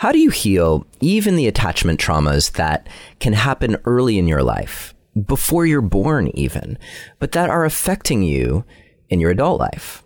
How 0.00 0.12
do 0.12 0.18
you 0.18 0.28
heal 0.28 0.86
even 1.00 1.36
the 1.36 1.46
attachment 1.46 1.98
traumas 1.98 2.52
that 2.52 2.86
can 3.18 3.32
happen 3.32 3.78
early 3.86 4.18
in 4.18 4.28
your 4.28 4.42
life, 4.42 4.94
before 5.26 5.64
you're 5.64 5.80
born, 5.80 6.28
even, 6.34 6.76
but 7.18 7.32
that 7.32 7.48
are 7.48 7.64
affecting 7.64 8.22
you 8.22 8.66
in 9.08 9.20
your 9.20 9.30
adult 9.30 9.58
life? 9.58 10.04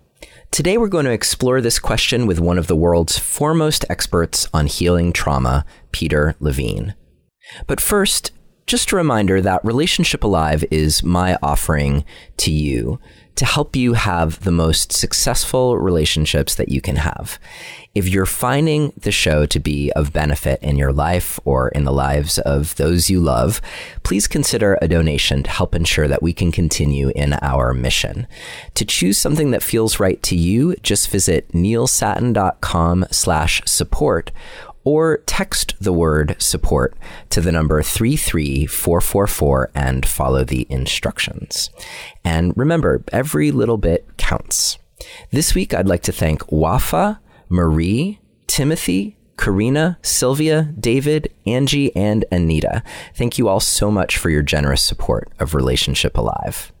Today, 0.49 0.77
we're 0.77 0.87
going 0.87 1.03
to 1.03 1.11
explore 1.11 1.59
this 1.59 1.77
question 1.77 2.25
with 2.25 2.39
one 2.39 2.57
of 2.57 2.67
the 2.67 2.75
world's 2.75 3.19
foremost 3.19 3.83
experts 3.89 4.47
on 4.53 4.67
healing 4.67 5.11
trauma, 5.11 5.65
Peter 5.91 6.35
Levine. 6.39 6.95
But 7.67 7.81
first, 7.81 8.31
just 8.67 8.93
a 8.93 8.95
reminder 8.95 9.41
that 9.41 9.65
Relationship 9.65 10.23
Alive 10.23 10.63
is 10.71 11.03
my 11.03 11.37
offering 11.43 12.05
to 12.37 12.49
you 12.49 12.97
to 13.35 13.45
help 13.45 13.75
you 13.75 13.93
have 13.93 14.43
the 14.43 14.51
most 14.51 14.91
successful 14.91 15.77
relationships 15.77 16.55
that 16.55 16.69
you 16.69 16.81
can 16.81 16.97
have. 16.97 17.39
If 17.93 18.07
you're 18.07 18.25
finding 18.25 18.93
the 18.95 19.11
show 19.11 19.45
to 19.45 19.59
be 19.59 19.91
of 19.93 20.13
benefit 20.13 20.61
in 20.61 20.77
your 20.77 20.93
life 20.93 21.39
or 21.43 21.69
in 21.69 21.83
the 21.83 21.91
lives 21.91 22.39
of 22.39 22.75
those 22.75 23.09
you 23.09 23.19
love, 23.19 23.61
please 24.03 24.27
consider 24.27 24.77
a 24.81 24.87
donation 24.87 25.43
to 25.43 25.49
help 25.49 25.75
ensure 25.75 26.07
that 26.07 26.23
we 26.23 26.33
can 26.33 26.51
continue 26.51 27.11
in 27.15 27.33
our 27.41 27.73
mission. 27.73 28.27
To 28.75 28.85
choose 28.85 29.17
something 29.17 29.51
that 29.51 29.63
feels 29.63 29.99
right 29.99 30.21
to 30.23 30.35
you, 30.35 30.75
just 30.77 31.09
visit 31.09 31.51
neilsattin.com 31.51 33.05
slash 33.11 33.61
support 33.65 34.31
or 34.83 35.17
text 35.25 35.75
the 35.79 35.93
word 35.93 36.35
support 36.39 36.95
to 37.29 37.41
the 37.41 37.51
number 37.51 37.81
33444 37.81 39.71
and 39.75 40.05
follow 40.05 40.43
the 40.43 40.65
instructions. 40.69 41.69
And 42.23 42.53
remember, 42.55 43.03
every 43.11 43.51
little 43.51 43.77
bit 43.77 44.17
counts. 44.17 44.77
This 45.31 45.55
week, 45.55 45.73
I'd 45.73 45.87
like 45.87 46.03
to 46.03 46.11
thank 46.11 46.51
Wafa, 46.51 47.19
Marie, 47.49 48.19
Timothy, 48.47 49.17
Karina, 49.37 49.97
Sylvia, 50.03 50.73
David, 50.79 51.33
Angie, 51.47 51.95
and 51.95 52.25
Anita. 52.31 52.83
Thank 53.15 53.37
you 53.37 53.47
all 53.47 53.59
so 53.59 53.89
much 53.89 54.17
for 54.17 54.29
your 54.29 54.43
generous 54.43 54.83
support 54.83 55.31
of 55.39 55.55
Relationship 55.55 56.17
Alive. 56.17 56.71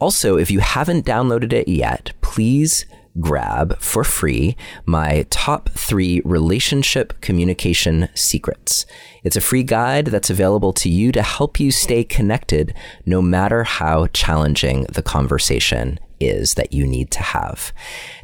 Also, 0.00 0.36
if 0.36 0.50
you 0.50 0.60
haven't 0.60 1.04
downloaded 1.04 1.52
it 1.52 1.68
yet, 1.68 2.12
please 2.20 2.86
grab 3.20 3.78
for 3.80 4.04
free 4.04 4.56
my 4.86 5.26
top 5.30 5.68
three 5.70 6.20
relationship 6.24 7.20
communication 7.20 8.08
secrets. 8.14 8.86
It's 9.24 9.36
a 9.36 9.40
free 9.40 9.62
guide 9.62 10.06
that's 10.06 10.30
available 10.30 10.72
to 10.74 10.88
you 10.88 11.12
to 11.12 11.22
help 11.22 11.60
you 11.60 11.70
stay 11.70 12.04
connected 12.04 12.74
no 13.04 13.20
matter 13.20 13.64
how 13.64 14.06
challenging 14.08 14.84
the 14.84 15.02
conversation 15.02 15.98
is 16.20 16.54
that 16.54 16.72
you 16.72 16.86
need 16.86 17.10
to 17.12 17.22
have. 17.22 17.72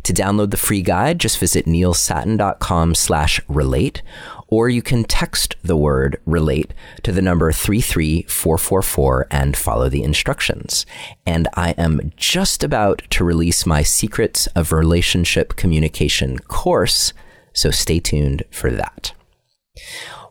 To 0.04 0.12
download 0.12 0.50
the 0.50 0.56
free 0.56 0.82
guide, 0.82 1.20
just 1.20 1.38
visit 1.38 1.66
neilsattin.com 1.66 2.94
slash 2.94 3.40
relate 3.48 4.02
or 4.48 4.68
you 4.68 4.82
can 4.82 5.04
text 5.04 5.56
the 5.62 5.76
word 5.76 6.20
relate 6.26 6.72
to 7.02 7.12
the 7.12 7.22
number 7.22 7.50
33444 7.52 9.26
and 9.30 9.56
follow 9.56 9.88
the 9.88 10.02
instructions. 10.02 10.86
And 11.26 11.48
I 11.54 11.70
am 11.72 12.12
just 12.16 12.62
about 12.62 13.02
to 13.10 13.24
release 13.24 13.66
my 13.66 13.82
Secrets 13.82 14.46
of 14.48 14.72
Relationship 14.72 15.56
Communication 15.56 16.38
course, 16.38 17.12
so 17.52 17.70
stay 17.70 18.00
tuned 18.00 18.44
for 18.50 18.70
that. 18.70 19.12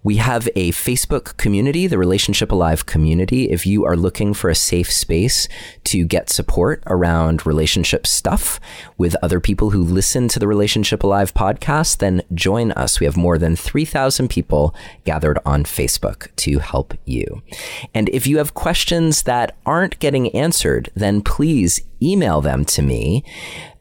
We 0.03 0.17
have 0.17 0.49
a 0.55 0.71
Facebook 0.71 1.37
community, 1.37 1.87
the 1.87 1.97
Relationship 1.97 2.51
Alive 2.51 2.85
community. 2.85 3.49
If 3.49 3.65
you 3.65 3.85
are 3.85 3.95
looking 3.95 4.33
for 4.33 4.49
a 4.49 4.55
safe 4.55 4.91
space 4.91 5.47
to 5.85 6.05
get 6.05 6.29
support 6.29 6.83
around 6.87 7.45
relationship 7.45 8.05
stuff 8.05 8.59
with 8.97 9.15
other 9.21 9.39
people 9.39 9.69
who 9.69 9.81
listen 9.81 10.27
to 10.27 10.39
the 10.39 10.47
Relationship 10.47 11.03
Alive 11.03 11.33
podcast, 11.33 11.99
then 11.99 12.21
join 12.33 12.73
us. 12.73 12.99
We 12.99 13.05
have 13.05 13.15
more 13.15 13.37
than 13.37 13.55
3,000 13.55 14.29
people 14.29 14.75
gathered 15.05 15.39
on 15.45 15.63
Facebook 15.63 16.35
to 16.37 16.59
help 16.59 16.93
you. 17.05 17.41
And 17.93 18.09
if 18.09 18.27
you 18.27 18.39
have 18.39 18.53
questions 18.53 19.23
that 19.23 19.55
aren't 19.65 19.99
getting 19.99 20.35
answered, 20.35 20.89
then 20.95 21.21
please 21.21 21.79
email 22.01 22.41
them 22.41 22.65
to 22.65 22.81
me 22.81 23.23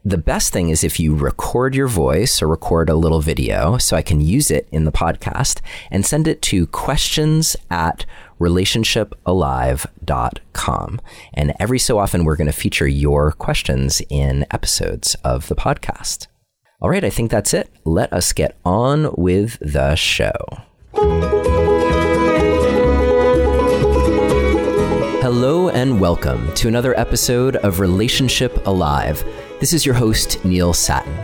the 0.05 0.17
best 0.17 0.51
thing 0.51 0.69
is 0.69 0.83
if 0.83 0.99
you 0.99 1.15
record 1.15 1.73
your 1.73 1.87
voice 1.87 2.41
or 2.41 2.47
record 2.47 2.89
a 2.89 2.95
little 2.95 3.21
video 3.21 3.77
so 3.77 3.95
I 3.95 4.01
can 4.01 4.19
use 4.19 4.51
it 4.51 4.67
in 4.69 4.83
the 4.83 4.91
podcast 4.91 5.61
and 5.89 6.05
send 6.05 6.27
it 6.27 6.41
to 6.43 6.67
questions 6.67 7.55
at 7.71 8.05
relationshipalive.com. 8.37 11.01
And 11.33 11.53
every 11.57 11.79
so 11.79 11.99
often, 11.99 12.25
we're 12.25 12.35
going 12.35 12.47
to 12.47 12.53
feature 12.53 12.87
your 12.87 13.31
questions 13.31 14.01
in 14.09 14.45
episodes 14.51 15.15
of 15.23 15.47
the 15.47 15.55
podcast. 15.55 16.27
All 16.81 16.89
right, 16.89 17.05
I 17.05 17.09
think 17.09 17.31
that's 17.31 17.53
it. 17.53 17.69
Let 17.85 18.11
us 18.11 18.33
get 18.33 18.57
on 18.65 19.15
with 19.15 19.57
the 19.61 19.95
show. 19.95 20.33
Hello 25.21 25.69
and 25.69 26.01
welcome 26.01 26.53
to 26.55 26.67
another 26.67 26.99
episode 26.99 27.55
of 27.55 27.79
Relationship 27.79 28.67
Alive 28.67 29.23
this 29.63 29.71
is 29.71 29.85
your 29.85 29.95
host, 29.95 30.43
Neil 30.43 30.73
Sattin. 30.73 31.17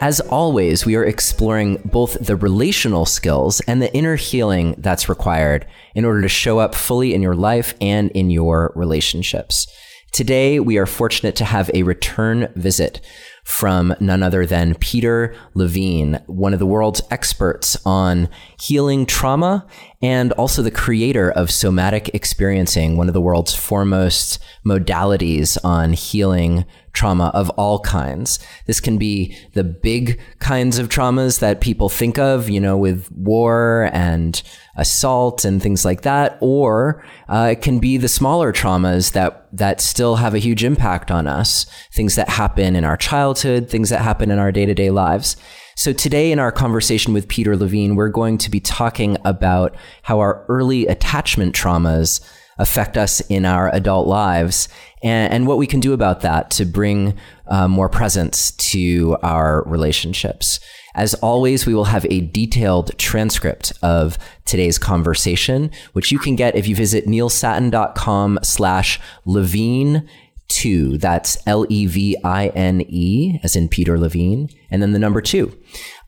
As 0.00 0.20
always, 0.20 0.86
we 0.86 0.94
are 0.94 1.04
exploring 1.04 1.78
both 1.84 2.16
the 2.24 2.36
relational 2.36 3.04
skills 3.04 3.60
and 3.66 3.82
the 3.82 3.92
inner 3.92 4.14
healing 4.14 4.76
that's 4.78 5.08
required 5.08 5.66
in 5.96 6.04
order 6.04 6.22
to 6.22 6.28
show 6.28 6.60
up 6.60 6.76
fully 6.76 7.12
in 7.12 7.22
your 7.22 7.34
life 7.34 7.74
and 7.80 8.12
in 8.12 8.30
your 8.30 8.72
relationships. 8.76 9.66
Today, 10.12 10.60
we 10.60 10.78
are 10.78 10.86
fortunate 10.86 11.34
to 11.34 11.44
have 11.44 11.72
a 11.74 11.82
return 11.82 12.52
visit 12.54 13.00
from 13.42 13.94
none 13.98 14.22
other 14.22 14.46
than 14.46 14.76
Peter 14.76 15.34
Levine, 15.54 16.22
one 16.26 16.52
of 16.52 16.60
the 16.60 16.66
world's 16.66 17.02
experts 17.10 17.76
on 17.84 18.28
healing 18.60 19.06
trauma 19.06 19.66
and 20.00 20.30
also 20.32 20.62
the 20.62 20.70
creator 20.70 21.32
of 21.32 21.50
somatic 21.50 22.10
experiencing, 22.14 22.96
one 22.96 23.08
of 23.08 23.14
the 23.14 23.20
world's 23.20 23.56
foremost 23.56 24.38
modalities 24.64 25.58
on 25.64 25.92
healing 25.92 26.64
trauma 26.92 27.30
of 27.34 27.50
all 27.50 27.80
kinds. 27.80 28.38
This 28.66 28.80
can 28.80 28.98
be 28.98 29.36
the 29.54 29.64
big 29.64 30.20
kinds 30.38 30.78
of 30.78 30.88
traumas 30.88 31.40
that 31.40 31.60
people 31.60 31.88
think 31.88 32.18
of, 32.18 32.48
you 32.48 32.60
know, 32.60 32.76
with 32.76 33.10
war 33.12 33.90
and 33.92 34.42
assault 34.76 35.44
and 35.44 35.62
things 35.62 35.84
like 35.84 36.02
that, 36.02 36.38
or 36.40 37.04
uh, 37.28 37.48
it 37.52 37.62
can 37.62 37.78
be 37.78 37.96
the 37.96 38.08
smaller 38.08 38.52
traumas 38.52 39.12
that 39.12 39.46
that 39.52 39.80
still 39.80 40.16
have 40.16 40.34
a 40.34 40.38
huge 40.38 40.64
impact 40.64 41.10
on 41.10 41.26
us, 41.26 41.66
things 41.92 42.14
that 42.14 42.28
happen 42.28 42.74
in 42.74 42.84
our 42.84 42.96
childhood, 42.96 43.68
things 43.68 43.90
that 43.90 44.00
happen 44.00 44.30
in 44.30 44.38
our 44.38 44.52
day 44.52 44.66
to 44.66 44.74
day 44.74 44.90
lives. 44.90 45.36
So 45.74 45.92
today 45.92 46.32
in 46.32 46.38
our 46.38 46.52
conversation 46.52 47.14
with 47.14 47.28
Peter 47.28 47.56
Levine, 47.56 47.96
we're 47.96 48.08
going 48.08 48.38
to 48.38 48.50
be 48.50 48.60
talking 48.60 49.16
about 49.24 49.74
how 50.02 50.20
our 50.20 50.44
early 50.48 50.86
attachment 50.86 51.54
traumas 51.54 52.20
affect 52.58 52.96
us 52.96 53.20
in 53.28 53.44
our 53.44 53.74
adult 53.74 54.06
lives 54.06 54.68
and, 55.02 55.32
and 55.32 55.46
what 55.46 55.58
we 55.58 55.66
can 55.66 55.80
do 55.80 55.92
about 55.92 56.20
that 56.20 56.50
to 56.52 56.64
bring 56.64 57.14
uh, 57.48 57.66
more 57.68 57.88
presence 57.88 58.52
to 58.52 59.16
our 59.22 59.62
relationships. 59.64 60.60
As 60.94 61.14
always, 61.14 61.66
we 61.66 61.74
will 61.74 61.84
have 61.84 62.06
a 62.10 62.20
detailed 62.20 62.96
transcript 62.98 63.72
of 63.82 64.18
today's 64.44 64.78
conversation, 64.78 65.70
which 65.94 66.12
you 66.12 66.18
can 66.18 66.36
get 66.36 66.54
if 66.54 66.68
you 66.68 66.76
visit 66.76 67.06
neilsattin.com 67.06 68.38
slash 68.42 69.00
Levine 69.24 70.08
two. 70.48 70.98
That's 70.98 71.38
L 71.46 71.64
E 71.70 71.86
V 71.86 72.16
I 72.22 72.48
N 72.48 72.82
E, 72.82 73.38
as 73.42 73.56
in 73.56 73.68
Peter 73.68 73.98
Levine, 73.98 74.50
and 74.70 74.82
then 74.82 74.92
the 74.92 74.98
number 74.98 75.22
two. 75.22 75.58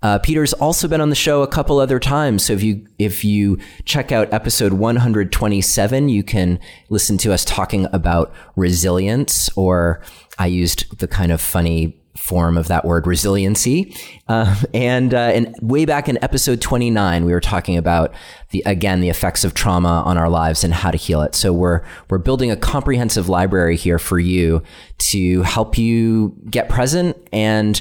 Uh, 0.05 0.19
Peter's 0.19 0.53
also 0.53 0.87
been 0.87 1.01
on 1.01 1.09
the 1.09 1.17
show 1.17 1.43
a 1.43 1.47
couple 1.47 1.79
other 1.79 1.99
times. 1.99 2.45
So 2.45 2.53
if 2.53 2.63
you 2.63 2.87
if 2.99 3.25
you 3.25 3.59
check 3.87 4.13
out 4.13 4.31
episode 4.35 4.75
127, 4.75 6.09
you 6.11 6.23
can 6.23 6.61
listen 6.91 7.17
to 7.19 7.33
us 7.33 7.43
talking 7.43 7.87
about 7.91 8.31
resilience, 8.55 9.49
or 9.57 10.03
I 10.39 10.49
used 10.49 10.99
the 10.99 11.09
kind 11.09 11.33
of 11.33 11.41
funny 11.41 11.99
form 12.19 12.59
of 12.59 12.69
that 12.69 12.85
word 12.85 13.07
resiliency. 13.07 13.97
Uh, 14.29 14.55
and, 14.73 15.13
uh, 15.13 15.19
and 15.19 15.55
way 15.61 15.85
back 15.85 16.09
in 16.09 16.23
episode 16.23 16.61
29, 16.61 17.25
we 17.25 17.33
were 17.33 17.41
talking 17.41 17.77
about 17.77 18.15
the, 18.51 18.63
again, 18.67 19.01
the 19.01 19.09
effects 19.09 19.43
of 19.43 19.53
trauma 19.53 20.03
on 20.07 20.17
our 20.17 20.29
lives 20.29 20.63
and 20.63 20.73
how 20.73 20.93
to 20.93 20.97
heal 20.97 21.23
it. 21.23 21.35
So 21.35 21.53
we're, 21.53 21.83
we're 22.09 22.19
building 22.19 22.53
a 22.53 22.57
comprehensive 22.57 23.29
library 23.29 23.77
here 23.77 23.99
for 23.99 24.21
you 24.21 24.63
to 24.99 25.43
help 25.43 25.77
you 25.77 26.37
get 26.49 26.69
present 26.69 27.17
and 27.33 27.81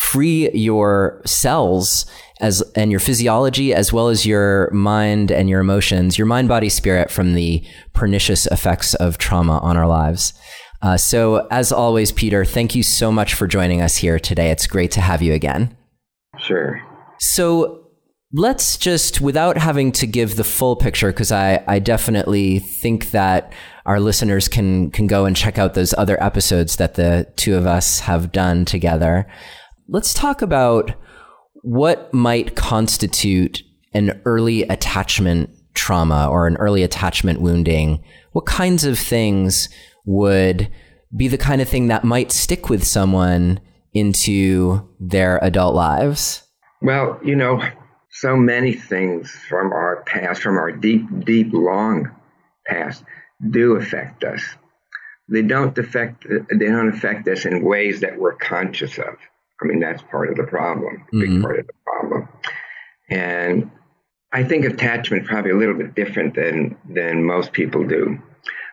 free 0.00 0.50
your 0.52 1.20
cells 1.26 2.06
as 2.40 2.62
and 2.74 2.90
your 2.90 3.00
physiology 3.00 3.74
as 3.74 3.92
well 3.92 4.08
as 4.08 4.24
your 4.24 4.70
mind 4.72 5.30
and 5.30 5.48
your 5.50 5.60
emotions, 5.60 6.16
your 6.16 6.26
mind, 6.26 6.48
body, 6.48 6.70
spirit 6.70 7.10
from 7.10 7.34
the 7.34 7.62
pernicious 7.92 8.46
effects 8.46 8.94
of 8.94 9.18
trauma 9.18 9.58
on 9.58 9.76
our 9.76 9.86
lives. 9.86 10.32
Uh, 10.80 10.96
so, 10.96 11.46
as 11.50 11.70
always, 11.70 12.10
Peter, 12.12 12.46
thank 12.46 12.74
you 12.74 12.82
so 12.82 13.12
much 13.12 13.34
for 13.34 13.46
joining 13.46 13.82
us 13.82 13.98
here 13.98 14.18
today. 14.18 14.50
It's 14.50 14.66
great 14.66 14.90
to 14.92 15.02
have 15.02 15.20
you 15.20 15.34
again. 15.34 15.76
Sure. 16.38 16.80
So, 17.18 17.84
let's 18.32 18.78
just, 18.78 19.20
without 19.20 19.58
having 19.58 19.92
to 19.92 20.06
give 20.06 20.36
the 20.36 20.44
full 20.44 20.76
picture, 20.76 21.12
because 21.12 21.30
I, 21.30 21.62
I 21.68 21.78
definitely 21.78 22.60
think 22.60 23.10
that 23.10 23.52
our 23.84 24.00
listeners 24.00 24.48
can 24.48 24.90
can 24.90 25.06
go 25.06 25.26
and 25.26 25.36
check 25.36 25.58
out 25.58 25.74
those 25.74 25.92
other 25.98 26.22
episodes 26.22 26.76
that 26.76 26.94
the 26.94 27.30
two 27.36 27.56
of 27.56 27.66
us 27.66 28.00
have 28.00 28.32
done 28.32 28.64
together. 28.64 29.26
Let's 29.92 30.14
talk 30.14 30.40
about 30.40 30.92
what 31.62 32.14
might 32.14 32.54
constitute 32.54 33.64
an 33.92 34.22
early 34.24 34.62
attachment 34.62 35.50
trauma 35.74 36.28
or 36.30 36.46
an 36.46 36.56
early 36.58 36.84
attachment 36.84 37.40
wounding? 37.40 38.04
What 38.30 38.46
kinds 38.46 38.84
of 38.84 39.00
things 39.00 39.68
would 40.06 40.70
be 41.16 41.26
the 41.26 41.36
kind 41.36 41.60
of 41.60 41.68
thing 41.68 41.88
that 41.88 42.04
might 42.04 42.30
stick 42.30 42.68
with 42.68 42.86
someone 42.86 43.58
into 43.92 44.88
their 45.00 45.42
adult 45.42 45.74
lives? 45.74 46.44
Well, 46.80 47.18
you 47.24 47.34
know, 47.34 47.60
so 48.12 48.36
many 48.36 48.74
things 48.74 49.32
from 49.48 49.72
our 49.72 50.04
past, 50.06 50.40
from 50.40 50.56
our 50.56 50.70
deep, 50.70 51.02
deep, 51.24 51.48
long 51.52 52.14
past, 52.64 53.02
do 53.50 53.74
affect 53.74 54.22
us. 54.22 54.42
They 55.28 55.42
don't 55.42 55.76
affect. 55.76 56.26
They 56.28 56.66
don't 56.66 56.94
affect 56.94 57.26
us 57.26 57.44
in 57.44 57.64
ways 57.64 58.00
that 58.00 58.18
we're 58.18 58.36
conscious 58.36 58.96
of. 58.98 59.16
I 59.62 59.66
mean, 59.66 59.80
that's 59.80 60.02
part 60.02 60.30
of 60.30 60.36
the 60.36 60.44
problem, 60.44 61.04
big 61.12 61.28
mm-hmm. 61.28 61.42
part 61.42 61.58
of 61.60 61.66
the 61.66 61.72
problem. 61.84 62.28
And 63.10 63.70
I 64.32 64.44
think 64.44 64.64
attachment 64.64 65.26
probably 65.26 65.50
a 65.50 65.56
little 65.56 65.74
bit 65.74 65.94
different 65.94 66.34
than 66.34 66.76
than 66.88 67.24
most 67.24 67.52
people 67.52 67.86
do. 67.86 68.18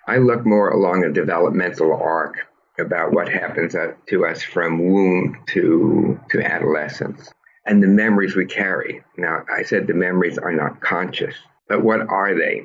I 0.08 0.18
look 0.18 0.46
more 0.46 0.70
along 0.70 1.04
a 1.04 1.12
developmental 1.12 1.94
arc 1.94 2.38
about 2.80 3.12
what 3.12 3.28
happens 3.28 3.76
to 4.08 4.26
us 4.26 4.44
from 4.44 4.80
womb 4.80 5.44
to 5.48 6.20
to 6.30 6.42
adolescence 6.42 7.32
and 7.66 7.84
the 7.84 7.88
memories 7.88 8.36
we 8.36 8.46
carry. 8.46 9.04
Now, 9.18 9.44
I 9.54 9.64
said 9.64 9.88
the 9.88 9.94
memories 9.94 10.38
are 10.38 10.54
not 10.54 10.80
conscious, 10.80 11.36
but 11.68 11.84
what 11.84 12.02
are 12.02 12.34
they? 12.34 12.64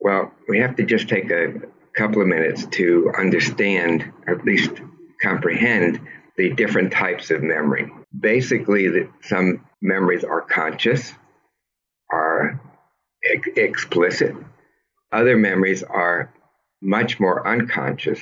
Well, 0.00 0.32
we 0.48 0.58
have 0.58 0.76
to 0.76 0.84
just 0.84 1.08
take 1.08 1.30
a 1.30 1.54
couple 1.96 2.20
of 2.20 2.28
minutes 2.28 2.66
to 2.66 3.10
understand, 3.16 4.12
or 4.26 4.34
at 4.34 4.44
least 4.44 4.70
comprehend, 5.22 6.00
the 6.38 6.50
different 6.50 6.92
types 6.92 7.30
of 7.30 7.42
memory. 7.42 7.90
Basically, 8.18 9.08
some 9.22 9.66
memories 9.82 10.24
are 10.24 10.40
conscious, 10.40 11.12
are 12.10 12.60
ex- 13.24 13.48
explicit. 13.56 14.34
Other 15.12 15.36
memories 15.36 15.82
are 15.82 16.32
much 16.80 17.18
more 17.18 17.46
unconscious, 17.46 18.20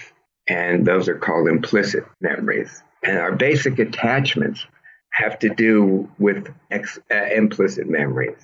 and 0.48 0.86
those 0.86 1.08
are 1.08 1.18
called 1.18 1.46
implicit 1.48 2.04
memories. 2.22 2.82
And 3.04 3.18
our 3.18 3.36
basic 3.36 3.78
attachments 3.78 4.66
have 5.12 5.38
to 5.40 5.50
do 5.50 6.10
with 6.18 6.48
ex- 6.70 6.98
uh, 7.12 7.26
implicit 7.34 7.86
memories. 7.86 8.38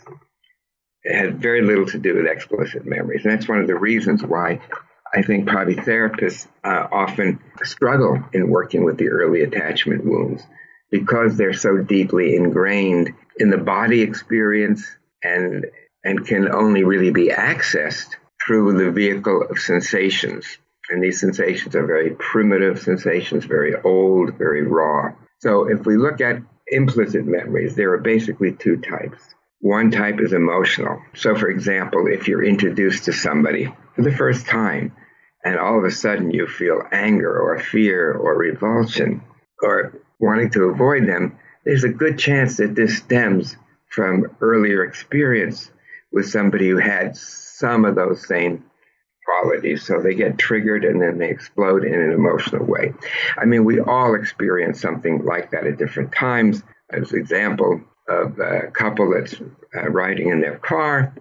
It 1.03 1.17
has 1.17 1.35
very 1.35 1.63
little 1.63 1.87
to 1.87 1.99
do 1.99 2.15
with 2.17 2.27
explicit 2.27 2.85
memories. 2.85 3.25
And 3.25 3.33
that's 3.33 3.49
one 3.49 3.59
of 3.59 3.67
the 3.67 3.79
reasons 3.79 4.23
why 4.23 4.61
I 5.15 5.23
think 5.23 5.47
probably 5.47 5.77
therapists 5.77 6.47
uh, 6.65 6.89
often 6.91 7.41
struggle 7.63 8.23
in 8.33 8.49
working 8.49 8.85
with 8.85 8.97
the 8.97 9.09
early 9.09 9.43
attachment 9.43 10.05
wounds 10.05 10.43
because 10.91 11.37
they're 11.37 11.53
so 11.53 11.79
deeply 11.79 12.35
ingrained 12.35 13.13
in 13.37 13.51
the 13.51 13.59
body 13.59 14.03
experience 14.03 14.85
and 15.23 15.67
and 16.05 16.27
can 16.27 16.53
only 16.53 16.83
really 16.83 17.11
be 17.11 17.29
accessed 17.29 18.17
through 18.45 18.77
the 18.77 18.91
vehicle 18.91 19.47
of 19.49 19.59
sensations. 19.59 20.59
And 20.91 21.03
these 21.03 21.21
sensations 21.21 21.77
are 21.77 21.87
very 21.87 22.11
primitive 22.11 22.81
sensations, 22.81 23.45
very 23.45 23.75
old, 23.85 24.37
very 24.37 24.67
raw. 24.67 25.13
So 25.39 25.69
if 25.69 25.87
we 25.87 25.97
look 25.97 26.21
at 26.21 26.43
implicit 26.67 27.25
memories, 27.25 27.77
there 27.77 27.93
are 27.93 27.99
basically 27.99 28.53
two 28.53 28.79
types. 28.79 29.23
One 29.61 29.93
type 29.93 30.21
is 30.21 30.33
emotional. 30.33 31.01
So, 31.15 31.37
for 31.37 31.49
example, 31.49 32.09
if 32.09 32.27
you're 32.27 32.45
introduced 32.45 33.05
to 33.05 33.13
somebody 33.13 33.73
for 33.95 34.03
the 34.03 34.17
first 34.17 34.47
time 34.47 34.93
and 35.45 35.59
all 35.59 35.79
of 35.79 35.85
a 35.85 35.91
sudden 35.91 36.31
you 36.31 36.47
feel 36.47 36.83
anger 36.93 37.39
or 37.39 37.59
fear 37.59 38.13
or 38.13 38.37
revulsion 38.37 39.23
or 39.63 39.93
wanting 40.19 40.51
to 40.51 40.65
avoid 40.65 41.07
them, 41.09 41.39
there's 41.65 41.85
a 41.85 41.89
good 41.89 42.19
chance 42.19 42.57
that 42.57 42.75
this 42.75 42.99
stems 42.99 43.57
from 43.89 44.37
earlier 44.41 44.85
experience 44.85 45.71
with 46.13 46.29
somebody 46.29 46.69
who 46.69 46.79
had 46.79 47.17
some 47.17 47.85
of 47.85 47.95
those 47.95 48.27
same 48.27 48.65
qualities. 49.25 49.85
So 49.85 50.01
they 50.01 50.15
get 50.15 50.39
triggered 50.39 50.85
and 50.85 51.01
then 51.01 51.19
they 51.19 51.31
explode 51.31 51.85
in 51.85 51.95
an 51.95 52.13
emotional 52.13 52.65
way. 52.65 52.93
I 53.37 53.45
mean, 53.45 53.65
we 53.65 53.81
all 53.81 54.15
experience 54.15 54.81
something 54.81 55.25
like 55.25 55.51
that 55.51 55.67
at 55.67 55.79
different 55.79 56.13
times. 56.13 56.63
As 56.91 57.13
an 57.13 57.19
example 57.19 57.81
of 58.09 58.39
a 58.39 58.71
couple 58.73 59.15
that's 59.15 59.35
uh, 59.75 59.89
riding 59.89 60.29
in 60.29 60.41
their 60.41 60.59
car 60.59 61.15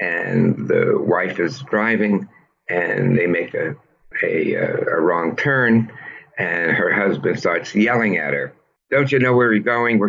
and 0.00 0.66
the 0.66 0.98
wife 0.98 1.38
is 1.38 1.60
driving 1.62 2.28
and 2.68 3.16
they 3.16 3.26
make 3.26 3.54
a, 3.54 3.76
a, 4.22 4.54
a 4.54 5.00
wrong 5.00 5.36
turn 5.36 5.92
and 6.38 6.70
her 6.72 6.92
husband 6.92 7.38
starts 7.38 7.74
yelling 7.74 8.16
at 8.16 8.32
her, 8.32 8.54
don't 8.90 9.10
you 9.10 9.18
know 9.18 9.34
where 9.34 9.52
you're 9.52 9.62
going? 9.62 10.00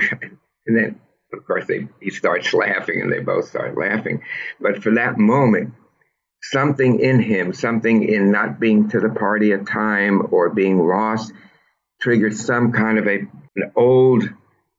And 0.66 0.78
then, 0.78 1.02
of 1.34 1.46
course, 1.46 1.66
they, 1.68 1.90
he 2.00 2.10
starts 2.10 2.54
laughing 2.54 3.02
and 3.02 3.12
they 3.12 3.20
both 3.20 3.50
start 3.50 3.78
laughing. 3.78 4.24
But 4.62 4.82
for 4.82 4.94
that 4.96 5.18
moment, 5.18 5.74
something 6.42 7.02
in 7.02 7.22
him, 7.22 7.52
something 7.52 8.02
in 8.08 8.32
not 8.32 8.62
being 8.62 8.88
to 8.92 9.02
the 9.02 9.10
party 9.10 9.52
at 9.52 9.68
time 9.68 10.28
or 10.32 10.52
being 10.52 10.88
lost, 10.88 11.34
triggered 12.02 12.34
some 12.34 12.72
kind 12.72 12.98
of 12.98 13.08
a 13.08 13.28
an 13.56 13.72
old 13.76 14.24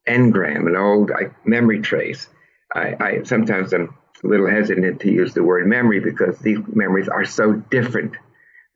engram, 0.08 0.66
an 0.66 0.76
old 0.76 1.10
memory 1.44 1.80
trace. 1.80 2.26
I, 2.74 2.96
I 2.98 3.22
sometimes 3.24 3.72
am 3.72 3.94
a 4.24 4.28
little 4.28 4.48
hesitant 4.48 5.00
to 5.00 5.12
use 5.12 5.34
the 5.34 5.44
word 5.44 5.66
memory 5.66 6.00
because 6.00 6.38
these 6.38 6.58
memories 6.72 7.08
are 7.08 7.24
so 7.24 7.52
different 7.52 8.16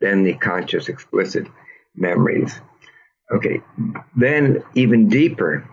than 0.01 0.23
the 0.23 0.35
conscious, 0.35 0.89
explicit 0.89 1.47
memories. 1.97 2.61
Okay, 3.33 3.61
then 4.17 4.63
even 4.75 5.09
deeper 5.09 5.69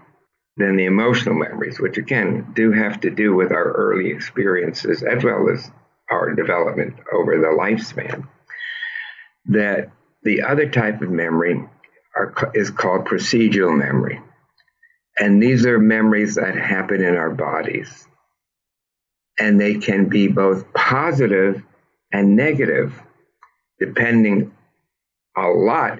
than 0.57 0.77
the 0.77 0.85
emotional 0.85 1.35
memories, 1.35 1.79
which 1.79 1.97
again 1.97 2.51
do 2.53 2.71
have 2.71 2.99
to 3.01 3.09
do 3.09 3.33
with 3.33 3.51
our 3.51 3.71
early 3.71 4.09
experiences 4.09 5.03
as 5.03 5.23
well 5.23 5.49
as 5.49 5.69
our 6.09 6.33
development 6.33 6.95
over 7.11 7.37
the 7.37 7.47
lifespan. 7.47 8.27
That 9.47 9.91
the 10.23 10.41
other 10.41 10.69
type 10.69 11.01
of 11.01 11.09
memory 11.09 11.63
are, 12.15 12.33
is 12.53 12.71
called 12.71 13.05
procedural 13.05 13.77
memory. 13.77 14.21
And 15.19 15.41
these 15.41 15.65
are 15.65 15.79
memories 15.79 16.35
that 16.35 16.55
happen 16.55 17.01
in 17.01 17.15
our 17.15 17.29
bodies. 17.29 18.07
And 19.37 19.59
they 19.59 19.75
can 19.75 20.07
be 20.07 20.27
both 20.27 20.71
positive 20.73 21.61
and 22.11 22.35
negative, 22.35 22.93
depending 23.79 24.53
a 25.35 25.47
lot 25.47 25.99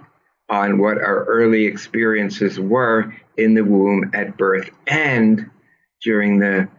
on 0.49 0.77
what 0.77 0.97
our 0.97 1.25
early 1.25 1.65
experiences 1.65 2.59
were 2.59 3.13
in 3.37 3.53
the 3.53 3.63
womb 3.63 4.11
at 4.13 4.37
birth 4.37 4.69
and 4.87 5.49
during 6.03 6.39
the 6.39 6.69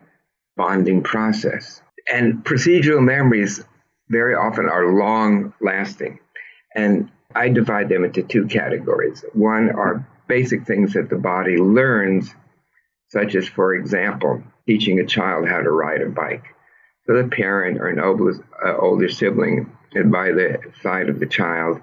bonding 0.57 1.03
process. 1.03 1.83
And 2.11 2.45
procedural 2.45 3.03
memories 3.03 3.63
very 4.09 4.35
often 4.35 4.69
are 4.69 4.95
long 4.95 5.53
lasting. 5.61 6.21
And 6.75 7.11
I 7.35 7.49
divide 7.49 7.89
them 7.89 8.05
into 8.05 8.23
two 8.23 8.47
categories. 8.47 9.25
One 9.33 9.71
are 9.71 10.09
basic 10.29 10.67
things 10.67 10.95
that 10.95 11.11
the 11.11 11.17
body 11.17 11.57
learns, 11.57 12.33
such 13.09 13.35
as, 13.35 13.49
for 13.49 13.75
example, 13.75 14.43
teaching 14.67 15.01
a 15.01 15.07
child 15.07 15.49
how 15.49 15.61
to 15.61 15.71
ride 15.71 16.03
a 16.03 16.09
bike. 16.09 16.45
So 17.07 17.15
the 17.15 17.29
parent 17.29 17.79
or 17.79 17.89
an 17.89 18.01
older, 18.01 18.45
uh, 18.65 18.77
older 18.77 19.09
sibling 19.09 19.71
is 19.93 20.07
by 20.07 20.33
the 20.33 20.59
side 20.83 21.09
of 21.09 21.21
the 21.21 21.27
child 21.27 21.81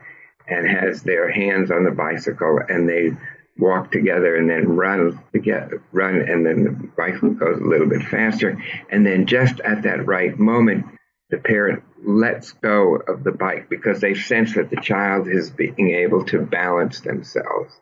and 0.48 0.68
has 0.68 1.02
their 1.02 1.32
hands 1.32 1.72
on 1.72 1.86
the 1.86 1.92
bicycle 1.92 2.60
and 2.68 2.88
they 2.88 3.12
walk 3.58 3.92
together 3.92 4.36
and 4.36 4.50
then 4.50 4.76
run 4.76 5.20
together, 5.32 5.82
run, 5.92 6.16
and 6.16 6.46
then 6.46 6.64
the 6.64 6.72
bicycle 6.98 7.32
goes 7.32 7.62
a 7.62 7.66
little 7.66 7.88
bit 7.88 8.04
faster. 8.04 8.62
And 8.90 9.06
then 9.06 9.26
just 9.28 9.60
at 9.62 9.84
that 9.84 10.06
right 10.06 10.38
moment, 10.38 10.86
the 11.30 11.38
parent 11.38 11.84
lets 12.06 12.52
go 12.52 12.96
of 12.96 13.24
the 13.24 13.32
bike 13.32 13.70
because 13.70 14.02
they 14.02 14.14
sense 14.14 14.56
that 14.56 14.70
the 14.70 14.82
child 14.82 15.28
is 15.28 15.50
being 15.50 15.92
able 15.92 16.26
to 16.26 16.40
balance 16.40 17.00
themselves. 17.02 17.74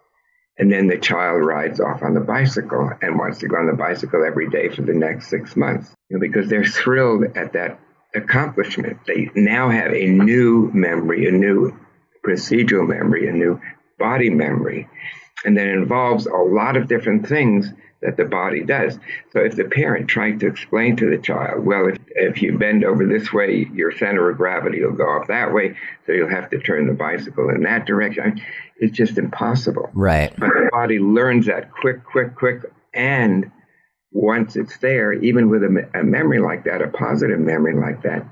And 0.57 0.71
then 0.71 0.87
the 0.87 0.97
child 0.97 1.43
rides 1.43 1.79
off 1.79 2.03
on 2.03 2.13
the 2.13 2.19
bicycle 2.19 2.91
and 3.01 3.17
wants 3.17 3.39
to 3.39 3.47
go 3.47 3.57
on 3.57 3.67
the 3.67 3.73
bicycle 3.73 4.23
every 4.23 4.49
day 4.49 4.69
for 4.69 4.81
the 4.81 4.93
next 4.93 5.27
six 5.27 5.55
months 5.55 5.95
you 6.09 6.17
know, 6.17 6.21
because 6.21 6.49
they're 6.49 6.65
thrilled 6.65 7.23
at 7.35 7.53
that 7.53 7.79
accomplishment. 8.13 8.99
They 9.07 9.29
now 9.33 9.69
have 9.69 9.93
a 9.93 10.05
new 10.07 10.69
memory, 10.73 11.27
a 11.27 11.31
new 11.31 11.77
procedural 12.25 12.87
memory, 12.87 13.27
a 13.27 13.31
new 13.31 13.59
body 13.97 14.29
memory 14.29 14.89
and 15.45 15.57
that 15.57 15.67
involves 15.67 16.25
a 16.25 16.35
lot 16.35 16.77
of 16.77 16.87
different 16.87 17.27
things 17.27 17.71
that 18.01 18.17
the 18.17 18.25
body 18.25 18.63
does. 18.63 18.97
So 19.31 19.39
if 19.39 19.55
the 19.55 19.65
parent 19.65 20.07
tried 20.07 20.39
to 20.39 20.47
explain 20.47 20.95
to 20.97 21.09
the 21.09 21.19
child, 21.19 21.65
well, 21.65 21.87
if, 21.87 21.97
if 22.15 22.41
you 22.41 22.57
bend 22.57 22.83
over 22.83 23.05
this 23.05 23.31
way, 23.31 23.69
your 23.73 23.91
center 23.91 24.29
of 24.29 24.37
gravity 24.37 24.83
will 24.83 24.93
go 24.93 25.03
off 25.03 25.27
that 25.27 25.53
way, 25.53 25.75
so 26.05 26.11
you'll 26.11 26.29
have 26.29 26.49
to 26.49 26.59
turn 26.59 26.87
the 26.87 26.93
bicycle 26.93 27.49
in 27.49 27.63
that 27.63 27.85
direction. 27.85 28.41
It's 28.77 28.97
just 28.97 29.17
impossible. 29.17 29.89
Right. 29.93 30.33
But 30.37 30.49
the 30.49 30.69
body 30.71 30.99
learns 30.99 31.45
that 31.45 31.71
quick, 31.71 32.03
quick, 32.03 32.35
quick, 32.35 32.63
and 32.93 33.51
once 34.11 34.55
it's 34.55 34.77
there, 34.79 35.13
even 35.13 35.49
with 35.49 35.63
a, 35.63 35.89
a 35.93 36.03
memory 36.03 36.39
like 36.39 36.65
that, 36.65 36.81
a 36.81 36.87
positive 36.87 37.39
memory 37.39 37.75
like 37.75 38.01
that, 38.03 38.25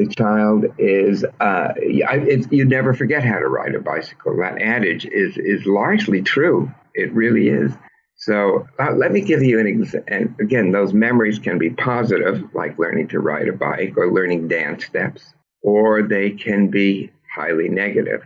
the 0.00 0.06
child 0.06 0.64
is 0.78 1.26
uh, 1.40 1.74
you 1.82 2.64
never 2.64 2.94
forget 2.94 3.22
how 3.22 3.38
to 3.38 3.46
ride 3.46 3.74
a 3.74 3.80
bicycle. 3.80 4.34
That 4.38 4.60
adage 4.62 5.04
is 5.04 5.36
is 5.36 5.66
largely 5.66 6.22
true. 6.22 6.72
It 6.94 7.12
really 7.12 7.48
is. 7.48 7.72
So 8.16 8.66
uh, 8.78 8.92
let 8.92 9.12
me 9.12 9.20
give 9.20 9.42
you 9.42 9.60
an 9.60 9.66
example. 9.66 10.14
And 10.14 10.34
again, 10.40 10.72
those 10.72 10.94
memories 10.94 11.38
can 11.38 11.58
be 11.58 11.70
positive, 11.70 12.42
like 12.54 12.78
learning 12.78 13.08
to 13.08 13.20
ride 13.20 13.48
a 13.48 13.52
bike 13.52 13.94
or 13.98 14.10
learning 14.10 14.48
dance 14.48 14.86
steps, 14.86 15.34
or 15.62 16.02
they 16.02 16.30
can 16.30 16.68
be 16.68 17.10
highly 17.34 17.68
negative. 17.68 18.22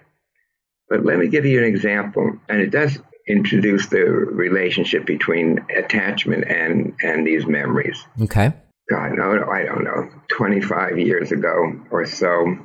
But 0.88 1.04
let 1.04 1.19
me 1.19 1.26
give 1.26 1.45
you 1.45 1.59
an 1.59 1.64
example, 1.64 2.38
and 2.49 2.61
it 2.61 2.71
does 2.71 3.00
introduce 3.26 3.87
the 3.88 4.04
relationship 4.04 5.07
between 5.07 5.64
attachment 5.76 6.45
and 6.47 6.95
and 7.02 7.26
these 7.26 7.47
memories. 7.47 8.07
Okay. 8.23 8.52
God, 8.91 9.12
no, 9.12 9.47
I 9.50 9.64
don't 9.64 9.85
know. 9.85 10.11
Twenty 10.29 10.61
five 10.61 10.99
years 10.99 11.33
ago 11.33 11.81
or 11.91 12.05
so, 12.07 12.59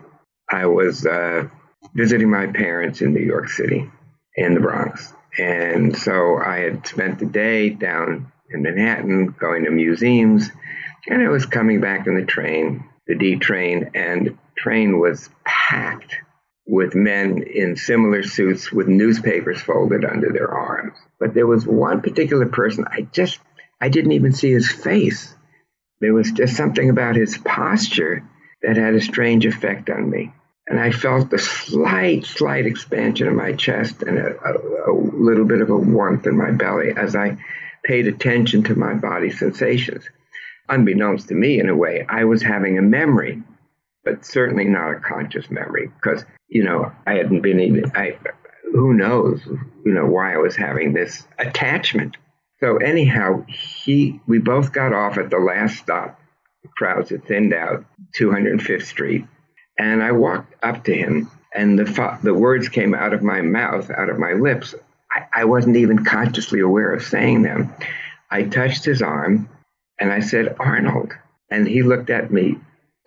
I 0.49 0.65
was 0.65 1.05
uh, 1.05 1.47
visiting 1.93 2.29
my 2.29 2.47
parents 2.47 3.01
in 3.01 3.13
New 3.13 3.25
York 3.25 3.49
City, 3.49 3.89
in 4.35 4.53
the 4.53 4.59
Bronx, 4.59 5.13
and 5.38 5.97
so 5.97 6.38
I 6.38 6.59
had 6.59 6.85
spent 6.88 7.19
the 7.19 7.25
day 7.25 7.69
down 7.69 8.31
in 8.49 8.63
Manhattan 8.63 9.35
going 9.39 9.63
to 9.63 9.71
museums, 9.71 10.49
and 11.07 11.21
I 11.21 11.29
was 11.29 11.45
coming 11.45 11.79
back 11.79 12.07
in 12.07 12.15
the 12.15 12.25
train, 12.25 12.89
the 13.07 13.15
D 13.15 13.38
train, 13.38 13.91
and 13.93 14.27
the 14.27 14.38
train 14.57 14.99
was 14.99 15.29
packed 15.45 16.15
with 16.67 16.93
men 16.93 17.41
in 17.43 17.75
similar 17.75 18.21
suits 18.21 18.71
with 18.71 18.88
newspapers 18.88 19.59
folded 19.61 20.05
under 20.05 20.31
their 20.31 20.53
arms. 20.53 20.93
But 21.19 21.33
there 21.33 21.47
was 21.47 21.65
one 21.65 22.01
particular 22.01 22.45
person, 22.45 22.85
I 22.88 23.01
just, 23.01 23.39
I 23.81 23.89
didn't 23.89 24.11
even 24.11 24.33
see 24.33 24.51
his 24.51 24.71
face. 24.71 25.33
There 26.01 26.13
was 26.13 26.31
just 26.31 26.55
something 26.55 26.89
about 26.89 27.15
his 27.15 27.37
posture 27.37 28.23
that 28.61 28.77
had 28.77 28.93
a 28.93 29.01
strange 29.01 29.45
effect 29.45 29.89
on 29.89 30.09
me. 30.09 30.33
And 30.67 30.79
I 30.79 30.91
felt 30.91 31.33
a 31.33 31.39
slight, 31.39 32.25
slight 32.25 32.65
expansion 32.65 33.27
of 33.27 33.33
my 33.33 33.53
chest 33.53 34.03
and 34.03 34.17
a, 34.19 34.35
a, 34.39 34.91
a 34.91 34.93
little 34.93 35.45
bit 35.45 35.61
of 35.61 35.69
a 35.69 35.77
warmth 35.77 36.27
in 36.27 36.37
my 36.37 36.51
belly 36.51 36.93
as 36.95 37.15
I 37.15 37.37
paid 37.83 38.07
attention 38.07 38.63
to 38.63 38.75
my 38.75 38.93
body 38.93 39.31
sensations. 39.31 40.03
Unbeknownst 40.67 41.29
to 41.29 41.33
me, 41.33 41.59
in 41.59 41.69
a 41.69 41.75
way, 41.75 42.05
I 42.07 42.25
was 42.25 42.43
having 42.43 42.77
a 42.77 42.83
memory 42.83 43.41
but 44.03 44.25
certainly 44.25 44.65
not 44.65 44.91
a 44.91 44.99
conscious 44.99 45.49
memory 45.49 45.87
because 45.87 46.25
you 46.47 46.63
know 46.63 46.91
I 47.05 47.13
hadn't 47.15 47.41
been 47.41 47.59
even 47.59 47.91
I 47.95 48.17
who 48.71 48.93
knows 48.93 49.41
you 49.45 49.93
know 49.93 50.07
why 50.07 50.33
I 50.33 50.37
was 50.37 50.55
having 50.55 50.93
this 50.93 51.27
attachment. 51.37 52.17
So 52.59 52.77
anyhow, 52.77 53.45
he 53.47 54.19
we 54.27 54.39
both 54.39 54.73
got 54.73 54.93
off 54.93 55.17
at 55.17 55.29
the 55.29 55.39
last 55.39 55.77
stop. 55.77 56.19
The 56.63 56.69
crowds 56.69 57.09
had 57.09 57.25
thinned 57.25 57.53
out, 57.53 57.85
205th 58.19 58.85
Street, 58.85 59.25
and 59.77 60.03
I 60.03 60.11
walked 60.11 60.53
up 60.63 60.83
to 60.85 60.93
him, 60.93 61.31
and 61.53 61.79
the 61.79 62.19
the 62.21 62.33
words 62.33 62.67
came 62.69 62.93
out 62.93 63.13
of 63.13 63.23
my 63.23 63.41
mouth, 63.41 63.89
out 63.89 64.09
of 64.09 64.19
my 64.19 64.33
lips. 64.33 64.75
I, 65.11 65.41
I 65.41 65.45
wasn't 65.45 65.77
even 65.77 66.03
consciously 66.03 66.59
aware 66.59 66.93
of 66.93 67.03
saying 67.03 67.43
them. 67.43 67.73
I 68.29 68.43
touched 68.43 68.83
his 68.83 69.01
arm, 69.01 69.49
and 69.99 70.11
I 70.11 70.19
said, 70.19 70.55
"Arnold," 70.59 71.13
and 71.49 71.67
he 71.67 71.81
looked 71.81 72.09
at 72.09 72.31
me 72.31 72.57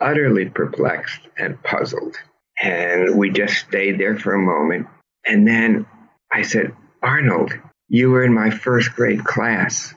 utterly 0.02 0.48
perplexed 0.48 1.20
and 1.38 1.62
puzzled. 1.62 2.16
And 2.60 3.16
we 3.16 3.30
just 3.30 3.54
stayed 3.54 3.98
there 3.98 4.18
for 4.18 4.34
a 4.34 4.38
moment. 4.38 4.88
And 5.26 5.46
then 5.46 5.86
I 6.30 6.42
said, 6.42 6.74
Arnold, 7.02 7.52
you 7.92 8.10
were 8.10 8.24
in 8.24 8.32
my 8.32 8.48
first 8.48 8.94
grade 8.94 9.22
class 9.22 9.94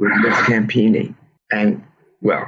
with 0.00 0.10
Miss 0.16 0.36
Campini. 0.46 1.14
And 1.52 1.84
well, 2.20 2.44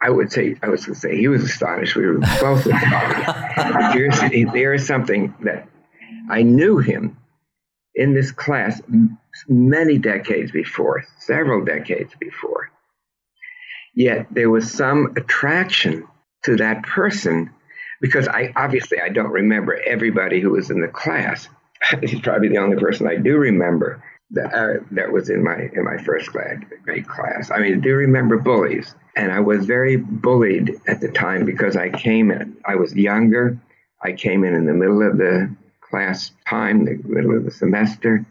I 0.00 0.08
would 0.08 0.30
say, 0.30 0.54
I 0.62 0.68
was 0.68 0.86
going 0.86 0.94
to 0.94 1.00
say 1.00 1.16
he 1.16 1.26
was 1.26 1.42
astonished. 1.42 1.96
We 1.96 2.06
were 2.06 2.18
both 2.18 2.64
astonished. 2.64 4.52
There 4.52 4.72
is 4.72 4.86
something 4.86 5.34
that 5.42 5.68
I 6.30 6.42
knew 6.42 6.78
him 6.78 7.18
in 7.96 8.14
this 8.14 8.30
class 8.30 8.80
many 9.48 9.98
decades 9.98 10.52
before, 10.52 11.04
several 11.18 11.64
decades 11.64 12.12
before. 12.20 12.70
Yet 13.96 14.28
there 14.30 14.48
was 14.48 14.70
some 14.70 15.14
attraction 15.16 16.06
to 16.44 16.54
that 16.58 16.84
person 16.84 17.50
because 18.00 18.28
I 18.28 18.52
obviously 18.54 19.00
I 19.00 19.08
don't 19.08 19.32
remember 19.32 19.74
everybody 19.74 20.40
who 20.40 20.50
was 20.50 20.70
in 20.70 20.80
the 20.80 20.88
class. 20.88 21.48
He's 22.00 22.20
probably 22.20 22.48
the 22.48 22.58
only 22.58 22.76
person 22.76 23.08
I 23.08 23.16
do 23.16 23.36
remember 23.36 24.04
that 24.30 24.52
uh, 24.54 24.80
that 24.92 25.12
was 25.12 25.30
in 25.30 25.42
my 25.42 25.70
in 25.72 25.84
my 25.84 25.98
first 25.98 26.32
grade, 26.32 26.66
grade 26.82 27.06
class. 27.06 27.50
I 27.50 27.58
mean, 27.58 27.74
I 27.74 27.80
do 27.80 27.94
remember 27.94 28.38
bullies, 28.38 28.94
and 29.14 29.30
I 29.32 29.40
was 29.40 29.66
very 29.66 29.96
bullied 29.96 30.80
at 30.86 31.00
the 31.00 31.10
time 31.10 31.44
because 31.44 31.76
I 31.76 31.90
came 31.90 32.30
in. 32.30 32.56
I 32.66 32.74
was 32.76 32.94
younger. 32.94 33.58
I 34.02 34.12
came 34.12 34.44
in 34.44 34.54
in 34.54 34.66
the 34.66 34.74
middle 34.74 35.02
of 35.02 35.16
the 35.16 35.54
class 35.80 36.32
time, 36.48 36.84
the 36.84 37.00
middle 37.04 37.36
of 37.36 37.44
the 37.44 37.50
semester, 37.50 38.26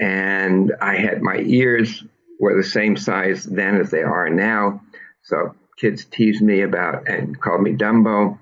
and 0.00 0.72
I 0.80 0.96
had 0.96 1.22
my 1.22 1.38
ears 1.38 2.04
were 2.40 2.56
the 2.56 2.68
same 2.68 2.96
size 2.96 3.44
then 3.44 3.80
as 3.80 3.90
they 3.90 4.02
are 4.02 4.28
now. 4.28 4.80
So 5.22 5.54
kids 5.78 6.04
teased 6.04 6.42
me 6.42 6.62
about 6.62 7.08
and 7.08 7.40
called 7.40 7.62
me 7.62 7.72
Dumbo. 7.72 8.38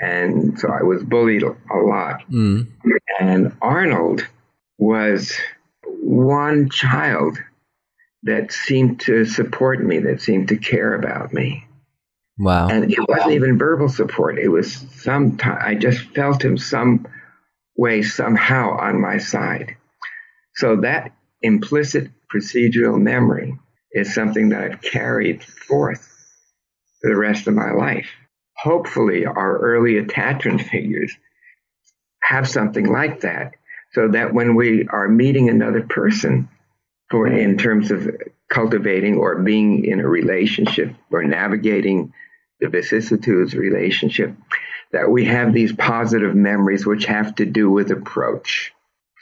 And 0.00 0.58
so 0.58 0.68
I 0.68 0.82
was 0.82 1.02
bullied 1.02 1.42
a 1.42 1.76
lot. 1.76 2.22
Mm. 2.30 2.68
And 3.20 3.56
Arnold 3.60 4.26
was 4.78 5.32
one 6.08 6.70
child 6.70 7.36
that 8.22 8.50
seemed 8.50 9.00
to 9.00 9.26
support 9.26 9.84
me, 9.84 9.98
that 9.98 10.22
seemed 10.22 10.48
to 10.48 10.56
care 10.56 10.94
about 10.94 11.34
me. 11.34 11.66
Wow. 12.38 12.68
And 12.68 12.90
it 12.90 12.98
wasn't 13.06 13.32
even 13.32 13.58
verbal 13.58 13.90
support. 13.90 14.38
It 14.38 14.48
was 14.48 14.72
some 14.72 15.36
time, 15.36 15.58
I 15.60 15.74
just 15.74 16.00
felt 16.14 16.42
him 16.42 16.56
some 16.56 17.06
way, 17.76 18.00
somehow 18.00 18.78
on 18.78 19.02
my 19.02 19.18
side. 19.18 19.76
So 20.56 20.76
that 20.76 21.12
implicit 21.42 22.10
procedural 22.34 22.98
memory 22.98 23.58
is 23.92 24.14
something 24.14 24.48
that 24.48 24.62
I've 24.62 24.80
carried 24.80 25.44
forth 25.44 26.08
for 27.02 27.10
the 27.10 27.16
rest 27.16 27.48
of 27.48 27.54
my 27.54 27.72
life. 27.72 28.08
Hopefully, 28.56 29.26
our 29.26 29.58
early 29.58 29.98
attachment 29.98 30.62
figures 30.62 31.12
have 32.22 32.48
something 32.48 32.90
like 32.90 33.20
that 33.20 33.52
so 33.92 34.08
that 34.08 34.34
when 34.34 34.54
we 34.54 34.86
are 34.88 35.08
meeting 35.08 35.48
another 35.48 35.82
person 35.82 36.48
for 37.10 37.26
in 37.26 37.56
terms 37.56 37.90
of 37.90 38.08
cultivating 38.50 39.16
or 39.16 39.42
being 39.42 39.84
in 39.84 40.00
a 40.00 40.08
relationship 40.08 40.94
or 41.10 41.22
navigating 41.22 42.12
the 42.60 42.68
vicissitudes 42.68 43.52
of 43.52 43.60
relationship 43.60 44.34
that 44.92 45.10
we 45.10 45.26
have 45.26 45.52
these 45.52 45.72
positive 45.72 46.34
memories 46.34 46.86
which 46.86 47.04
have 47.04 47.34
to 47.34 47.44
do 47.44 47.70
with 47.70 47.90
approach 47.90 48.72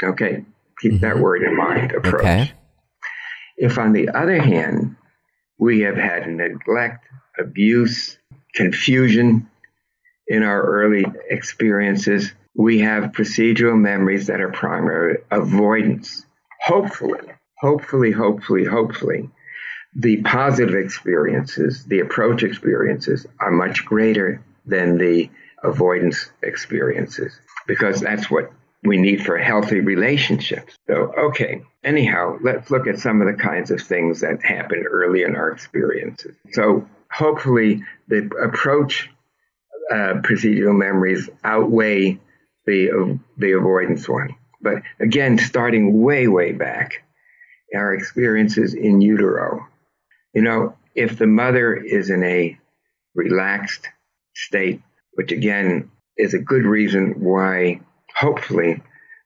okay 0.02 0.44
keep 0.80 0.92
mm-hmm. 0.92 1.00
that 1.02 1.18
word 1.18 1.42
in 1.42 1.56
mind 1.56 1.92
approach 1.92 2.20
okay. 2.20 2.52
if 3.56 3.78
on 3.78 3.92
the 3.92 4.08
other 4.10 4.40
hand 4.40 4.96
we 5.58 5.80
have 5.80 5.96
had 5.96 6.28
neglect 6.28 7.06
abuse, 7.38 8.18
confusion 8.54 9.48
in 10.28 10.42
our 10.42 10.62
early 10.62 11.04
experiences. 11.28 12.32
We 12.54 12.80
have 12.80 13.12
procedural 13.12 13.78
memories 13.78 14.28
that 14.28 14.40
are 14.40 14.50
primary 14.50 15.18
avoidance. 15.30 16.24
Hopefully, 16.64 17.20
hopefully, 17.58 18.12
hopefully, 18.12 18.64
hopefully, 18.64 19.30
the 19.94 20.22
positive 20.22 20.74
experiences, 20.74 21.84
the 21.84 22.00
approach 22.00 22.42
experiences 22.42 23.26
are 23.40 23.50
much 23.50 23.84
greater 23.84 24.42
than 24.64 24.98
the 24.98 25.30
avoidance 25.62 26.30
experiences 26.42 27.38
because 27.66 28.00
that's 28.00 28.30
what 28.30 28.52
we 28.82 28.96
need 28.98 29.24
for 29.24 29.36
healthy 29.36 29.80
relationships. 29.80 30.76
So, 30.86 31.12
okay, 31.18 31.62
anyhow, 31.82 32.38
let's 32.42 32.70
look 32.70 32.86
at 32.86 33.00
some 33.00 33.20
of 33.20 33.26
the 33.26 33.42
kinds 33.42 33.70
of 33.70 33.80
things 33.80 34.20
that 34.20 34.42
happen 34.42 34.84
early 34.86 35.22
in 35.22 35.34
our 35.34 35.50
experiences. 35.50 36.36
So, 36.52 36.86
hopefully 37.10 37.82
the 38.08 38.30
approach 38.42 39.10
uh, 39.90 40.20
procedural 40.22 40.76
memories 40.76 41.28
outweigh 41.44 42.18
the 42.66 42.90
uh, 42.90 43.14
the 43.36 43.52
avoidance 43.52 44.08
one. 44.08 44.34
But 44.60 44.82
again, 45.00 45.38
starting 45.38 46.02
way 46.02 46.28
way 46.28 46.52
back, 46.52 47.04
our 47.74 47.94
experiences 47.94 48.74
in 48.74 49.00
utero. 49.00 49.66
You 50.34 50.42
know, 50.42 50.74
if 50.94 51.18
the 51.18 51.26
mother 51.26 51.74
is 51.74 52.10
in 52.10 52.22
a 52.22 52.58
relaxed 53.14 53.88
state, 54.34 54.82
which 55.14 55.32
again 55.32 55.90
is 56.16 56.34
a 56.34 56.38
good 56.38 56.64
reason 56.64 57.20
why 57.20 57.80
hopefully 58.14 58.82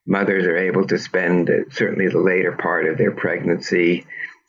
mothers 0.07 0.45
are 0.45 0.57
able 0.57 0.87
to 0.87 0.99
spend 0.99 1.50
certainly 1.71 2.09
the 2.09 2.19
later 2.19 2.52
part 2.52 2.87
of 2.87 2.99
their 2.99 3.12
pregnancy 3.12 4.07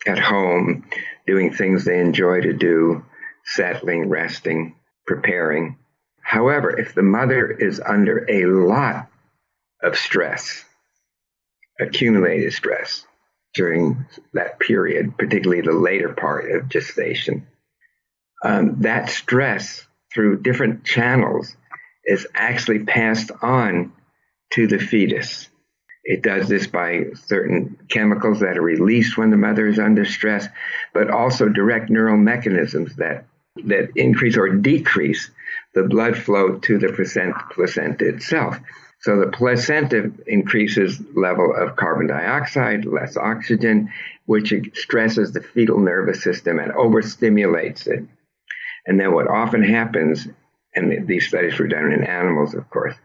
at 0.07 0.17
home 0.17 0.83
doing 1.27 1.53
things 1.53 1.85
they 1.85 1.99
enjoy 1.99 2.41
to 2.41 2.53
do 2.53 3.05
settling, 3.45 4.09
resting, 4.09 4.75
preparing. 5.05 5.77
However, 6.21 6.79
if 6.79 6.93
the 6.93 7.03
mother 7.03 7.49
is 7.49 7.79
under 7.79 8.25
a 8.29 8.45
lot 8.45 9.09
of 9.83 9.97
stress, 9.97 10.63
accumulated 11.79 12.53
stress 12.53 13.05
during 13.53 14.05
that 14.33 14.59
period, 14.59 15.17
particularly 15.17 15.61
the 15.61 15.73
later 15.73 16.13
part 16.13 16.51
of 16.51 16.69
gestation, 16.69 17.47
um, 18.43 18.81
that 18.81 19.09
stress 19.09 19.85
through 20.13 20.41
different 20.41 20.83
channels 20.83 21.55
is 22.05 22.27
actually 22.33 22.79
passed 22.79 23.31
on 23.41 23.91
to 24.53 24.67
the 24.67 24.79
fetus. 24.79 25.47
It 26.03 26.23
does 26.23 26.47
this 26.47 26.65
by 26.65 27.05
certain 27.25 27.77
chemicals 27.89 28.39
that 28.39 28.57
are 28.57 28.63
released 28.63 29.17
when 29.17 29.29
the 29.29 29.37
mother 29.37 29.67
is 29.67 29.79
under 29.79 30.03
stress, 30.05 30.47
but 30.93 31.11
also 31.11 31.47
direct 31.47 31.89
neural 31.89 32.17
mechanisms 32.17 32.95
that, 32.95 33.25
that 33.65 33.89
increase 33.95 34.37
or 34.37 34.49
decrease 34.49 35.29
the 35.73 35.83
blood 35.83 36.17
flow 36.17 36.57
to 36.57 36.77
the 36.77 36.91
placenta 37.53 38.07
itself. 38.07 38.57
So 38.99 39.19
the 39.19 39.27
placenta 39.27 40.11
increases 40.27 41.01
level 41.15 41.55
of 41.55 41.75
carbon 41.75 42.07
dioxide, 42.07 42.85
less 42.85 43.17
oxygen, 43.17 43.91
which 44.25 44.53
stresses 44.75 45.31
the 45.31 45.41
fetal 45.41 45.79
nervous 45.79 46.21
system 46.23 46.59
and 46.59 46.71
overstimulates 46.73 47.87
it. 47.87 48.05
And 48.85 48.99
then 48.99 49.13
what 49.13 49.27
often 49.27 49.63
happens, 49.63 50.27
and 50.75 51.07
these 51.07 51.27
studies 51.27 51.57
were 51.57 51.67
done 51.67 51.91
in 51.91 52.03
animals, 52.03 52.53
of 52.53 52.69
course, 52.69 52.95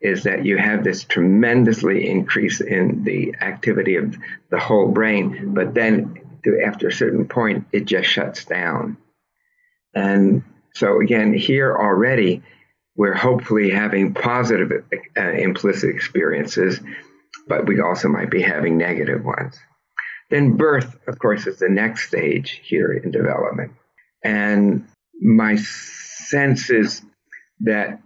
is 0.00 0.24
that 0.24 0.44
you 0.44 0.58
have 0.58 0.84
this 0.84 1.04
tremendously 1.04 2.08
increase 2.08 2.60
in 2.60 3.02
the 3.04 3.34
activity 3.40 3.96
of 3.96 4.14
the 4.50 4.58
whole 4.58 4.88
brain, 4.88 5.54
but 5.54 5.72
then 5.74 6.20
after 6.64 6.88
a 6.88 6.92
certain 6.92 7.26
point, 7.26 7.66
it 7.72 7.86
just 7.86 8.08
shuts 8.08 8.44
down. 8.44 8.98
And 9.94 10.44
so 10.76 11.00
again, 11.00 11.32
here 11.32 11.74
already, 11.74 12.42
we're 12.96 13.14
hopefully 13.14 13.70
having 13.70 14.12
positive 14.12 14.84
uh, 15.16 15.30
implicit 15.30 15.88
experiences, 15.88 16.80
but 17.48 17.66
we 17.66 17.80
also 17.80 18.08
might 18.08 18.30
be 18.30 18.42
having 18.42 18.76
negative 18.76 19.24
ones. 19.24 19.58
Then 20.28 20.58
birth, 20.58 20.94
of 21.08 21.18
course, 21.18 21.46
is 21.46 21.58
the 21.58 21.70
next 21.70 22.08
stage 22.08 22.60
here 22.62 22.92
in 22.92 23.10
development. 23.10 23.72
And 24.22 24.86
my 25.18 25.56
sense 25.56 26.68
is 26.68 27.00
that 27.60 28.02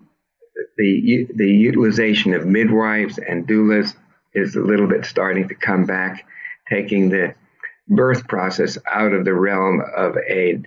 the, 0.79 1.27
the 1.35 1.51
utilization 1.51 2.35
of 2.35 2.47
midwives 2.47 3.19
and 3.19 3.49
doulas 3.49 3.97
is 4.33 4.55
a 4.55 4.61
little 4.61 4.87
bit 4.87 5.07
starting 5.07 5.49
to 5.49 5.57
come 5.57 5.87
back, 5.87 6.25
taking 6.69 7.09
the 7.09 7.35
birth 7.91 8.29
process 8.29 8.79
out 8.91 9.13
of 9.13 9.25
the 9.25 9.35
realm 9.35 9.83
of 9.97 10.17
a 10.17 10.63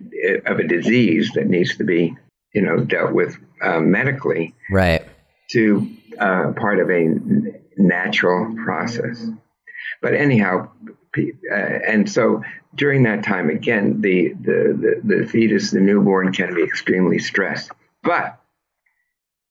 of 0.45 0.59
a 0.59 0.67
disease 0.67 1.31
that 1.35 1.47
needs 1.47 1.77
to 1.77 1.83
be 1.83 2.15
you 2.53 2.61
know 2.61 2.79
dealt 2.79 3.13
with 3.13 3.37
uh, 3.61 3.79
medically 3.79 4.53
right. 4.69 5.05
to 5.51 5.89
uh, 6.19 6.51
part 6.55 6.79
of 6.79 6.91
a 6.91 7.15
natural 7.77 8.53
process. 8.63 9.25
But 10.01 10.13
anyhow 10.13 10.69
uh, 11.17 11.53
and 11.53 12.09
so 12.09 12.43
during 12.75 13.03
that 13.03 13.23
time 13.23 13.49
again 13.49 14.01
the, 14.01 14.33
the 14.33 15.01
the 15.03 15.15
the 15.17 15.27
fetus 15.27 15.71
the 15.71 15.79
newborn 15.79 16.33
can 16.33 16.53
be 16.53 16.63
extremely 16.63 17.19
stressed. 17.19 17.71
But 18.03 18.37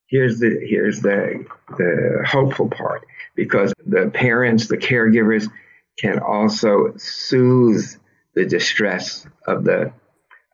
here's 0.08 0.38
the 0.38 0.60
here's 0.68 1.00
the 1.00 1.46
the 1.78 2.22
hopeful 2.28 2.68
part 2.68 3.06
because 3.34 3.72
the 3.86 4.10
parents 4.12 4.68
the 4.68 4.76
caregivers 4.76 5.48
can 5.98 6.18
also 6.18 6.94
soothe 6.96 7.84
the 8.34 8.46
distress 8.46 9.26
of 9.46 9.64
the 9.64 9.92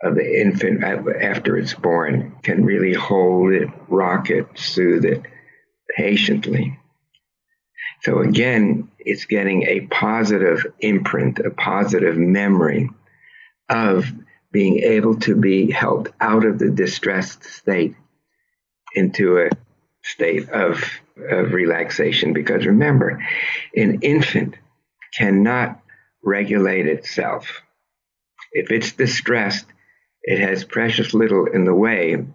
of 0.00 0.14
the 0.14 0.40
infant 0.40 0.85
after 0.85 1.57
it's 1.57 1.75
born 1.75 2.37
can 2.42 2.64
really 2.64 2.95
hold 2.95 3.52
it 3.52 3.68
rock 3.88 4.30
it 4.30 4.47
soothe 4.54 5.04
it 5.04 5.23
patiently 5.97 6.78
so 8.02 8.21
again 8.21 8.88
it's 8.99 9.25
getting 9.25 9.64
a 9.64 9.80
positive 9.88 10.64
imprint 10.80 11.40
a 11.40 11.50
positive 11.50 12.16
memory 12.16 12.88
of 13.68 14.12
being 14.50 14.78
able 14.78 15.16
to 15.16 15.35
be 15.35 15.71
helped 15.71 16.11
out 16.21 16.45
of 16.45 16.59
the 16.59 16.71
distressed 16.71 17.45
state 17.45 17.95
into 18.95 19.38
a 19.38 19.50
state 20.02 20.49
of, 20.50 20.83
of 21.30 21.52
relaxation. 21.52 22.33
Because 22.33 22.66
remember, 22.66 23.23
an 23.76 24.00
infant 24.02 24.54
cannot 25.16 25.80
regulate 26.22 26.86
itself. 26.86 27.62
If 28.52 28.70
it's 28.70 28.92
distressed, 28.92 29.66
it 30.22 30.38
has 30.40 30.64
precious 30.64 31.14
little 31.14 31.46
in 31.46 31.64
the 31.64 31.74
way 31.74 32.26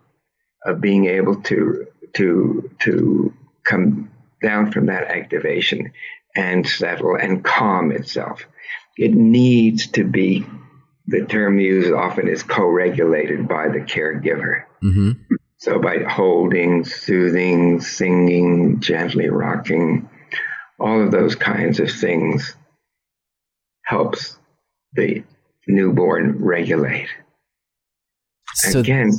of 0.66 0.82
being 0.82 1.06
able 1.06 1.42
to 1.44 1.88
to 2.14 2.72
to 2.80 3.34
come 3.64 4.12
down 4.42 4.72
from 4.72 4.88
that 4.88 5.06
activation 5.06 5.94
and 6.36 6.68
settle 6.68 7.16
and 7.16 7.44
calm 7.44 7.92
itself. 7.92 8.46
It 8.98 9.14
needs 9.14 9.88
to 9.92 10.04
be 10.04 10.46
the 11.08 11.26
term 11.26 11.60
used 11.60 11.92
often 11.92 12.28
is 12.28 12.44
co-regulated 12.44 13.48
by 13.48 13.70
the 13.70 13.80
caregiver. 13.80 14.64
Mm-hmm. 14.84 15.36
So 15.58 15.80
by 15.80 16.04
holding, 16.04 16.86
soothing, 16.86 17.82
singing, 17.82 18.80
gently 18.80 19.30
rocking, 19.30 20.10
all 20.80 21.02
of 21.02 21.12
those 21.12 21.36
kinds 21.36 21.80
of 21.80 21.92
things 21.92 22.56
helps 23.94 24.40
the 24.94 25.24
newborn 25.68 26.44
regulate. 26.44 27.08
So, 28.56 28.80
Again, 28.80 29.12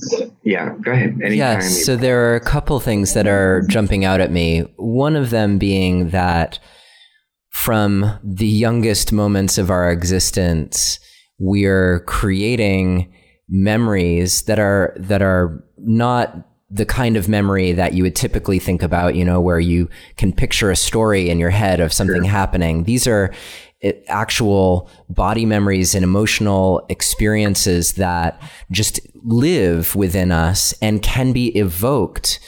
yeah, 0.45 0.75
go 0.81 0.93
ahead. 0.93 1.19
Anytime 1.23 1.37
yeah, 1.37 1.61
so 1.61 1.97
there 1.97 2.31
are 2.31 2.37
a 2.37 2.41
couple 2.41 2.79
things 2.79 3.15
that 3.15 3.27
are 3.27 3.63
jumping 3.69 4.05
out 4.05 4.21
at 4.21 4.31
me. 4.31 4.61
One 4.77 5.17
of 5.17 5.31
them 5.31 5.59
being 5.59 6.11
that 6.11 6.61
from 7.51 8.19
the 8.23 8.47
youngest 8.47 9.13
moments 9.13 9.59
of 9.59 9.71
our 9.71 9.91
existence, 9.91 11.01
we're 11.41 12.01
creating 12.07 13.13
memories 13.49 14.43
that 14.43 14.59
are 14.59 14.97
that 14.99 15.23
are 15.23 15.65
not 15.79 16.47
the 16.71 16.87
kind 16.87 17.17
of 17.17 17.29
memory 17.29 17.73
that 17.73 17.95
you 17.95 18.03
would 18.03 18.17
typically 18.17 18.59
think 18.59 18.83
about, 18.83 19.15
you 19.15 19.25
know, 19.25 19.41
where 19.41 19.61
you 19.61 19.89
can 20.17 20.33
picture 20.33 20.71
a 20.71 20.77
story 20.77 21.29
in 21.31 21.39
your 21.39 21.51
head 21.51 21.81
of 21.81 21.93
something 21.93 22.23
sure. 22.23 22.31
happening. 22.31 22.85
These 22.85 23.07
are 23.07 23.33
actual 24.09 24.91
body 25.09 25.45
memories 25.45 25.95
and 25.95 26.05
emotional 26.05 26.85
experiences 26.89 27.93
that 27.93 28.41
just 28.71 29.01
live 29.23 29.95
within 29.95 30.33
us 30.33 30.75
and 30.81 31.03
can 31.03 31.33
be 31.33 31.49
evoked 31.57 32.41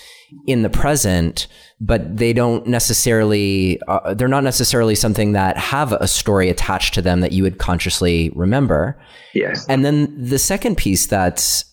in 0.46 0.62
the 0.62 0.70
present 0.70 1.46
but 1.80 2.16
they 2.16 2.32
don't 2.32 2.66
necessarily 2.66 3.80
uh, 3.86 4.14
they're 4.14 4.28
not 4.28 4.44
necessarily 4.44 4.94
something 4.94 5.32
that 5.32 5.56
have 5.58 5.92
a 5.92 6.08
story 6.08 6.48
attached 6.48 6.94
to 6.94 7.02
them 7.02 7.20
that 7.20 7.32
you 7.32 7.42
would 7.42 7.58
consciously 7.58 8.30
remember. 8.34 8.98
Yes. 9.34 9.66
And 9.68 9.84
then 9.84 10.14
the 10.18 10.38
second 10.38 10.76
piece 10.76 11.06
that's 11.06 11.64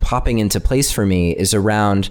popping 0.00 0.40
into 0.40 0.58
place 0.58 0.90
for 0.90 1.06
me 1.06 1.36
is 1.36 1.54
around 1.54 2.10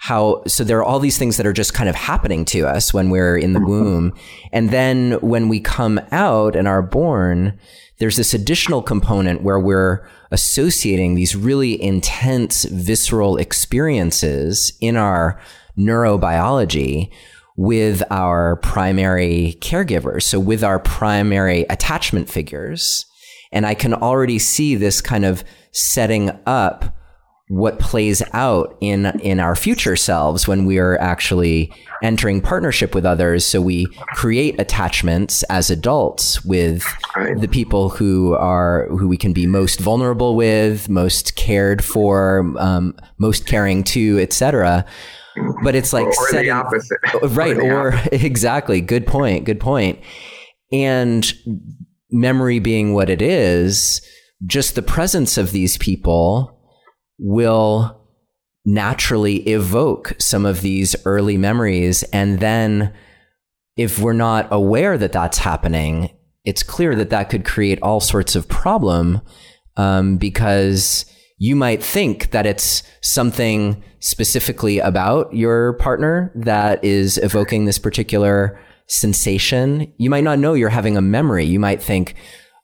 how 0.00 0.42
so 0.46 0.64
there 0.64 0.78
are 0.78 0.84
all 0.84 0.98
these 0.98 1.18
things 1.18 1.36
that 1.36 1.46
are 1.46 1.52
just 1.52 1.74
kind 1.74 1.88
of 1.88 1.94
happening 1.94 2.44
to 2.44 2.66
us 2.66 2.92
when 2.92 3.10
we're 3.10 3.36
in 3.36 3.52
the 3.52 3.60
mm-hmm. 3.60 3.70
womb 3.70 4.14
and 4.52 4.70
then 4.70 5.12
when 5.20 5.48
we 5.48 5.60
come 5.60 6.00
out 6.10 6.56
and 6.56 6.66
are 6.66 6.82
born 6.82 7.58
there's 7.98 8.16
this 8.16 8.32
additional 8.32 8.82
component 8.82 9.42
where 9.42 9.60
we're 9.60 10.06
associating 10.30 11.14
these 11.14 11.36
really 11.36 11.80
intense 11.82 12.64
visceral 12.64 13.36
experiences 13.36 14.72
in 14.80 14.96
our 14.96 15.38
neurobiology 15.76 17.10
with 17.56 18.02
our 18.10 18.56
primary 18.56 19.58
caregivers, 19.60 20.22
so 20.22 20.40
with 20.40 20.64
our 20.64 20.78
primary 20.78 21.66
attachment 21.68 22.30
figures. 22.30 23.04
And 23.52 23.66
I 23.66 23.74
can 23.74 23.92
already 23.92 24.38
see 24.38 24.76
this 24.76 25.02
kind 25.02 25.26
of 25.26 25.44
setting 25.72 26.30
up 26.46 26.96
what 27.50 27.80
plays 27.80 28.22
out 28.32 28.76
in 28.80 29.06
in 29.20 29.40
our 29.40 29.56
future 29.56 29.96
selves 29.96 30.46
when 30.46 30.64
we 30.64 30.78
are 30.78 30.96
actually 31.00 31.72
entering 32.00 32.40
partnership 32.40 32.94
with 32.94 33.04
others. 33.04 33.44
So 33.44 33.60
we 33.60 33.86
create 34.14 34.60
attachments 34.60 35.42
as 35.44 35.68
adults 35.68 36.44
with 36.44 36.84
the 37.36 37.48
people 37.48 37.88
who 37.88 38.34
are 38.34 38.86
who 38.90 39.08
we 39.08 39.16
can 39.16 39.32
be 39.32 39.48
most 39.48 39.80
vulnerable 39.80 40.36
with 40.36 40.88
most 40.88 41.34
cared 41.34 41.82
for 41.82 42.54
um, 42.56 42.94
most 43.18 43.46
caring 43.46 43.82
to 43.84 44.20
etc 44.20 44.86
but 45.62 45.74
it's 45.74 45.92
like 45.92 46.06
or, 46.06 46.10
or 46.10 46.28
setting, 46.28 46.46
the 46.46 46.54
opposite. 46.54 46.98
Right 47.30 47.56
or, 47.56 47.88
or 47.88 47.94
opposite. 47.94 48.12
exactly. 48.24 48.80
Good 48.80 49.06
point 49.06 49.44
good 49.44 49.60
point. 49.60 49.98
And 50.72 51.32
memory 52.10 52.60
being 52.60 52.94
what 52.94 53.10
it 53.10 53.22
is 53.22 54.02
just 54.46 54.74
the 54.74 54.82
presence 54.82 55.36
of 55.36 55.52
these 55.52 55.76
people 55.78 56.59
will 57.20 58.00
naturally 58.64 59.36
evoke 59.48 60.14
some 60.18 60.44
of 60.44 60.60
these 60.60 60.96
early 61.04 61.36
memories. 61.36 62.02
And 62.12 62.40
then 62.40 62.92
if 63.76 63.98
we're 63.98 64.12
not 64.12 64.48
aware 64.50 64.98
that 64.98 65.12
that's 65.12 65.38
happening, 65.38 66.10
it's 66.44 66.62
clear 66.62 66.94
that 66.96 67.10
that 67.10 67.30
could 67.30 67.44
create 67.44 67.80
all 67.82 68.00
sorts 68.00 68.34
of 68.34 68.48
problem 68.48 69.20
um, 69.76 70.16
because 70.16 71.06
you 71.38 71.56
might 71.56 71.82
think 71.82 72.30
that 72.32 72.46
it's 72.46 72.82
something 73.02 73.82
specifically 74.00 74.78
about 74.78 75.34
your 75.34 75.74
partner 75.74 76.32
that 76.34 76.82
is 76.84 77.18
evoking 77.18 77.64
this 77.64 77.78
particular 77.78 78.60
sensation. 78.88 79.92
You 79.98 80.10
might 80.10 80.24
not 80.24 80.38
know 80.38 80.54
you're 80.54 80.68
having 80.68 80.96
a 80.96 81.02
memory. 81.02 81.44
You 81.44 81.60
might 81.60 81.82
think 81.82 82.14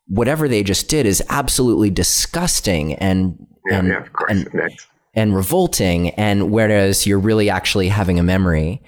whatever 0.08 0.48
they 0.48 0.62
just 0.62 0.88
did 0.88 1.06
is 1.06 1.22
absolutely 1.28 1.90
disgusting 1.90 2.94
and 2.94 3.36
yeah, 3.68 3.78
and, 3.78 3.88
yeah, 3.88 3.98
of 3.98 4.12
course. 4.12 4.30
And, 4.30 4.78
and 5.14 5.34
revolting. 5.34 6.10
And 6.10 6.50
whereas 6.50 7.06
you're 7.06 7.18
really 7.18 7.50
actually 7.50 7.88
having 7.88 8.18
a 8.18 8.22
memory. 8.22 8.82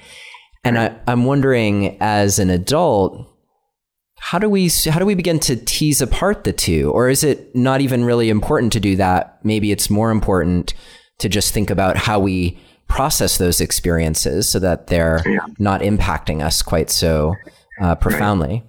And 0.65 0.79
I, 0.79 0.95
I'm 1.07 1.25
wondering, 1.25 1.97
as 2.01 2.39
an 2.39 2.51
adult, 2.51 3.27
how 4.21 4.39
do 4.39 4.51
we 4.51 4.69
how 4.89 4.99
do 4.99 5.07
we 5.07 5.15
begin 5.15 5.39
to 5.41 5.57
tease 5.57 6.01
apart 6.01 6.45
the 6.45 6.53
two, 6.53 6.91
or 6.91 7.09
is 7.09 7.23
it 7.23 7.55
not 7.55 7.81
even 7.81 8.05
really 8.05 8.31
important 8.31 8.73
to 8.73 8.81
do 8.81 8.97
that? 8.97 9.39
Maybe 9.45 9.71
it's 9.71 9.89
more 9.89 10.11
important 10.11 10.75
to 11.19 11.29
just 11.29 11.55
think 11.55 11.71
about 11.71 11.97
how 11.97 12.19
we 12.19 12.59
process 12.89 13.39
those 13.39 13.61
experiences 13.61 14.49
so 14.49 14.59
that 14.59 14.89
they're 14.89 15.23
yeah. 15.25 15.47
not 15.59 15.83
impacting 15.83 16.43
us 16.43 16.63
quite 16.63 16.91
so 16.91 17.37
uh, 17.81 17.95
profoundly. 17.95 18.49
Right. 18.49 18.65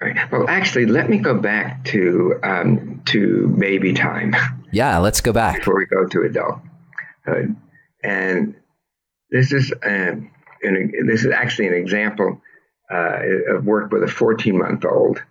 Right. 0.00 0.32
Well, 0.32 0.46
actually, 0.48 0.86
let 0.86 1.08
me 1.10 1.18
go 1.18 1.34
back 1.34 1.84
to 1.86 2.38
um, 2.42 3.02
to 3.06 3.48
baby 3.58 3.92
time. 3.92 4.34
Yeah, 4.70 4.98
let's 4.98 5.20
go 5.20 5.32
back 5.32 5.58
before 5.58 5.76
we 5.76 5.86
go 5.86 6.06
to 6.06 6.22
adulthood. 6.22 7.56
And 8.02 8.54
this 9.30 9.52
is 9.52 9.72
um, 9.82 10.30
an, 10.62 10.92
this 11.06 11.24
is 11.24 11.32
actually 11.32 11.68
an 11.68 11.74
example 11.74 12.40
uh, 12.92 13.20
of 13.50 13.64
work 13.64 13.92
with 13.92 14.02
a 14.02 14.08
14 14.08 14.58
month 14.58 14.84
old, 14.84 15.22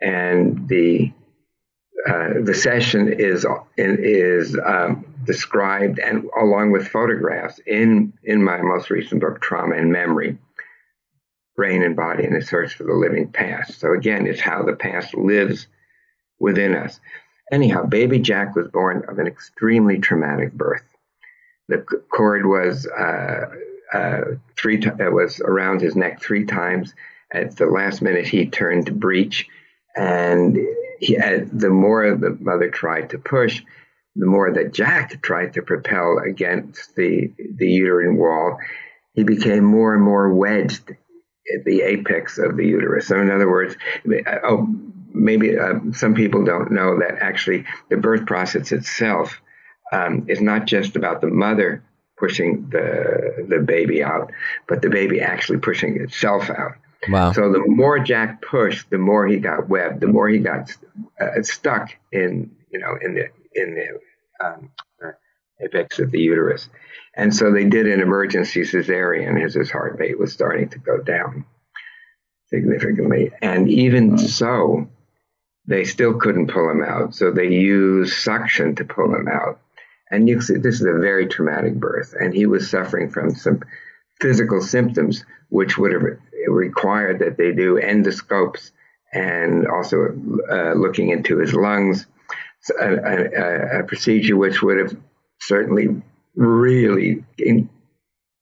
and 0.00 0.68
the 0.68 1.12
uh, 2.08 2.34
the 2.42 2.54
session 2.54 3.12
is 3.12 3.46
is 3.76 4.58
um, 4.64 5.06
described 5.24 5.98
and 5.98 6.28
along 6.38 6.70
with 6.70 6.86
photographs 6.88 7.58
in 7.66 8.12
in 8.24 8.42
my 8.42 8.60
most 8.60 8.90
recent 8.90 9.20
book, 9.20 9.40
Trauma 9.40 9.76
and 9.76 9.90
Memory, 9.90 10.38
Brain 11.56 11.82
and 11.82 11.96
Body 11.96 12.24
in 12.24 12.34
a 12.34 12.42
Search 12.42 12.74
for 12.74 12.84
the 12.84 12.94
Living 12.94 13.28
Past. 13.28 13.80
So 13.80 13.92
again, 13.92 14.26
it's 14.26 14.40
how 14.40 14.62
the 14.62 14.74
past 14.74 15.14
lives 15.14 15.66
within 16.38 16.74
us. 16.74 17.00
Anyhow, 17.52 17.86
baby 17.86 18.18
Jack 18.18 18.56
was 18.56 18.68
born 18.68 19.04
of 19.08 19.18
an 19.18 19.26
extremely 19.26 19.98
traumatic 19.98 20.52
birth. 20.52 20.82
The 21.68 21.78
cord 22.10 22.46
was 22.46 22.86
uh, 22.86 23.46
uh, 23.92 24.20
three 24.56 24.80
t- 24.80 24.88
uh, 24.88 25.10
was 25.10 25.40
around 25.40 25.80
his 25.80 25.96
neck 25.96 26.20
three 26.20 26.44
times. 26.44 26.94
At 27.32 27.56
the 27.56 27.66
last 27.66 28.02
minute, 28.02 28.26
he 28.26 28.46
turned 28.46 28.86
to 28.86 28.92
breech, 28.92 29.48
and 29.96 30.58
he 31.00 31.14
had, 31.14 31.58
the 31.58 31.70
more 31.70 32.16
the 32.16 32.36
mother 32.40 32.70
tried 32.70 33.10
to 33.10 33.18
push, 33.18 33.62
the 34.16 34.26
more 34.26 34.52
that 34.52 34.72
Jack 34.72 35.20
tried 35.22 35.54
to 35.54 35.62
propel 35.62 36.18
against 36.18 36.94
the 36.96 37.32
the 37.56 37.68
uterine 37.68 38.16
wall, 38.16 38.58
he 39.14 39.24
became 39.24 39.64
more 39.64 39.94
and 39.94 40.02
more 40.02 40.32
wedged 40.32 40.94
the 41.64 41.82
apex 41.82 42.38
of 42.38 42.56
the 42.56 42.66
uterus. 42.66 43.08
So, 43.08 43.20
in 43.20 43.30
other 43.30 43.48
words, 43.48 43.76
oh, 44.44 44.66
maybe 45.12 45.56
uh, 45.58 45.74
some 45.92 46.14
people 46.14 46.44
don't 46.44 46.72
know 46.72 46.98
that 46.98 47.18
actually 47.20 47.64
the 47.88 47.96
birth 47.96 48.26
process 48.26 48.72
itself 48.72 49.40
um, 49.92 50.26
is 50.28 50.40
not 50.40 50.66
just 50.66 50.96
about 50.96 51.20
the 51.20 51.28
mother 51.28 51.84
pushing 52.16 52.68
the 52.70 53.46
the 53.48 53.58
baby 53.58 54.02
out, 54.02 54.32
but 54.68 54.82
the 54.82 54.90
baby 54.90 55.20
actually 55.20 55.58
pushing 55.58 56.00
itself 56.00 56.50
out. 56.50 56.72
Wow. 57.08 57.32
So 57.32 57.52
the 57.52 57.62
more 57.66 57.98
Jack 57.98 58.40
pushed, 58.40 58.88
the 58.90 58.98
more 58.98 59.26
he 59.26 59.36
got 59.36 59.68
webbed, 59.68 60.00
the 60.00 60.06
more 60.06 60.28
he 60.28 60.38
got 60.38 60.72
uh, 61.20 61.42
stuck 61.42 61.94
in 62.12 62.54
you 62.70 62.78
know 62.78 62.96
in 63.00 63.14
the 63.14 63.28
in 63.54 63.74
the 63.74 64.44
um, 64.44 64.70
apex 65.60 65.98
of 65.98 66.10
the 66.10 66.20
uterus. 66.20 66.68
And 67.16 67.34
so 67.34 67.52
they 67.52 67.64
did 67.64 67.86
an 67.86 68.00
emergency 68.00 68.62
cesarean 68.62 69.42
as 69.42 69.54
his 69.54 69.70
heart 69.70 69.98
rate 69.98 70.18
was 70.18 70.32
starting 70.32 70.68
to 70.70 70.78
go 70.78 70.98
down 70.98 71.44
significantly. 72.48 73.30
And 73.40 73.68
even 73.70 74.18
so, 74.18 74.88
they 75.66 75.84
still 75.84 76.14
couldn't 76.14 76.48
pull 76.48 76.68
him 76.70 76.82
out. 76.82 77.14
So 77.14 77.30
they 77.30 77.48
used 77.48 78.14
suction 78.14 78.74
to 78.76 78.84
pull 78.84 79.14
him 79.14 79.28
out. 79.28 79.60
And 80.10 80.28
you 80.28 80.40
see, 80.40 80.58
this 80.58 80.76
is 80.76 80.86
a 80.86 80.98
very 80.98 81.26
traumatic 81.26 81.74
birth, 81.74 82.14
and 82.18 82.34
he 82.34 82.46
was 82.46 82.70
suffering 82.70 83.10
from 83.10 83.34
some 83.34 83.62
physical 84.20 84.60
symptoms, 84.60 85.24
which 85.48 85.78
would 85.78 85.92
have 85.92 86.02
required 86.48 87.20
that 87.20 87.36
they 87.36 87.52
do 87.52 87.80
endoscopes 87.80 88.70
and 89.12 89.66
also 89.66 90.14
uh, 90.50 90.74
looking 90.74 91.08
into 91.08 91.38
his 91.38 91.54
lungs, 91.54 92.06
a, 92.80 92.94
a, 92.94 93.80
a, 93.80 93.84
procedure 93.84 94.36
which 94.36 94.62
would 94.62 94.78
have 94.78 94.96
certainly 95.46 96.02
really 96.34 97.24
in, 97.38 97.68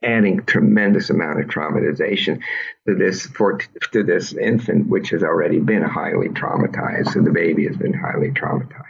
adding 0.03 0.45
tremendous 0.45 1.11
amount 1.11 1.41
of 1.41 1.49
traumatization 1.49 2.43
to 2.87 2.95
this 2.95 3.27
for, 3.27 3.59
to 3.93 4.03
this 4.03 4.33
infant, 4.33 4.89
which 4.89 5.11
has 5.11 5.23
already 5.23 5.61
been 5.61 5.83
highly 5.83 6.29
traumatized. 6.29 7.13
So 7.13 7.23
the 7.23 7.31
baby 7.31 7.67
has 7.67 7.77
been 7.77 7.95
highly 7.95 8.31
traumatized. 8.31 8.87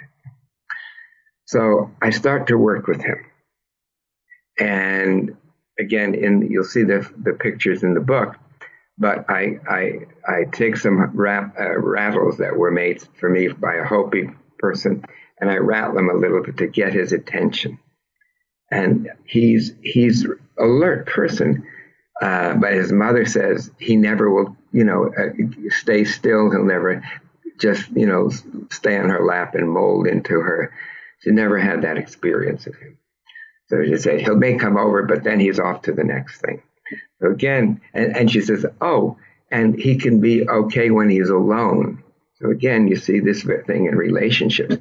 So 1.44 1.90
I 2.00 2.10
start 2.10 2.46
to 2.46 2.56
work 2.56 2.86
with 2.86 3.02
him. 3.02 3.26
And 4.58 5.36
again, 5.78 6.14
in 6.14 6.50
you'll 6.50 6.64
see 6.64 6.84
the, 6.84 7.08
the 7.22 7.32
pictures 7.32 7.82
in 7.82 7.94
the 7.94 8.00
book, 8.00 8.36
but 8.96 9.28
I, 9.28 9.58
I, 9.68 9.92
I 10.26 10.44
take 10.50 10.76
some 10.76 10.98
rap, 11.14 11.56
uh, 11.58 11.78
rattles 11.78 12.38
that 12.38 12.56
were 12.56 12.70
made 12.70 13.02
for 13.18 13.28
me 13.28 13.48
by 13.48 13.74
a 13.74 13.84
Hopi 13.84 14.30
person 14.58 15.04
and 15.40 15.50
I 15.50 15.56
rattle 15.56 15.94
them 15.94 16.08
a 16.08 16.14
little 16.14 16.42
bit 16.42 16.58
to 16.58 16.68
get 16.68 16.92
his 16.92 17.12
attention. 17.12 17.80
And 18.72 19.08
he's, 19.24 19.72
he's 19.82 20.26
alert 20.58 21.06
person. 21.06 21.66
Uh, 22.20 22.54
but 22.54 22.72
his 22.72 22.92
mother 22.92 23.26
says 23.26 23.70
he 23.78 23.96
never 23.96 24.30
will, 24.30 24.56
you 24.72 24.84
know, 24.84 25.12
uh, 25.12 25.30
stay 25.70 26.04
still. 26.04 26.50
He'll 26.50 26.64
never 26.64 27.02
just, 27.60 27.90
you 27.90 28.06
know, 28.06 28.30
stay 28.70 28.96
on 28.96 29.10
her 29.10 29.24
lap 29.24 29.54
and 29.54 29.70
mold 29.70 30.06
into 30.06 30.34
her 30.34 30.72
she 31.22 31.30
never 31.30 31.58
had 31.58 31.82
that 31.82 31.98
experience 31.98 32.66
of 32.66 32.74
him. 32.76 32.98
So 33.68 33.84
she 33.84 33.96
said, 33.96 34.20
he'll 34.20 34.36
may 34.36 34.56
come 34.56 34.76
over, 34.76 35.04
but 35.04 35.22
then 35.22 35.40
he's 35.40 35.60
off 35.60 35.82
to 35.82 35.92
the 35.92 36.04
next 36.04 36.40
thing. 36.40 36.62
So 37.20 37.30
again, 37.30 37.80
and, 37.94 38.16
and 38.16 38.30
she 38.30 38.40
says, 38.40 38.66
oh, 38.80 39.16
and 39.50 39.78
he 39.78 39.96
can 39.96 40.20
be 40.20 40.48
okay 40.48 40.90
when 40.90 41.08
he's 41.08 41.30
alone. 41.30 42.02
So 42.40 42.50
again, 42.50 42.88
you 42.88 42.96
see 42.96 43.20
this 43.20 43.42
thing 43.42 43.86
in 43.86 43.94
relationships. 43.94 44.76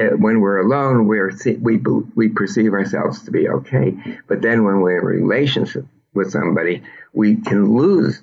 Uh, 0.00 0.16
when 0.16 0.40
we're 0.40 0.58
alone, 0.60 1.06
we're 1.06 1.32
we 1.60 1.76
we 2.14 2.28
perceive 2.28 2.72
ourselves 2.72 3.22
to 3.22 3.30
be 3.30 3.48
okay, 3.48 3.96
but 4.26 4.42
then 4.42 4.64
when 4.64 4.80
we're 4.80 4.98
in 4.98 5.04
relationship 5.22 5.86
with 6.14 6.32
somebody, 6.32 6.82
we 7.12 7.36
can 7.36 7.76
lose 7.76 8.20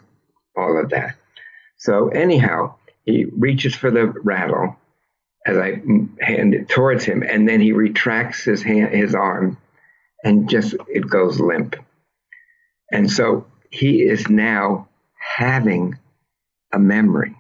all 0.58 0.78
of 0.78 0.89
that. 0.89 1.15
So 1.78 2.10
anyhow, 2.10 2.76
he 3.06 3.26
reaches 3.26 3.76
for 3.76 3.89
the 3.91 4.08
rattle, 4.08 4.76
as 5.46 5.58
I 5.58 5.82
hand 6.20 6.54
it 6.56 6.68
towards 6.68 7.06
him, 7.06 7.24
and 7.24 7.48
then 7.48 7.62
he 7.62 7.72
retracts 7.72 8.44
his 8.44 8.62
hand, 8.62 8.94
his 8.94 9.15
arm, 9.15 9.58
and 10.24 10.50
just 10.50 10.76
it 10.89 11.08
goes 11.08 11.39
limp. 11.39 11.76
And 12.91 13.10
so 13.10 13.48
he 13.70 14.02
is 14.02 14.30
now 14.30 14.89
having 15.38 15.98
a 16.74 16.80
memory. 16.80 17.36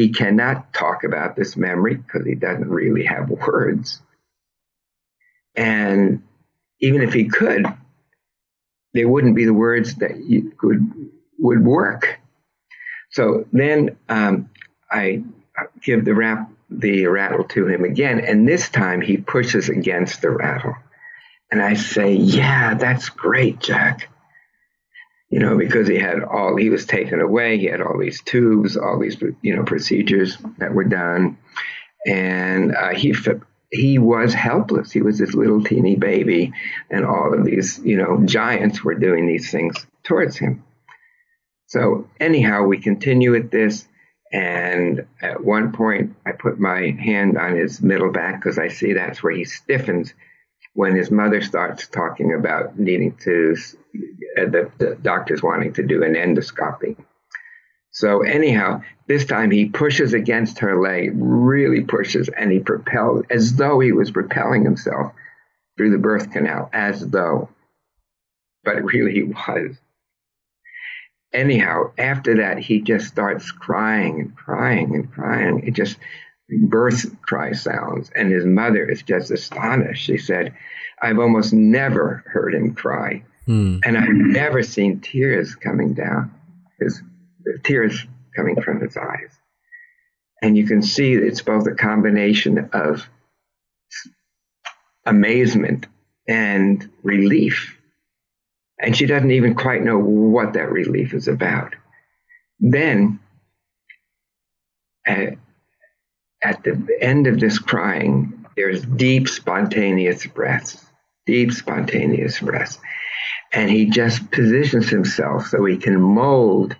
He 0.00 0.08
cannot 0.08 0.72
talk 0.72 1.04
about 1.04 1.36
this 1.36 1.58
memory 1.58 1.96
because 1.96 2.24
he 2.24 2.34
doesn't 2.34 2.70
really 2.70 3.04
have 3.04 3.28
words. 3.46 4.00
And 5.54 6.22
even 6.80 7.02
if 7.02 7.12
he 7.12 7.28
could, 7.28 7.66
there 8.94 9.06
wouldn't 9.06 9.36
be 9.36 9.44
the 9.44 9.52
words 9.52 9.96
that 9.96 10.12
could 10.56 10.90
would 11.38 11.62
work. 11.62 12.18
So 13.10 13.44
then 13.52 13.98
um, 14.08 14.48
I 14.90 15.22
give 15.82 16.06
the 16.06 16.14
rap 16.14 16.50
the 16.70 17.04
rattle 17.04 17.44
to 17.48 17.66
him 17.68 17.84
again, 17.84 18.20
and 18.20 18.48
this 18.48 18.70
time 18.70 19.02
he 19.02 19.18
pushes 19.18 19.68
against 19.68 20.22
the 20.22 20.30
rattle. 20.30 20.76
And 21.50 21.60
I 21.60 21.74
say, 21.74 22.14
"Yeah, 22.14 22.72
that's 22.72 23.10
great, 23.10 23.58
Jack." 23.58 24.08
You 25.30 25.38
know, 25.38 25.56
because 25.56 25.86
he 25.86 25.96
had 25.96 26.24
all 26.24 26.56
he 26.56 26.70
was 26.70 26.86
taken 26.86 27.20
away. 27.20 27.58
He 27.58 27.66
had 27.66 27.80
all 27.80 27.98
these 27.98 28.20
tubes, 28.22 28.76
all 28.76 28.98
these 28.98 29.20
you 29.42 29.56
know 29.56 29.62
procedures 29.62 30.36
that 30.58 30.74
were 30.74 30.84
done, 30.84 31.38
and 32.06 32.74
uh, 32.74 32.94
he 32.94 33.14
he 33.70 33.98
was 33.98 34.34
helpless. 34.34 34.90
He 34.90 35.02
was 35.02 35.18
this 35.18 35.34
little 35.34 35.62
teeny 35.62 35.94
baby, 35.94 36.52
and 36.90 37.04
all 37.04 37.32
of 37.32 37.44
these 37.44 37.78
you 37.84 37.96
know 37.96 38.22
giants 38.24 38.82
were 38.82 38.96
doing 38.96 39.26
these 39.26 39.50
things 39.50 39.86
towards 40.02 40.36
him. 40.36 40.64
So 41.70 42.08
anyhow, 42.18 42.64
we 42.64 42.78
continue 42.78 43.30
with 43.30 43.52
this. 43.52 43.86
And 44.32 45.06
at 45.22 45.44
one 45.44 45.72
point, 45.72 46.16
I 46.26 46.32
put 46.32 46.58
my 46.58 46.96
hand 47.00 47.38
on 47.38 47.56
his 47.56 47.80
middle 47.80 48.10
back 48.10 48.40
because 48.40 48.58
I 48.58 48.68
see 48.68 48.92
that's 48.92 49.22
where 49.22 49.32
he 49.32 49.44
stiffens 49.44 50.12
when 50.74 50.96
his 50.96 51.10
mother 51.10 51.40
starts 51.40 51.86
talking 51.88 52.34
about 52.34 52.78
needing 52.78 53.16
to, 53.24 53.56
Uh, 54.38 54.44
the, 54.46 54.70
the 54.78 54.98
doctor's 55.02 55.42
wanting 55.42 55.72
to 55.74 55.82
do 55.82 56.02
an 56.02 56.14
endoscopy. 56.14 56.96
So, 57.92 58.22
anyhow, 58.22 58.82
this 59.08 59.24
time 59.24 59.50
he 59.50 59.68
pushes 59.68 60.14
against 60.14 60.60
her 60.60 60.80
leg, 60.80 61.10
really 61.14 61.82
pushes, 61.82 62.28
and 62.28 62.52
he 62.52 62.60
propels 62.60 63.24
as 63.30 63.54
though 63.54 63.80
he 63.80 63.92
was 63.92 64.12
propelling 64.12 64.64
himself 64.64 65.12
through 65.76 65.90
the 65.90 65.98
birth 65.98 66.30
canal, 66.30 66.70
as 66.72 67.06
though. 67.08 67.48
But 68.62 68.84
really, 68.84 69.12
he 69.12 69.22
was 69.24 69.76
anyhow, 71.32 71.92
after 71.98 72.36
that, 72.36 72.58
he 72.58 72.80
just 72.80 73.08
starts 73.08 73.50
crying 73.50 74.20
and 74.20 74.36
crying 74.36 74.94
and 74.94 75.10
crying. 75.10 75.66
It 75.66 75.72
just 75.72 75.96
birth 76.68 77.20
cry 77.22 77.52
sounds. 77.52 78.10
And 78.14 78.32
his 78.32 78.44
mother 78.44 78.88
is 78.88 79.02
just 79.02 79.30
astonished. 79.30 80.04
She 80.04 80.18
said, 80.18 80.54
I've 81.00 81.18
almost 81.18 81.52
never 81.52 82.24
heard 82.26 82.54
him 82.54 82.74
cry 82.74 83.22
Hmm. 83.46 83.78
And 83.84 83.96
I've 83.96 84.08
never 84.08 84.62
seen 84.62 85.00
tears 85.00 85.54
coming 85.54 85.94
down, 85.94 86.34
his 86.78 87.02
tears 87.64 88.06
coming 88.36 88.60
from 88.60 88.80
his 88.80 88.96
eyes. 88.96 89.30
And 90.42 90.56
you 90.56 90.66
can 90.66 90.82
see 90.82 91.14
it's 91.14 91.42
both 91.42 91.66
a 91.66 91.74
combination 91.74 92.70
of 92.72 93.06
amazement 95.04 95.86
and 96.28 96.88
relief. 97.02 97.76
And 98.78 98.96
she 98.96 99.06
doesn't 99.06 99.30
even 99.30 99.54
quite 99.54 99.82
know 99.82 99.98
what 99.98 100.54
that 100.54 100.70
relief 100.70 101.12
is 101.12 101.28
about. 101.28 101.74
Then, 102.58 103.20
at, 105.06 105.34
at 106.42 106.62
the 106.64 106.98
end 107.00 107.26
of 107.26 107.40
this 107.40 107.58
crying, 107.58 108.46
there's 108.56 108.82
deep, 108.82 109.28
spontaneous 109.28 110.26
breaths, 110.26 110.82
deep, 111.26 111.52
spontaneous 111.52 112.40
breaths. 112.40 112.78
And 113.52 113.70
he 113.70 113.86
just 113.86 114.30
positions 114.30 114.88
himself 114.88 115.48
so 115.48 115.64
he 115.64 115.76
can 115.76 116.00
mold 116.00 116.76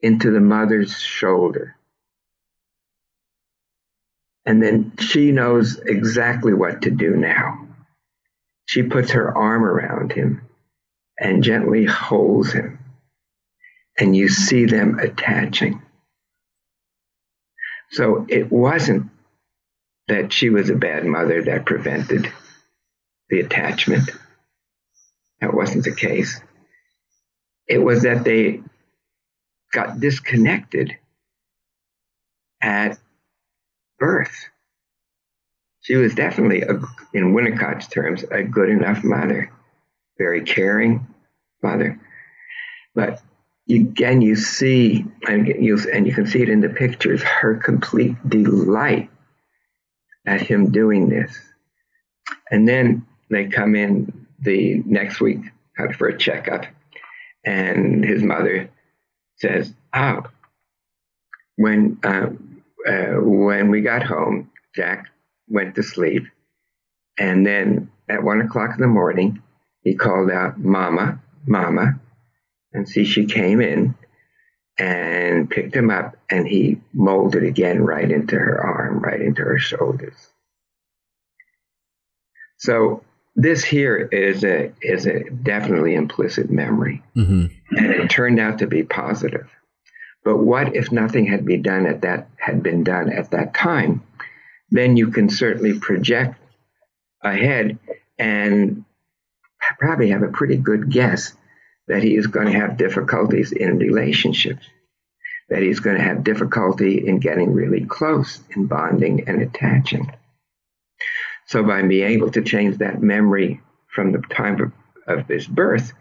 into 0.00 0.30
the 0.30 0.40
mother's 0.40 0.98
shoulder. 0.98 1.76
And 4.44 4.62
then 4.62 4.92
she 4.98 5.32
knows 5.32 5.78
exactly 5.78 6.54
what 6.54 6.82
to 6.82 6.90
do 6.90 7.16
now. 7.16 7.66
She 8.66 8.82
puts 8.82 9.12
her 9.12 9.36
arm 9.36 9.64
around 9.64 10.12
him 10.12 10.42
and 11.18 11.42
gently 11.42 11.84
holds 11.84 12.52
him. 12.52 12.78
And 13.98 14.14
you 14.14 14.28
see 14.28 14.66
them 14.66 14.98
attaching. 14.98 15.82
So 17.90 18.26
it 18.28 18.52
wasn't 18.52 19.10
that 20.08 20.32
she 20.32 20.50
was 20.50 20.70
a 20.70 20.76
bad 20.76 21.04
mother 21.04 21.42
that 21.42 21.66
prevented 21.66 22.30
the 23.28 23.40
attachment. 23.40 24.10
That 25.40 25.54
wasn't 25.54 25.84
the 25.84 25.94
case. 25.94 26.40
It 27.68 27.78
was 27.78 28.02
that 28.02 28.24
they 28.24 28.62
got 29.72 30.00
disconnected 30.00 30.96
at 32.62 32.98
birth. 33.98 34.48
She 35.80 35.96
was 35.96 36.14
definitely, 36.14 36.62
a, 36.62 36.80
in 37.12 37.34
Winnicott's 37.34 37.86
terms, 37.86 38.24
a 38.24 38.42
good 38.42 38.70
enough 38.70 39.04
mother, 39.04 39.52
very 40.18 40.42
caring 40.42 41.06
mother. 41.62 42.00
But 42.94 43.20
again, 43.68 44.22
you 44.22 44.36
see, 44.36 45.04
and 45.28 45.46
you, 45.46 45.78
and 45.92 46.06
you 46.06 46.14
can 46.14 46.26
see 46.26 46.42
it 46.42 46.48
in 46.48 46.60
the 46.60 46.68
pictures, 46.68 47.22
her 47.22 47.56
complete 47.56 48.16
delight 48.28 49.10
at 50.26 50.40
him 50.40 50.72
doing 50.72 51.08
this. 51.08 51.38
And 52.50 52.66
then 52.66 53.06
they 53.30 53.46
come 53.46 53.74
in 53.74 54.26
the 54.38 54.82
next 54.84 55.20
week 55.20 55.40
for 55.98 56.08
a 56.08 56.18
checkup, 56.18 56.66
and 57.44 58.04
his 58.04 58.22
mother 58.22 58.70
says, 59.36 59.72
"Oh, 59.94 60.22
when 61.56 61.98
uh, 62.02 62.30
uh, 62.86 63.14
when 63.20 63.70
we 63.70 63.82
got 63.82 64.02
home, 64.02 64.50
Jack 64.74 65.06
went 65.48 65.74
to 65.74 65.82
sleep, 65.82 66.24
and 67.18 67.46
then 67.46 67.90
at 68.08 68.22
one 68.22 68.40
o'clock 68.40 68.70
in 68.74 68.80
the 68.80 68.86
morning, 68.86 69.42
he 69.82 69.94
called 69.94 70.30
out, 70.30 70.58
"Mama, 70.58 71.20
Mama," 71.46 72.00
and 72.72 72.88
see 72.88 73.04
she 73.04 73.26
came 73.26 73.60
in 73.60 73.94
and 74.78 75.48
picked 75.48 75.74
him 75.74 75.90
up, 75.90 76.16
and 76.30 76.46
he 76.46 76.80
molded 76.92 77.42
again 77.42 77.82
right 77.82 78.10
into 78.10 78.38
her 78.38 78.62
arm, 78.62 79.00
right 79.00 79.20
into 79.20 79.42
her 79.42 79.58
shoulders. 79.58 80.28
So 82.58 83.02
this 83.36 83.62
here 83.62 83.96
is 84.10 84.42
a 84.44 84.72
is 84.80 85.06
a 85.06 85.28
definitely 85.30 85.94
implicit 85.94 86.50
memory, 86.50 87.02
mm-hmm. 87.14 87.46
and 87.76 87.86
it 87.92 88.08
turned 88.08 88.40
out 88.40 88.58
to 88.58 88.66
be 88.66 88.82
positive. 88.82 89.46
But 90.24 90.38
what 90.38 90.74
if 90.74 90.90
nothing 90.90 91.26
had 91.26 91.44
been 91.44 91.62
done 91.62 91.86
at 91.86 92.00
that 92.00 92.28
had 92.38 92.62
been 92.62 92.82
done 92.82 93.12
at 93.12 93.30
that 93.30 93.54
time? 93.54 94.02
Then 94.70 94.96
you 94.96 95.10
can 95.10 95.28
certainly 95.28 95.78
project 95.78 96.40
ahead 97.22 97.78
and 98.18 98.84
probably 99.78 100.10
have 100.10 100.22
a 100.22 100.28
pretty 100.28 100.56
good 100.56 100.90
guess 100.90 101.34
that 101.88 102.02
he 102.02 102.16
is 102.16 102.26
going 102.26 102.46
to 102.46 102.58
have 102.58 102.78
difficulties 102.78 103.52
in 103.52 103.78
relationships, 103.78 104.66
that 105.50 105.62
he's 105.62 105.80
going 105.80 105.96
to 105.96 106.02
have 106.02 106.24
difficulty 106.24 107.06
in 107.06 107.20
getting 107.20 107.52
really 107.52 107.84
close, 107.84 108.40
in 108.56 108.66
bonding 108.66 109.28
and 109.28 109.42
attaching. 109.42 110.10
So 111.46 111.62
by 111.62 111.82
being 111.82 112.08
able 112.10 112.30
to 112.32 112.42
change 112.42 112.78
that 112.78 113.02
memory 113.02 113.60
from 113.88 114.12
the 114.12 114.18
time 114.18 114.60
of, 114.60 114.72
of 115.06 115.28
his 115.28 115.46
birth, 115.46 115.92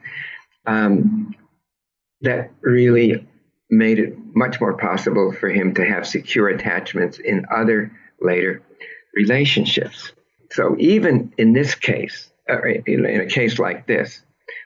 um, 0.66 1.36
that 2.22 2.52
really 2.62 3.28
made 3.70 4.00
it 4.00 4.16
much 4.36 4.60
more 4.60 4.76
possible 4.78 5.32
for 5.32 5.50
him 5.50 5.74
to 5.76 5.86
have 5.86 6.08
secure 6.08 6.50
attachments 6.50 7.20
in 7.20 7.46
other 7.52 7.92
later 8.20 8.62
relationships. 9.16 10.12
So 10.52 10.76
even 10.80 11.34
in 11.38 11.54
this 11.54 11.76
case, 11.76 12.30
uh, 12.50 12.62
in, 12.64 13.06
in 13.06 13.22
a 13.22 13.28
case 13.28 13.60
like 13.60 13.86
this, 13.86 14.22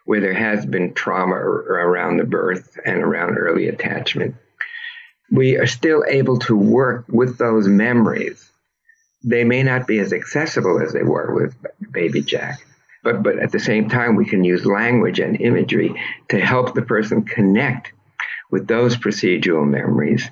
where 0.06 0.22
there 0.22 0.34
has 0.34 0.66
been 0.66 0.94
trauma 0.94 1.36
around 1.36 2.18
the 2.18 2.24
birth 2.24 2.78
and 2.86 3.04
around 3.04 3.38
early 3.38 3.68
attachment, 3.68 4.36
we 5.32 5.58
are 5.58 5.68
still 5.68 6.04
able 6.08 6.40
to 6.40 6.56
work 6.56 7.06
with 7.08 7.38
those 7.38 7.68
memories 7.68 8.50
they 9.24 9.44
may 9.44 9.64
not 9.64 9.88
be 9.88 10.00
as 10.00 10.14
accessible 10.14 10.82
as 10.82 10.94
they 10.94 11.04
were 11.04 11.34
with 11.34 11.56
Baby 11.92 12.22
Jack. 12.22 12.60
But, 13.04 13.24
but 13.24 13.40
at 13.40 13.52
the 13.52 13.60
same 13.60 13.90
time, 13.90 14.16
we 14.16 14.26
can 14.26 14.44
use 14.44 14.66
language 14.66 15.20
and 15.20 15.40
imagery 15.40 15.94
to 16.30 16.40
help 16.40 16.74
the 16.74 16.82
person 16.82 17.24
connect 17.24 17.94
with 18.52 18.68
those 18.68 18.98
procedural 18.98 19.68
memories 19.68 20.30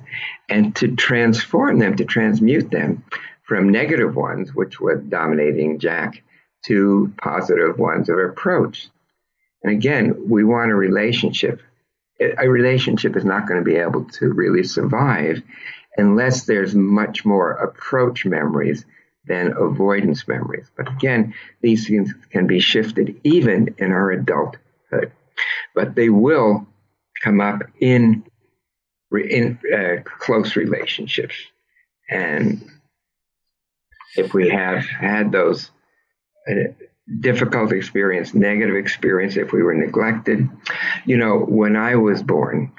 and 0.49 0.75
to 0.75 0.95
transform 0.95 1.79
them, 1.79 1.95
to 1.95 2.05
transmute 2.05 2.71
them 2.71 3.03
from 3.43 3.69
negative 3.69 4.15
ones, 4.15 4.53
which 4.53 4.79
were 4.79 4.95
dominating 4.95 5.79
Jack, 5.79 6.23
to 6.65 7.13
positive 7.21 7.77
ones 7.77 8.09
of 8.09 8.17
approach. 8.17 8.89
And 9.63 9.71
again, 9.71 10.27
we 10.27 10.43
want 10.43 10.71
a 10.71 10.75
relationship. 10.75 11.61
A 12.19 12.49
relationship 12.49 13.15
is 13.15 13.23
not 13.23 13.47
going 13.47 13.59
to 13.59 13.65
be 13.65 13.77
able 13.77 14.05
to 14.05 14.33
really 14.33 14.63
survive 14.63 15.41
unless 15.97 16.45
there's 16.45 16.75
much 16.75 17.25
more 17.25 17.51
approach 17.51 18.25
memories 18.25 18.85
than 19.27 19.53
avoidance 19.57 20.27
memories. 20.27 20.67
But 20.75 20.89
again, 20.89 21.33
these 21.61 21.87
things 21.87 22.13
can 22.31 22.47
be 22.47 22.59
shifted 22.59 23.19
even 23.23 23.75
in 23.77 23.91
our 23.91 24.11
adulthood, 24.11 25.11
but 25.75 25.95
they 25.95 26.09
will 26.09 26.65
come 27.23 27.41
up 27.41 27.61
in 27.79 28.23
in 29.11 29.57
uh, 29.73 30.01
close 30.03 30.55
relationships. 30.55 31.35
And 32.09 32.69
if 34.17 34.33
we 34.33 34.49
have 34.49 34.85
had 34.85 35.31
those 35.31 35.71
uh, 36.49 36.73
difficult 37.21 37.71
experience, 37.71 38.33
negative 38.33 38.75
experience, 38.75 39.37
if 39.37 39.53
we 39.53 39.63
were 39.63 39.73
neglected, 39.73 40.49
you 41.05 41.17
know, 41.17 41.39
when 41.39 41.77
I 41.77 41.95
was 41.95 42.21
born, 42.21 42.71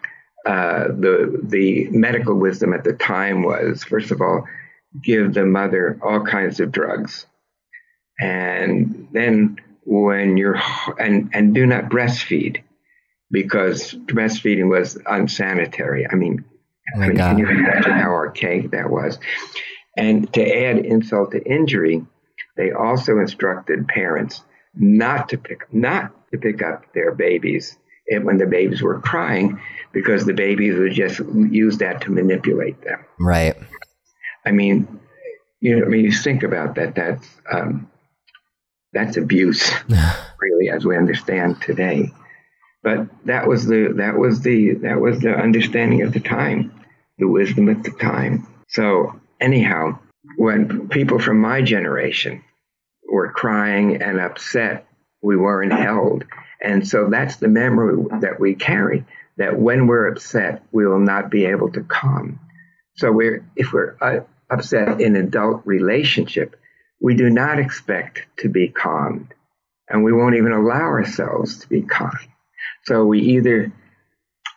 uh, 0.49 0.89
the 0.89 1.41
the 1.43 1.89
medical 1.91 2.35
wisdom 2.35 2.73
at 2.73 2.83
the 2.83 2.95
time 2.95 3.43
was 3.43 3.85
first 3.85 4.11
of 4.11 4.23
all 4.23 4.47
give 5.03 5.35
the 5.35 5.45
mother 5.45 5.99
all 6.03 6.25
kinds 6.25 6.59
of 6.59 6.73
drugs. 6.73 7.27
And 8.19 9.09
then 9.13 9.59
when 9.85 10.39
you're 10.39 10.59
and 10.99 11.31
and 11.35 11.55
do 11.55 11.67
not 11.67 11.91
breastfeed 11.91 12.63
because 13.31 13.93
breastfeeding 13.93 14.71
was 14.71 14.99
unsanitary. 15.05 16.07
I 16.11 16.15
mean, 16.15 16.47
oh 16.97 17.03
I 17.03 17.09
mean 17.09 17.19
can 17.19 17.39
you 17.39 17.47
imagine 17.47 17.93
how 17.93 18.13
archaic 18.13 18.71
that 18.71 18.89
was? 18.89 19.19
And 19.99 20.33
to 20.33 20.43
add 20.43 20.79
insult 20.79 21.33
to 21.33 21.45
injury 21.45 22.07
they 22.57 22.73
also 22.73 23.19
instructed 23.19 23.87
parents 23.87 24.43
not 24.75 25.29
to 25.29 25.37
pick 25.37 25.73
not 25.75 26.13
to 26.33 26.39
pick 26.39 26.63
up 26.63 26.93
their 26.95 27.15
babies 27.15 27.77
when 28.23 28.39
the 28.39 28.47
babies 28.47 28.83
were 28.83 29.01
crying 29.01 29.61
because 29.93 30.25
the 30.25 30.35
babies 30.35 30.79
would 30.79 30.93
just 30.93 31.19
use 31.19 31.79
that 31.79 32.03
to 32.03 32.11
manipulate 32.11 32.81
them. 32.83 33.05
Right. 33.21 33.57
I 34.47 34.53
mean, 34.53 35.01
you 35.61 35.79
know, 35.79 35.87
I 35.87 35.89
mean, 35.89 36.05
you 36.05 36.13
think 36.13 36.43
about 36.43 36.77
that. 36.77 36.95
That's 36.95 37.27
um, 37.51 37.91
that's 38.93 39.17
abuse, 39.17 39.71
really, 40.41 40.71
as 40.71 40.85
we 40.85 40.97
understand 40.97 41.61
today. 41.61 42.13
But 42.83 43.09
that 43.27 43.47
was 43.47 43.67
the 43.67 43.93
that 43.97 44.17
was 44.17 44.41
the 44.41 44.75
that 44.83 45.01
was 45.01 45.21
the 45.21 45.35
understanding 45.35 46.01
at 46.03 46.13
the 46.13 46.21
time, 46.21 46.73
the 47.19 47.29
wisdom 47.29 47.69
at 47.69 47.83
the 47.83 47.91
time. 47.91 48.47
So 48.69 49.21
anyhow, 49.41 49.99
when 50.37 50.89
people 50.89 51.19
from 51.19 51.41
my 51.41 51.61
generation 51.63 52.45
were 53.11 53.33
crying 53.33 54.01
and 54.01 54.21
upset, 54.21 54.87
we 55.23 55.37
weren't 55.37 55.73
held 55.73 56.25
and 56.61 56.87
so 56.87 57.09
that's 57.09 57.37
the 57.37 57.49
memory 57.49 58.05
that 58.21 58.41
we 58.41 58.55
carry 58.55 59.05
that 59.37 59.59
when 59.59 59.87
we're 59.87 60.09
upset, 60.09 60.63
we 60.73 60.87
will 60.87 60.99
not 60.99 61.31
be 61.31 61.47
able 61.47 61.71
to 61.73 61.83
calm. 61.85 62.41
So 62.97 63.13
we're, 63.13 63.45
if 63.55 63.73
we're 63.73 63.97
uh, 64.01 64.25
upset 64.51 65.01
in 65.01 65.15
adult 65.15 65.63
relationship, 65.65 66.57
we 67.01 67.15
do 67.15 67.31
not 67.31 67.61
expect 67.61 68.27
to 68.39 68.49
be 68.49 68.69
calmed 68.69 69.33
and 69.89 70.03
we 70.03 70.13
won't 70.13 70.35
even 70.35 70.53
allow 70.53 70.83
ourselves 70.83 71.59
to 71.59 71.69
be 71.69 71.83
calm. 71.83 72.19
So 72.85 73.05
we 73.05 73.21
either 73.21 73.73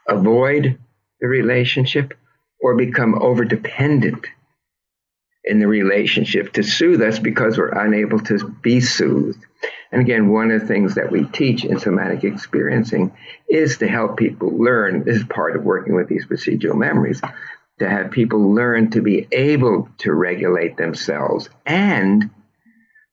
avoid 0.07 0.79
the 1.19 1.27
relationship 1.27 2.15
or 2.59 2.75
become 2.75 3.15
over 3.21 3.45
dependent 3.45 4.25
in 5.43 5.59
the 5.59 5.67
relationship 5.67 6.53
to 6.53 6.63
soothe 6.63 7.01
us 7.01 7.19
because 7.19 7.57
we're 7.57 7.69
unable 7.69 8.19
to 8.19 8.47
be 8.61 8.79
soothed. 8.79 9.43
And 9.91 10.01
again, 10.01 10.29
one 10.29 10.51
of 10.51 10.61
the 10.61 10.67
things 10.67 10.95
that 10.95 11.11
we 11.11 11.25
teach 11.25 11.65
in 11.65 11.79
somatic 11.79 12.23
experiencing 12.23 13.11
is 13.49 13.77
to 13.79 13.87
help 13.87 14.17
people 14.17 14.49
learn. 14.57 15.03
This 15.03 15.17
is 15.17 15.23
part 15.25 15.55
of 15.55 15.63
working 15.63 15.95
with 15.95 16.07
these 16.07 16.25
procedural 16.25 16.77
memories 16.77 17.21
to 17.79 17.89
have 17.89 18.11
people 18.11 18.53
learn 18.53 18.91
to 18.91 19.01
be 19.01 19.27
able 19.31 19.89
to 19.97 20.13
regulate 20.13 20.77
themselves 20.77 21.49
and 21.65 22.29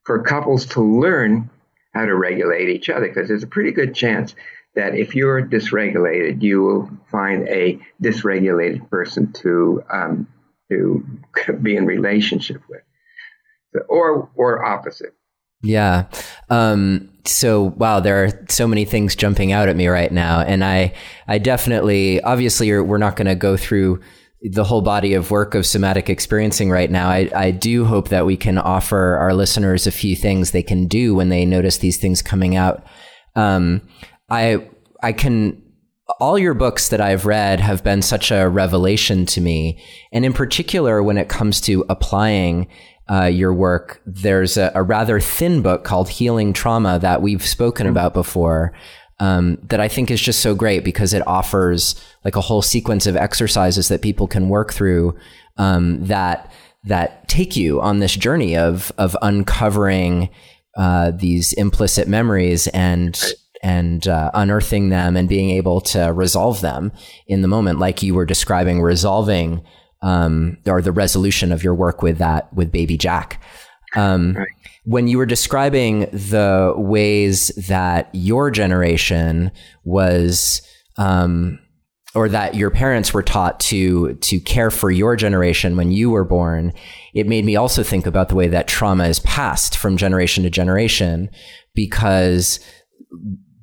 for 0.04 0.22
couples 0.22 0.66
to 0.66 0.80
learn 0.80 1.50
how 1.94 2.04
to 2.04 2.14
regulate 2.14 2.68
each 2.68 2.88
other 2.90 3.08
because 3.08 3.28
there's 3.28 3.42
a 3.42 3.48
pretty 3.48 3.72
good 3.72 3.94
chance 3.94 4.34
that 4.74 4.94
if 4.94 5.14
you're 5.14 5.42
dysregulated, 5.42 6.42
you 6.42 6.62
will 6.62 6.90
find 7.10 7.48
a 7.48 7.78
dysregulated 8.02 8.88
person 8.90 9.32
to 9.32 9.82
um, 9.90 10.28
to 10.70 11.04
be 11.62 11.76
in 11.76 11.86
relationship 11.86 12.62
with, 12.68 12.82
or 13.88 14.30
or 14.34 14.64
opposite. 14.64 15.14
Yeah. 15.62 16.06
Um, 16.50 17.10
so 17.24 17.62
wow, 17.62 18.00
there 18.00 18.24
are 18.24 18.46
so 18.48 18.68
many 18.68 18.84
things 18.84 19.16
jumping 19.16 19.52
out 19.52 19.68
at 19.68 19.76
me 19.76 19.88
right 19.88 20.12
now, 20.12 20.40
and 20.40 20.64
I 20.64 20.94
I 21.26 21.38
definitely 21.38 22.20
obviously 22.22 22.78
we're 22.80 22.98
not 22.98 23.16
going 23.16 23.26
to 23.26 23.34
go 23.34 23.56
through 23.56 24.00
the 24.40 24.64
whole 24.64 24.82
body 24.82 25.14
of 25.14 25.30
work 25.30 25.54
of 25.54 25.66
somatic 25.66 26.08
experiencing 26.08 26.70
right 26.70 26.90
now. 26.90 27.08
I, 27.08 27.28
I 27.34 27.50
do 27.50 27.84
hope 27.84 28.08
that 28.10 28.24
we 28.24 28.36
can 28.36 28.56
offer 28.56 29.16
our 29.16 29.34
listeners 29.34 29.86
a 29.86 29.90
few 29.90 30.14
things 30.14 30.52
they 30.52 30.62
can 30.62 30.86
do 30.86 31.14
when 31.14 31.28
they 31.28 31.44
notice 31.44 31.78
these 31.78 31.96
things 31.96 32.22
coming 32.22 32.54
out. 32.54 32.84
Um, 33.34 33.82
I 34.30 34.68
I 35.02 35.12
can 35.12 35.60
all 36.20 36.38
your 36.38 36.54
books 36.54 36.88
that 36.88 37.00
I've 37.00 37.26
read 37.26 37.60
have 37.60 37.84
been 37.84 38.02
such 38.02 38.30
a 38.30 38.48
revelation 38.48 39.26
to 39.26 39.40
me, 39.40 39.82
and 40.12 40.24
in 40.24 40.32
particular 40.32 41.02
when 41.02 41.18
it 41.18 41.28
comes 41.28 41.60
to 41.62 41.84
applying 41.88 42.68
uh, 43.10 43.24
your 43.24 43.54
work, 43.54 44.02
there's 44.06 44.56
a, 44.56 44.70
a, 44.74 44.82
rather 44.82 45.18
thin 45.18 45.62
book 45.62 45.82
called 45.84 46.10
Healing 46.10 46.52
Trauma 46.52 46.98
that 46.98 47.22
we've 47.22 47.44
spoken 47.44 47.86
mm-hmm. 47.86 47.92
about 47.92 48.14
before. 48.14 48.74
Um, 49.20 49.58
that 49.64 49.80
I 49.80 49.88
think 49.88 50.12
is 50.12 50.20
just 50.20 50.38
so 50.38 50.54
great 50.54 50.84
because 50.84 51.12
it 51.12 51.26
offers 51.26 52.00
like 52.24 52.36
a 52.36 52.40
whole 52.40 52.62
sequence 52.62 53.04
of 53.04 53.16
exercises 53.16 53.88
that 53.88 54.00
people 54.00 54.28
can 54.28 54.48
work 54.48 54.72
through 54.72 55.16
um, 55.56 56.04
that 56.04 56.52
that 56.84 57.26
take 57.26 57.56
you 57.56 57.80
on 57.80 57.98
this 57.98 58.14
journey 58.14 58.56
of 58.56 58.92
of 58.96 59.16
uncovering 59.20 60.28
uh, 60.76 61.10
these 61.10 61.52
implicit 61.54 62.06
memories 62.06 62.68
and 62.68 63.20
and 63.62 64.06
uh, 64.06 64.30
unearthing 64.34 64.88
them 64.88 65.16
and 65.16 65.28
being 65.28 65.50
able 65.50 65.80
to 65.80 66.12
resolve 66.12 66.60
them 66.60 66.92
in 67.26 67.42
the 67.42 67.48
moment, 67.48 67.78
like 67.78 68.02
you 68.02 68.14
were 68.14 68.26
describing, 68.26 68.80
resolving 68.80 69.62
um, 70.02 70.56
or 70.66 70.80
the 70.80 70.92
resolution 70.92 71.52
of 71.52 71.64
your 71.64 71.74
work 71.74 72.02
with 72.02 72.18
that 72.18 72.52
with 72.52 72.70
Baby 72.70 72.96
Jack. 72.96 73.42
Um, 73.96 74.34
right. 74.36 74.48
When 74.84 75.08
you 75.08 75.18
were 75.18 75.26
describing 75.26 76.00
the 76.12 76.74
ways 76.76 77.48
that 77.68 78.10
your 78.12 78.50
generation 78.50 79.50
was, 79.84 80.62
um, 80.96 81.58
or 82.14 82.28
that 82.28 82.54
your 82.54 82.70
parents 82.70 83.12
were 83.12 83.22
taught 83.22 83.60
to 83.60 84.14
to 84.14 84.40
care 84.40 84.70
for 84.70 84.90
your 84.90 85.14
generation 85.14 85.76
when 85.76 85.92
you 85.92 86.10
were 86.10 86.24
born, 86.24 86.72
it 87.14 87.26
made 87.26 87.44
me 87.44 87.54
also 87.54 87.82
think 87.82 88.06
about 88.06 88.30
the 88.30 88.34
way 88.34 88.48
that 88.48 88.66
trauma 88.66 89.04
is 89.04 89.20
passed 89.20 89.76
from 89.76 89.96
generation 89.96 90.42
to 90.42 90.50
generation, 90.50 91.28
because 91.74 92.60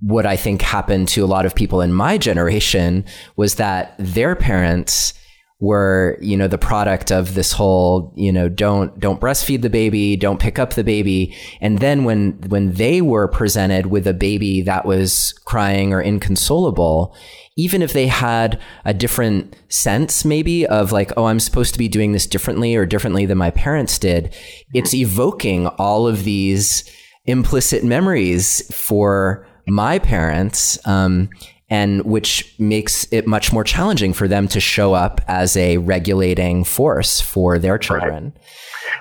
what 0.05 0.27
I 0.27 0.35
think 0.35 0.61
happened 0.61 1.07
to 1.09 1.23
a 1.23 1.25
lot 1.25 1.47
of 1.47 1.55
people 1.55 1.81
in 1.81 1.91
my 1.91 2.19
generation 2.19 3.05
was 3.37 3.55
that 3.55 3.95
their 3.97 4.35
parents 4.35 5.15
were 5.59 6.17
you 6.21 6.37
know 6.37 6.47
the 6.47 6.59
product 6.59 7.11
of 7.11 7.33
this 7.33 7.53
whole 7.53 8.13
you 8.15 8.31
know 8.31 8.47
don't 8.47 8.99
don't 8.99 9.21
breastfeed 9.21 9.61
the 9.61 9.69
baby 9.69 10.15
don't 10.15 10.39
pick 10.39 10.59
up 10.59 10.73
the 10.73 10.83
baby. 10.83 11.35
And 11.59 11.79
then 11.79 12.03
when 12.03 12.33
when 12.49 12.73
they 12.73 13.01
were 13.01 13.27
presented 13.27 13.87
with 13.87 14.05
a 14.05 14.13
baby 14.13 14.61
that 14.61 14.85
was 14.85 15.33
crying 15.45 15.91
or 15.91 16.01
inconsolable 16.01 17.15
even 17.57 17.81
if 17.81 17.93
they 17.93 18.05
had 18.05 18.59
a 18.83 18.93
different 18.93 19.55
sense 19.69 20.23
maybe 20.23 20.67
of 20.67 20.91
like 20.91 21.13
oh 21.15 21.25
i'm 21.25 21.39
supposed 21.39 21.71
to 21.71 21.79
be 21.79 21.87
doing 21.87 22.11
this 22.11 22.27
differently 22.27 22.75
or 22.75 22.85
differently 22.85 23.25
than 23.25 23.37
my 23.37 23.49
parents 23.51 23.97
did 23.97 24.35
it's 24.73 24.93
evoking 24.93 25.67
all 25.67 26.05
of 26.05 26.25
these 26.25 26.83
implicit 27.25 27.83
memories 27.83 28.61
for 28.75 29.47
my 29.67 29.99
parents, 29.99 30.80
um, 30.88 31.30
and 31.69 32.04
which 32.06 32.56
makes 32.60 33.12
it 33.12 33.25
much 33.25 33.51
more 33.51 33.63
challenging 33.63 34.13
for 34.13 34.28
them 34.28 34.47
to 34.49 34.60
show 34.60 34.93
up 34.93 35.21
as 35.28 35.58
a 35.58 35.78
regulating 35.78 36.63
force 36.63 37.19
for 37.19 37.58
their 37.58 37.78
children. 37.78 38.34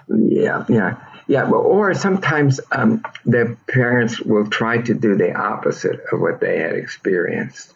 Right. 0.09 0.23
Yeah, 0.31 0.65
yeah. 0.69 0.97
Yeah, 1.27 1.45
well, 1.45 1.63
or 1.63 1.95
sometimes 1.95 2.61
um, 2.73 3.03
the 3.25 3.57
parents 3.69 4.21
will 4.21 4.49
try 4.49 4.79
to 4.79 4.93
do 4.93 5.17
the 5.17 5.35
opposite 5.35 6.01
of 6.13 6.21
what 6.21 6.41
they 6.41 6.59
had 6.59 6.75
experienced. 6.75 7.73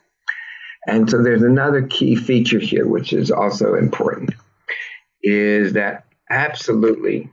And 0.87 1.09
so 1.09 1.23
there's 1.23 1.43
another 1.43 1.83
key 1.83 2.15
feature 2.15 2.59
here, 2.59 2.87
which 2.87 3.13
is 3.13 3.31
also 3.31 3.75
important, 3.75 4.35
is 5.23 5.73
that 5.75 6.05
absolutely, 6.31 7.31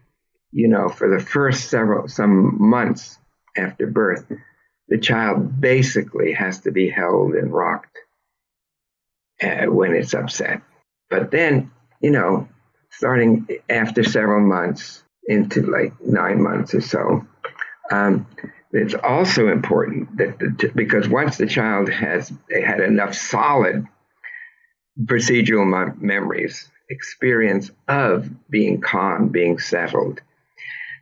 you 0.51 0.69
know, 0.69 0.87
for 0.87 1.09
the 1.09 1.23
first 1.23 1.69
several, 1.69 2.07
some 2.07 2.61
months 2.61 3.17
after 3.57 3.87
birth, 3.87 4.25
the 4.87 4.97
child 4.97 5.59
basically 5.59 6.33
has 6.33 6.59
to 6.61 6.71
be 6.71 6.89
held 6.89 7.33
and 7.33 7.51
rocked 7.51 7.97
uh, 9.41 9.65
when 9.65 9.93
it's 9.93 10.13
upset. 10.13 10.61
But 11.09 11.31
then, 11.31 11.71
you 12.01 12.11
know, 12.11 12.47
starting 12.91 13.47
after 13.69 14.03
several 14.03 14.45
months 14.45 15.03
into 15.27 15.63
like 15.63 15.93
nine 16.01 16.41
months 16.41 16.73
or 16.73 16.81
so, 16.81 17.25
um, 17.91 18.27
it's 18.71 18.95
also 18.95 19.47
important 19.47 20.17
that 20.17 20.37
the, 20.39 20.71
because 20.75 21.07
once 21.07 21.37
the 21.37 21.47
child 21.47 21.89
has 21.89 22.31
had 22.51 22.79
enough 22.79 23.13
solid 23.15 23.85
procedural 25.03 25.95
memories, 26.01 26.69
experience 26.89 27.71
of 27.87 28.29
being 28.49 28.81
calm, 28.81 29.29
being 29.29 29.59
settled, 29.59 30.21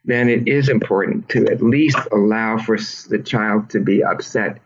then 0.05 0.29
it 0.29 0.47
is 0.47 0.69
important 0.69 1.29
to 1.29 1.47
at 1.47 1.61
least 1.61 1.97
allow 2.11 2.57
for 2.57 2.77
the 3.09 3.21
child 3.23 3.69
to 3.69 3.79
be 3.79 4.03
upset 4.03 4.59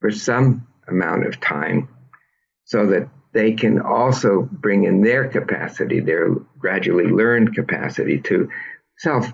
for 0.00 0.10
some 0.10 0.66
amount 0.88 1.26
of 1.26 1.40
time 1.40 1.88
so 2.64 2.86
that 2.86 3.08
they 3.32 3.52
can 3.52 3.80
also 3.80 4.48
bring 4.50 4.84
in 4.84 5.02
their 5.02 5.28
capacity, 5.28 6.00
their 6.00 6.30
gradually 6.58 7.06
learned 7.06 7.54
capacity 7.54 8.20
to 8.20 8.48
self 8.98 9.32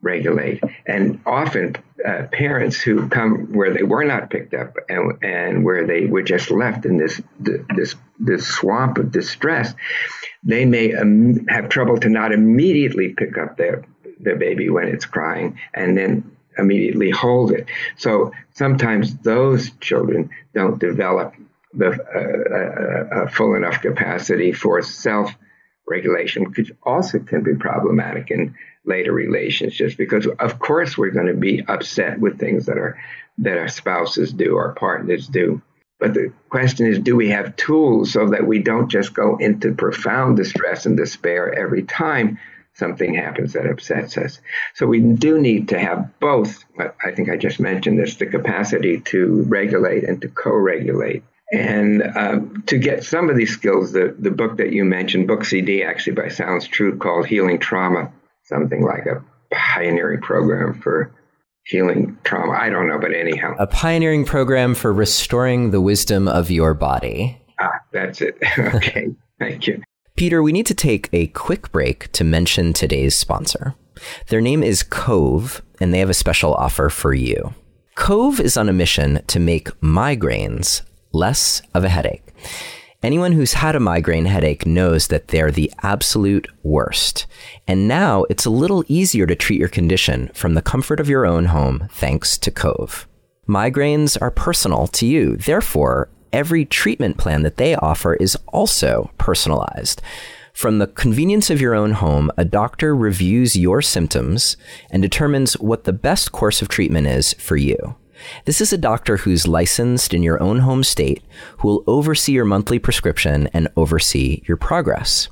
regulate. 0.00 0.62
And 0.86 1.20
often, 1.26 1.76
uh, 2.06 2.24
parents 2.32 2.80
who 2.80 3.08
come 3.08 3.52
where 3.52 3.72
they 3.72 3.82
were 3.82 4.04
not 4.04 4.30
picked 4.30 4.54
up 4.54 4.76
and, 4.88 5.22
and 5.22 5.64
where 5.64 5.86
they 5.86 6.06
were 6.06 6.22
just 6.22 6.50
left 6.50 6.84
in 6.84 6.98
this 6.98 7.20
this 7.40 7.94
this 8.18 8.46
swamp 8.46 8.98
of 8.98 9.10
distress, 9.10 9.74
they 10.42 10.64
may 10.64 10.94
um, 10.94 11.46
have 11.48 11.68
trouble 11.68 11.98
to 11.98 12.08
not 12.08 12.32
immediately 12.32 13.14
pick 13.16 13.38
up 13.38 13.56
their 13.56 13.84
the 14.24 14.34
baby 14.34 14.70
when 14.70 14.88
it's 14.88 15.06
crying 15.06 15.58
and 15.72 15.96
then 15.96 16.36
immediately 16.58 17.10
hold 17.10 17.52
it. 17.52 17.66
So 17.96 18.32
sometimes 18.52 19.16
those 19.18 19.70
children 19.80 20.30
don't 20.54 20.78
develop 20.78 21.34
the 21.72 21.88
uh, 21.90 23.18
uh, 23.18 23.22
uh, 23.24 23.28
full 23.28 23.54
enough 23.54 23.80
capacity 23.80 24.52
for 24.52 24.80
self 24.82 25.34
regulation, 25.88 26.44
which 26.44 26.72
also 26.82 27.18
can 27.18 27.42
be 27.42 27.54
problematic 27.56 28.30
in 28.30 28.54
later 28.86 29.12
relationships 29.12 29.94
because 29.94 30.26
of 30.26 30.58
course 30.58 30.96
we're 30.96 31.10
going 31.10 31.26
to 31.26 31.34
be 31.34 31.64
upset 31.66 32.20
with 32.20 32.38
things 32.38 32.66
that 32.66 32.76
our 32.76 32.98
that 33.38 33.58
our 33.58 33.68
spouses 33.68 34.32
do, 34.32 34.56
our 34.56 34.74
partners 34.74 35.26
do. 35.26 35.60
But 35.98 36.14
the 36.14 36.32
question 36.50 36.86
is, 36.86 36.98
do 36.98 37.16
we 37.16 37.30
have 37.30 37.56
tools 37.56 38.12
so 38.12 38.28
that 38.30 38.46
we 38.46 38.58
don't 38.60 38.88
just 38.88 39.14
go 39.14 39.36
into 39.36 39.74
profound 39.74 40.36
distress 40.36 40.86
and 40.86 40.96
despair 40.96 41.52
every 41.52 41.82
time, 41.82 42.38
something 42.74 43.14
happens 43.14 43.52
that 43.54 43.66
upsets 43.66 44.16
us. 44.16 44.40
So 44.74 44.86
we 44.86 45.00
do 45.00 45.40
need 45.40 45.68
to 45.68 45.78
have 45.78 46.18
both. 46.20 46.64
I 46.78 47.12
think 47.12 47.30
I 47.30 47.36
just 47.36 47.60
mentioned 47.60 47.98
this 47.98 48.16
the 48.16 48.26
capacity 48.26 49.00
to 49.00 49.42
regulate 49.48 50.04
and 50.04 50.20
to 50.22 50.28
co 50.28 50.50
regulate. 50.50 51.22
And 51.52 52.02
um, 52.16 52.64
to 52.66 52.78
get 52.78 53.04
some 53.04 53.30
of 53.30 53.36
these 53.36 53.52
skills, 53.52 53.92
the, 53.92 54.14
the 54.18 54.30
book 54.30 54.56
that 54.56 54.72
you 54.72 54.84
mentioned, 54.84 55.28
Book 55.28 55.44
CD, 55.44 55.84
actually 55.84 56.14
by 56.14 56.28
Sounds 56.28 56.66
True, 56.66 56.96
called 56.98 57.26
Healing 57.26 57.60
Trauma, 57.60 58.10
something 58.44 58.82
like 58.82 59.06
a 59.06 59.22
pioneering 59.52 60.20
program 60.20 60.80
for 60.80 61.12
healing 61.64 62.18
trauma. 62.24 62.52
I 62.52 62.70
don't 62.70 62.88
know, 62.88 62.98
but 62.98 63.14
anyhow. 63.14 63.54
A 63.58 63.66
pioneering 63.66 64.24
program 64.24 64.74
for 64.74 64.92
restoring 64.92 65.70
the 65.70 65.80
wisdom 65.80 66.28
of 66.28 66.50
your 66.50 66.74
body. 66.74 67.40
Ah, 67.60 67.80
that's 67.92 68.20
it. 68.20 68.36
okay. 68.58 69.08
Thank 69.38 69.66
you. 69.66 69.82
Peter, 70.16 70.44
we 70.44 70.52
need 70.52 70.66
to 70.66 70.74
take 70.74 71.08
a 71.12 71.26
quick 71.28 71.72
break 71.72 72.10
to 72.12 72.22
mention 72.22 72.72
today's 72.72 73.16
sponsor. 73.16 73.74
Their 74.28 74.40
name 74.40 74.62
is 74.62 74.84
Cove, 74.84 75.60
and 75.80 75.92
they 75.92 75.98
have 75.98 76.10
a 76.10 76.14
special 76.14 76.54
offer 76.54 76.88
for 76.88 77.12
you. 77.12 77.52
Cove 77.96 78.38
is 78.38 78.56
on 78.56 78.68
a 78.68 78.72
mission 78.72 79.24
to 79.26 79.40
make 79.40 79.68
migraines 79.80 80.82
less 81.12 81.62
of 81.74 81.82
a 81.82 81.88
headache. 81.88 82.32
Anyone 83.02 83.32
who's 83.32 83.54
had 83.54 83.74
a 83.74 83.80
migraine 83.80 84.26
headache 84.26 84.64
knows 84.64 85.08
that 85.08 85.28
they're 85.28 85.50
the 85.50 85.72
absolute 85.82 86.46
worst. 86.62 87.26
And 87.66 87.88
now 87.88 88.24
it's 88.30 88.46
a 88.46 88.50
little 88.50 88.84
easier 88.86 89.26
to 89.26 89.34
treat 89.34 89.58
your 89.58 89.68
condition 89.68 90.30
from 90.32 90.54
the 90.54 90.62
comfort 90.62 91.00
of 91.00 91.08
your 91.08 91.26
own 91.26 91.46
home 91.46 91.88
thanks 91.90 92.38
to 92.38 92.52
Cove. 92.52 93.08
Migraines 93.48 94.16
are 94.22 94.30
personal 94.30 94.86
to 94.86 95.06
you. 95.06 95.36
Therefore, 95.36 96.08
every 96.34 96.64
treatment 96.64 97.16
plan 97.16 97.42
that 97.44 97.56
they 97.56 97.76
offer 97.76 98.14
is 98.14 98.36
also 98.48 99.10
personalized. 99.16 100.02
From 100.52 100.78
the 100.78 100.88
convenience 100.88 101.48
of 101.48 101.60
your 101.60 101.74
own 101.74 101.92
home, 101.92 102.30
a 102.36 102.44
doctor 102.44 102.94
reviews 102.94 103.56
your 103.56 103.80
symptoms 103.80 104.56
and 104.90 105.00
determines 105.00 105.54
what 105.54 105.84
the 105.84 105.92
best 105.92 106.32
course 106.32 106.60
of 106.60 106.68
treatment 106.68 107.06
is 107.06 107.34
for 107.34 107.56
you. 107.56 107.96
This 108.46 108.60
is 108.60 108.72
a 108.72 108.78
doctor 108.78 109.18
who's 109.18 109.46
licensed 109.46 110.12
in 110.12 110.22
your 110.22 110.42
own 110.42 110.60
home 110.60 110.82
state 110.82 111.22
who 111.58 111.68
will 111.68 111.84
oversee 111.86 112.32
your 112.32 112.44
monthly 112.44 112.78
prescription 112.78 113.48
and 113.52 113.68
oversee 113.76 114.42
your 114.46 114.56
progress. 114.56 115.28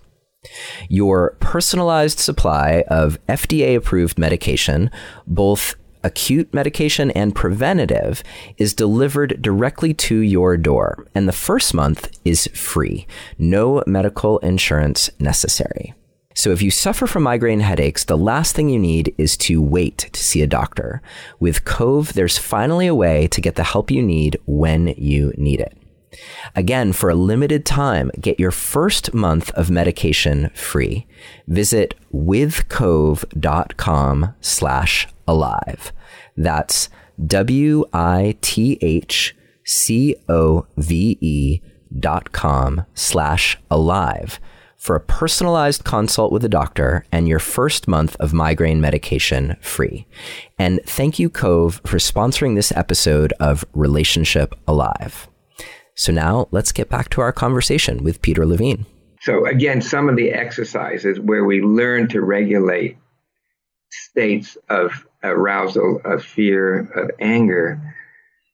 Your 0.89 1.37
personalized 1.41 2.19
supply 2.19 2.85
of 2.89 3.19
FDA 3.29 3.77
approved 3.77 4.19
medication, 4.19 4.91
both 5.27 5.77
acute 6.05 6.53
medication 6.53 7.11
and 7.13 7.35
preventative, 7.35 8.23
is 8.57 8.75
delivered 8.75 9.41
directly 9.41 9.95
to 9.95 10.17
your 10.17 10.57
door, 10.57 11.07
and 11.15 11.29
the 11.29 11.33
first 11.33 11.75
month 11.75 12.11
is 12.25 12.49
free. 12.49 13.07
No 13.39 13.83
medical 13.87 14.39
insurance 14.39 15.11
necessary. 15.19 15.95
So 16.35 16.51
if 16.51 16.63
you 16.63 16.71
suffer 16.71 17.07
from 17.07 17.25
migraine 17.25 17.61
headaches, 17.61 18.05
the 18.05 18.17
last 18.17 18.57
thing 18.57 18.69
you 18.69 18.79
need 18.79 19.15
is 19.19 19.37
to 19.39 19.61
wait 19.61 19.99
to 20.13 20.23
see 20.23 20.43
a 20.43 20.47
doctor. 20.47 21.03
With 21.39 21.65
Cove, 21.65 22.15
there's 22.15 22.39
finally 22.39 22.87
a 22.87 22.95
way 22.95 23.27
to 23.29 23.41
get 23.41 23.57
the 23.57 23.65
help 23.65 23.91
you 23.91 24.03
need 24.03 24.39
when 24.47 24.95
you 24.97 25.33
need 25.37 25.61
it. 25.61 25.77
Again, 26.55 26.93
for 26.93 27.11
a 27.11 27.15
limited 27.15 27.65
time, 27.65 28.11
get 28.21 28.39
your 28.39 28.51
first 28.51 29.15
month 29.15 29.51
of 29.53 29.71
medication 29.71 30.51
free. 30.55 31.07
Visit 31.49 31.95
withcove.com 32.13 34.35
slash 34.41 35.09
alive. 35.27 35.93
That's 36.37 36.89
W-I-T-H-C-O-V-E 37.25 37.93
dot 41.99 42.33
com 42.33 42.87
slash 42.95 43.59
alive 43.71 44.41
for 44.83 44.97
a 44.97 45.01
personalized 45.01 45.85
consult 45.85 46.33
with 46.33 46.45
a 46.45 46.49
doctor 46.49 47.07
and 47.13 47.29
your 47.29 47.39
first 47.39 47.87
month 47.87 48.17
of 48.17 48.33
migraine 48.33 48.81
medication 48.81 49.57
free. 49.61 50.07
And 50.59 50.81
thank 50.85 51.21
you, 51.21 51.31
Cove, 51.31 51.81
for 51.87 51.99
sponsoring 51.99 52.57
this 52.57 52.73
episode 52.73 53.33
of 53.39 53.65
Relationship 53.75 54.57
Alive. 54.67 55.29
So 55.95 56.11
now 56.13 56.49
let's 56.51 56.73
get 56.73 56.89
back 56.89 57.11
to 57.11 57.21
our 57.21 57.33
conversation 57.33 58.03
with 58.03 58.23
Peter 58.23 58.45
Levine. 58.45 58.87
So, 59.21 59.47
again, 59.47 59.81
some 59.81 60.09
of 60.09 60.17
the 60.17 60.33
exercises 60.33 61.21
where 61.21 61.45
we 61.45 61.63
learn 61.63 62.09
to 62.09 62.21
regulate 62.21 62.97
states 63.91 64.59
of 64.69 65.07
arousal, 65.23 66.01
of 66.05 66.25
fear, 66.25 66.81
of 66.95 67.11
anger, 67.19 67.95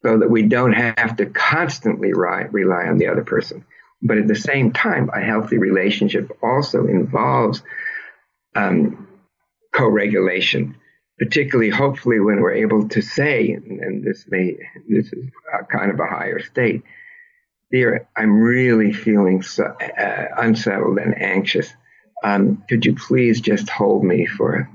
so 0.02 0.18
that 0.18 0.30
we 0.30 0.42
don't 0.42 0.72
have 0.72 1.16
to 1.16 1.26
constantly 1.26 2.12
rely 2.12 2.86
on 2.86 2.98
the 2.98 3.08
other 3.08 3.24
person. 3.24 3.64
But 4.00 4.18
at 4.18 4.28
the 4.28 4.36
same 4.36 4.72
time, 4.72 5.10
a 5.12 5.20
healthy 5.20 5.58
relationship 5.58 6.30
also 6.42 6.86
involves 6.86 7.62
um, 8.54 9.08
co 9.74 9.88
regulation, 9.88 10.76
particularly, 11.18 11.70
hopefully, 11.70 12.20
when 12.20 12.40
we're 12.40 12.52
able 12.52 12.88
to 12.90 13.02
say, 13.02 13.50
and 13.50 14.04
this 14.04 14.24
may, 14.28 14.56
this 14.88 15.12
is 15.12 15.30
kind 15.68 15.90
of 15.90 15.98
a 15.98 16.06
higher 16.06 16.40
state, 16.40 16.82
dear, 17.72 18.08
I'm 18.16 18.40
really 18.40 18.92
feeling 18.92 19.42
so, 19.42 19.64
uh, 19.64 20.26
unsettled 20.36 20.98
and 20.98 21.20
anxious. 21.20 21.72
Um, 22.22 22.64
could 22.68 22.86
you 22.86 22.94
please 22.94 23.40
just 23.40 23.68
hold 23.68 24.04
me 24.04 24.26
for 24.26 24.68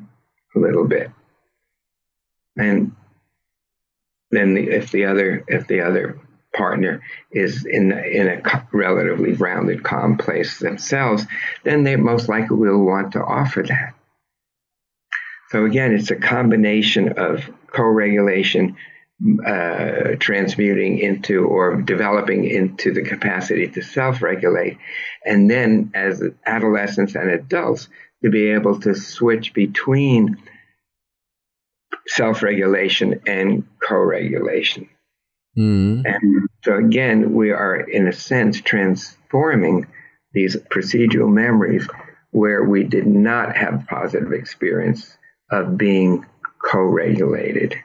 a 0.56 0.60
little 0.60 0.86
bit? 0.86 1.12
And 2.58 2.96
then 4.32 4.56
the, 4.56 4.70
if 4.70 4.92
the 4.92 5.06
other 5.06 5.44
if 5.48 5.68
the 5.68 5.82
other 5.82 6.20
partner 6.56 7.02
is 7.32 7.66
in 7.66 7.92
in 7.92 8.28
a 8.28 8.68
relatively 8.72 9.34
rounded, 9.34 9.84
calm 9.84 10.18
place 10.18 10.60
themselves, 10.60 11.26
then 11.64 11.84
they 11.84 11.96
most 11.96 12.30
likely 12.30 12.58
will 12.58 12.84
want 12.84 13.14
to 13.14 13.24
offer 13.24 13.64
that. 13.64 13.94
So 15.50 15.66
again, 15.66 15.94
it's 15.94 16.12
a 16.12 16.16
combination 16.16 17.14
of 17.14 17.48
co-regulation, 17.68 18.76
uh, 19.46 20.16
transmuting 20.20 20.98
into 20.98 21.46
or 21.46 21.82
developing 21.82 22.46
into 22.46 22.92
the 22.92 23.04
capacity 23.04 23.68
to 23.70 23.82
self-regulate, 23.82 24.78
and 25.26 25.50
then 25.50 25.92
as 25.94 26.24
adolescents 26.46 27.16
and 27.16 27.30
adults 27.30 27.88
to 28.24 28.30
be 28.30 28.52
able 28.52 28.80
to 28.82 28.96
switch 28.96 29.54
between 29.54 30.38
self-regulation 32.08 33.22
and 33.28 33.66
co-regulation. 33.88 34.90
Mm. 35.58 36.04
And 36.06 36.50
so 36.64 36.78
again, 36.78 37.34
we 37.34 37.52
are 37.52 37.80
in 37.80 38.08
a 38.08 38.14
sense 38.14 38.62
transforming 38.62 39.88
these 40.34 40.56
procedural 40.56 41.32
memories 41.32 41.88
where 42.32 42.64
we 42.64 42.84
did 42.84 43.06
not 43.06 43.56
have 43.56 43.86
positive 43.88 44.34
experience 44.34 45.16
of 45.52 45.78
being 45.78 46.26
co-regulated 46.72 47.76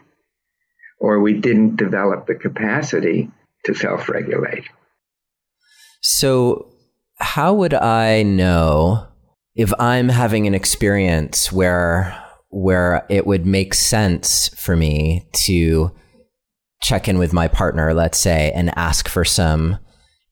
or 1.00 1.20
we 1.20 1.34
didn't 1.34 1.76
develop 1.76 2.26
the 2.26 2.34
capacity 2.34 3.30
to 3.64 3.74
self-regulate. 3.74 4.64
So 6.00 6.72
how 7.18 7.54
would 7.54 7.74
I 7.74 8.22
know 8.22 9.06
if 9.54 9.72
I'm 9.78 10.08
having 10.08 10.46
an 10.46 10.54
experience 10.54 11.52
where 11.52 12.24
where 12.50 13.06
it 13.08 13.26
would 13.26 13.46
make 13.46 13.74
sense 13.74 14.48
for 14.56 14.76
me 14.76 15.28
to 15.44 15.90
check 16.82 17.08
in 17.08 17.18
with 17.18 17.32
my 17.32 17.48
partner, 17.48 17.92
let's 17.92 18.18
say, 18.18 18.52
and 18.54 18.76
ask 18.76 19.08
for 19.08 19.24
some 19.24 19.78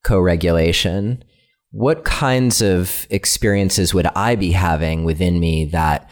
co 0.03 0.19
regulation, 0.19 1.23
what 1.71 2.05
kinds 2.05 2.61
of 2.61 3.05
experiences 3.09 3.93
would 3.93 4.07
I 4.07 4.35
be 4.35 4.51
having 4.51 5.03
within 5.03 5.39
me 5.39 5.65
that 5.65 6.09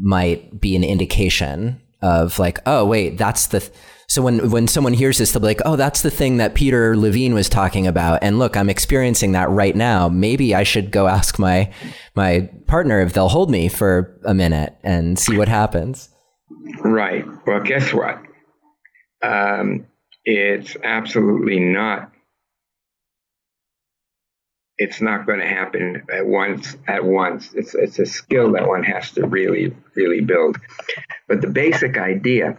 might 0.00 0.60
be 0.60 0.76
an 0.76 0.84
indication 0.84 1.80
of 2.00 2.38
like, 2.38 2.58
oh, 2.66 2.84
wait, 2.84 3.18
that's 3.18 3.48
the. 3.48 3.60
Th- 3.60 3.72
so 4.12 4.20
when 4.20 4.50
when 4.50 4.68
someone 4.68 4.92
hears 4.92 5.16
this, 5.16 5.32
they'll 5.32 5.40
be 5.40 5.46
like, 5.46 5.62
"Oh, 5.64 5.74
that's 5.74 6.02
the 6.02 6.10
thing 6.10 6.36
that 6.36 6.54
Peter 6.54 6.94
Levine 6.94 7.32
was 7.32 7.48
talking 7.48 7.86
about." 7.86 8.18
And 8.20 8.38
look, 8.38 8.58
I'm 8.58 8.68
experiencing 8.68 9.32
that 9.32 9.48
right 9.48 9.74
now. 9.74 10.10
Maybe 10.10 10.54
I 10.54 10.64
should 10.64 10.90
go 10.90 11.06
ask 11.06 11.38
my 11.38 11.72
my 12.14 12.50
partner 12.66 13.00
if 13.00 13.14
they'll 13.14 13.30
hold 13.30 13.50
me 13.50 13.68
for 13.68 14.20
a 14.26 14.34
minute 14.34 14.76
and 14.82 15.18
see 15.18 15.38
what 15.38 15.48
happens. 15.48 16.10
Right. 16.80 17.24
Well, 17.46 17.60
guess 17.60 17.90
what? 17.94 18.20
Um, 19.22 19.86
it's 20.26 20.76
absolutely 20.84 21.60
not. 21.60 22.12
It's 24.76 25.00
not 25.00 25.24
going 25.24 25.40
to 25.40 25.48
happen 25.48 26.02
at 26.12 26.26
once. 26.26 26.76
At 26.86 27.02
once, 27.02 27.54
it's 27.54 27.74
it's 27.74 27.98
a 27.98 28.04
skill 28.04 28.52
that 28.52 28.68
one 28.68 28.82
has 28.82 29.10
to 29.12 29.26
really, 29.26 29.74
really 29.94 30.20
build. 30.20 30.58
But 31.28 31.40
the 31.40 31.48
basic 31.48 31.96
idea 31.96 32.58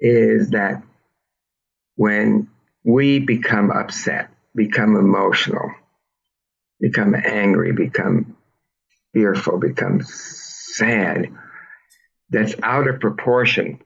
is 0.00 0.50
that 0.50 0.82
when 1.96 2.48
we 2.84 3.18
become 3.18 3.70
upset, 3.70 4.30
become 4.54 4.96
emotional, 4.96 5.70
become 6.80 7.14
angry, 7.14 7.72
become 7.72 8.36
fearful, 9.12 9.58
become 9.58 10.00
sad, 10.02 11.28
that's 12.30 12.54
out 12.62 12.88
of 12.88 13.00
proportion 13.00 13.80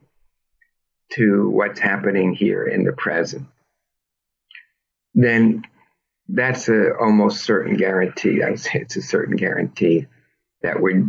to 1.12 1.48
what's 1.48 1.80
happening 1.80 2.34
here 2.34 2.64
in 2.64 2.84
the 2.84 2.92
present, 2.92 3.46
then 5.14 5.62
that's 6.28 6.68
a 6.68 6.94
almost 6.96 7.44
certain 7.44 7.76
guarantee. 7.76 8.42
I 8.42 8.50
would 8.50 8.60
say 8.60 8.80
it's 8.80 8.96
a 8.96 9.02
certain 9.02 9.36
guarantee 9.36 10.06
that 10.62 10.80
we're 10.80 11.08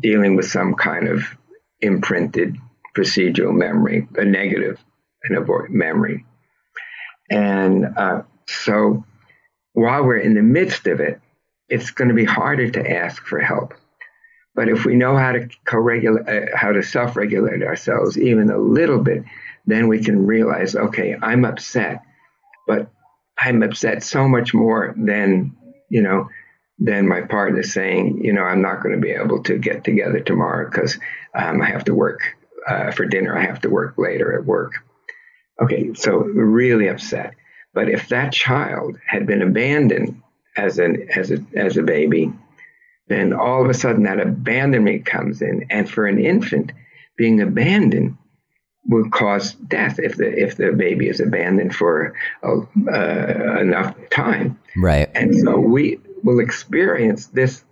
dealing 0.00 0.36
with 0.36 0.46
some 0.46 0.74
kind 0.74 1.08
of 1.08 1.24
imprinted 1.80 2.56
procedural 2.98 3.54
memory, 3.54 4.08
a 4.16 4.24
negative 4.24 4.82
and 5.24 5.38
avoid 5.38 5.70
memory. 5.70 6.26
And 7.30 7.86
uh, 7.96 8.22
so 8.46 9.04
while 9.72 10.02
we're 10.02 10.18
in 10.18 10.34
the 10.34 10.42
midst 10.42 10.86
of 10.86 11.00
it, 11.00 11.20
it's 11.68 11.90
going 11.90 12.08
to 12.08 12.14
be 12.14 12.24
harder 12.24 12.70
to 12.70 12.90
ask 12.90 13.24
for 13.24 13.38
help. 13.38 13.74
But 14.54 14.68
if 14.68 14.84
we 14.84 14.96
know 14.96 15.16
how 15.16 15.32
to 15.32 15.48
co-regulate, 15.64 16.28
uh, 16.28 16.56
how 16.56 16.72
to 16.72 16.82
self-regulate 16.82 17.62
ourselves 17.62 18.18
even 18.18 18.50
a 18.50 18.58
little 18.58 18.98
bit, 18.98 19.22
then 19.66 19.86
we 19.86 20.02
can 20.02 20.26
realize, 20.26 20.74
okay, 20.74 21.14
I'm 21.20 21.44
upset, 21.44 22.02
but 22.66 22.90
I'm 23.38 23.62
upset 23.62 24.02
so 24.02 24.26
much 24.26 24.52
more 24.54 24.94
than 24.96 25.56
you 25.90 26.02
know 26.02 26.28
than 26.80 27.06
my 27.06 27.20
partner 27.20 27.62
saying, 27.62 28.24
you 28.24 28.32
know, 28.32 28.42
I'm 28.42 28.62
not 28.62 28.82
going 28.82 28.94
to 28.94 29.00
be 29.00 29.10
able 29.10 29.42
to 29.44 29.58
get 29.58 29.84
together 29.84 30.20
tomorrow 30.20 30.68
because 30.68 30.98
um, 31.34 31.60
I 31.60 31.66
have 31.66 31.84
to 31.84 31.94
work 31.94 32.37
uh, 32.68 32.90
for 32.92 33.06
dinner. 33.06 33.36
I 33.36 33.42
have 33.42 33.60
to 33.62 33.70
work 33.70 33.96
later 33.98 34.38
at 34.38 34.44
work. 34.44 34.74
Okay, 35.60 35.94
so 35.94 36.18
really 36.18 36.88
upset. 36.88 37.34
But 37.74 37.88
if 37.88 38.08
that 38.08 38.32
child 38.32 38.98
had 39.06 39.26
been 39.26 39.42
abandoned 39.42 40.22
as 40.56 40.78
an 40.78 41.08
as 41.14 41.30
a 41.30 41.44
as 41.54 41.76
a 41.76 41.82
baby, 41.82 42.32
then 43.08 43.32
all 43.32 43.62
of 43.64 43.70
a 43.70 43.74
sudden 43.74 44.04
that 44.04 44.20
abandonment 44.20 45.06
comes 45.06 45.42
in, 45.42 45.66
and 45.70 45.88
for 45.88 46.06
an 46.06 46.18
infant, 46.18 46.72
being 47.16 47.40
abandoned 47.40 48.16
will 48.86 49.08
cause 49.10 49.54
death 49.54 49.98
if 49.98 50.16
the 50.16 50.26
if 50.26 50.56
the 50.56 50.72
baby 50.72 51.08
is 51.08 51.20
abandoned 51.20 51.74
for 51.74 52.14
uh, 52.42 53.60
enough 53.60 53.94
time. 54.10 54.58
Right. 54.76 55.10
And 55.14 55.34
so 55.34 55.58
we 55.58 56.00
will 56.22 56.40
experience 56.40 57.26
this 57.26 57.64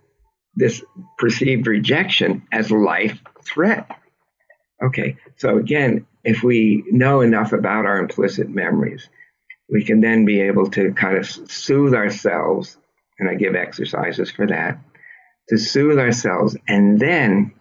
this 0.55 0.83
perceived 1.17 1.67
rejection 1.67 2.43
as 2.51 2.71
life 2.71 3.19
threat. 3.43 3.89
Okay. 4.83 5.17
So 5.37 5.57
again, 5.57 6.05
if 6.23 6.43
we 6.43 6.83
know 6.89 7.21
enough 7.21 7.53
about 7.53 7.85
our 7.85 7.99
implicit 7.99 8.49
memories, 8.49 9.09
we 9.69 9.83
can 9.83 10.01
then 10.01 10.25
be 10.25 10.41
able 10.41 10.69
to 10.71 10.93
kind 10.93 11.17
of 11.17 11.25
soothe 11.25 11.93
ourselves, 11.93 12.77
and 13.19 13.29
I 13.29 13.35
give 13.35 13.55
exercises 13.55 14.31
for 14.31 14.47
that, 14.47 14.79
to 15.49 15.57
soothe 15.57 15.99
ourselves 15.99 16.55
and 16.67 16.99
then 16.99 17.53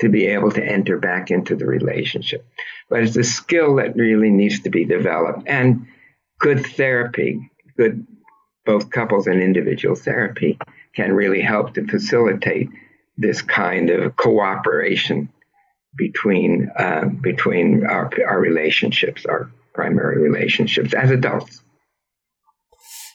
to 0.00 0.08
be 0.08 0.26
able 0.26 0.50
to 0.52 0.64
enter 0.64 0.98
back 0.98 1.30
into 1.30 1.56
the 1.56 1.66
relationship. 1.66 2.46
But 2.88 3.02
it's 3.02 3.16
a 3.16 3.24
skill 3.24 3.76
that 3.76 3.96
really 3.96 4.30
needs 4.30 4.60
to 4.60 4.70
be 4.70 4.84
developed. 4.84 5.46
And 5.46 5.86
good 6.38 6.64
therapy, 6.64 7.50
good 7.76 8.06
both 8.64 8.90
couples 8.90 9.26
and 9.26 9.42
individual 9.42 9.96
therapy 9.96 10.58
can 10.94 11.12
really 11.12 11.40
help 11.40 11.74
to 11.74 11.86
facilitate 11.86 12.68
this 13.16 13.40
kind 13.40 13.88
of 13.88 14.14
cooperation 14.16 15.30
between 15.96 16.70
uh, 16.76 17.06
between 17.20 17.86
our, 17.86 18.10
our 18.26 18.40
relationships, 18.40 19.24
our 19.26 19.50
primary 19.74 20.18
relationships 20.18 20.94
as 20.94 21.10
adults. 21.10 21.62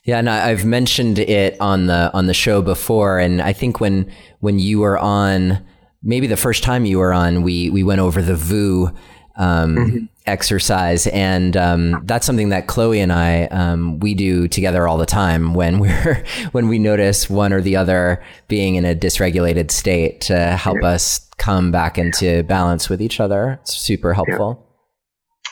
Yeah, 0.06 0.20
and 0.20 0.30
I've 0.30 0.66
mentioned 0.66 1.20
it 1.20 1.56
on 1.62 1.86
the 1.86 2.12
on 2.14 2.28
the 2.28 2.34
show 2.34 2.62
before, 2.62 3.20
and 3.20 3.42
I 3.42 3.54
think 3.54 3.80
when 3.80 4.12
when 4.40 4.60
you 4.60 4.80
were 4.80 4.98
on, 4.98 5.66
maybe 6.02 6.28
the 6.28 6.38
first 6.38 6.64
time 6.64 6.86
you 6.86 7.00
were 7.00 7.14
on, 7.14 7.42
we 7.42 7.70
we 7.70 7.84
went 7.84 8.02
over 8.02 8.22
the 8.22 8.36
VOO 8.36 8.94
um, 9.38 9.76
mm-hmm. 9.76 10.06
Exercise, 10.26 11.08
and 11.08 11.58
um, 11.58 12.02
that's 12.06 12.26
something 12.26 12.50
that 12.50 12.68
Chloe 12.68 13.02
and 13.02 13.12
I 13.12 13.46
um, 13.48 14.00
we 14.00 14.14
do 14.14 14.48
together 14.48 14.88
all 14.88 14.98
the 14.98 15.06
time 15.06 15.54
when 15.54 15.80
we're 15.80 16.24
when 16.54 16.70
we 16.70 16.80
notice 16.80 17.30
one 17.30 17.52
or 17.52 17.62
the 17.62 17.76
other 17.76 18.24
being 18.48 18.76
in 18.76 18.86
a 18.86 18.96
dysregulated 18.96 19.70
state 19.72 20.22
to 20.22 20.52
help 20.52 20.78
yeah. 20.82 20.90
us 20.90 21.30
come 21.38 21.72
back 21.72 21.98
into 21.98 22.44
balance 22.44 22.90
with 22.90 23.02
each 23.02 23.20
other. 23.20 23.60
It's 23.62 23.78
super 23.78 24.14
helpful. 24.14 24.58
Yeah. 24.60 24.70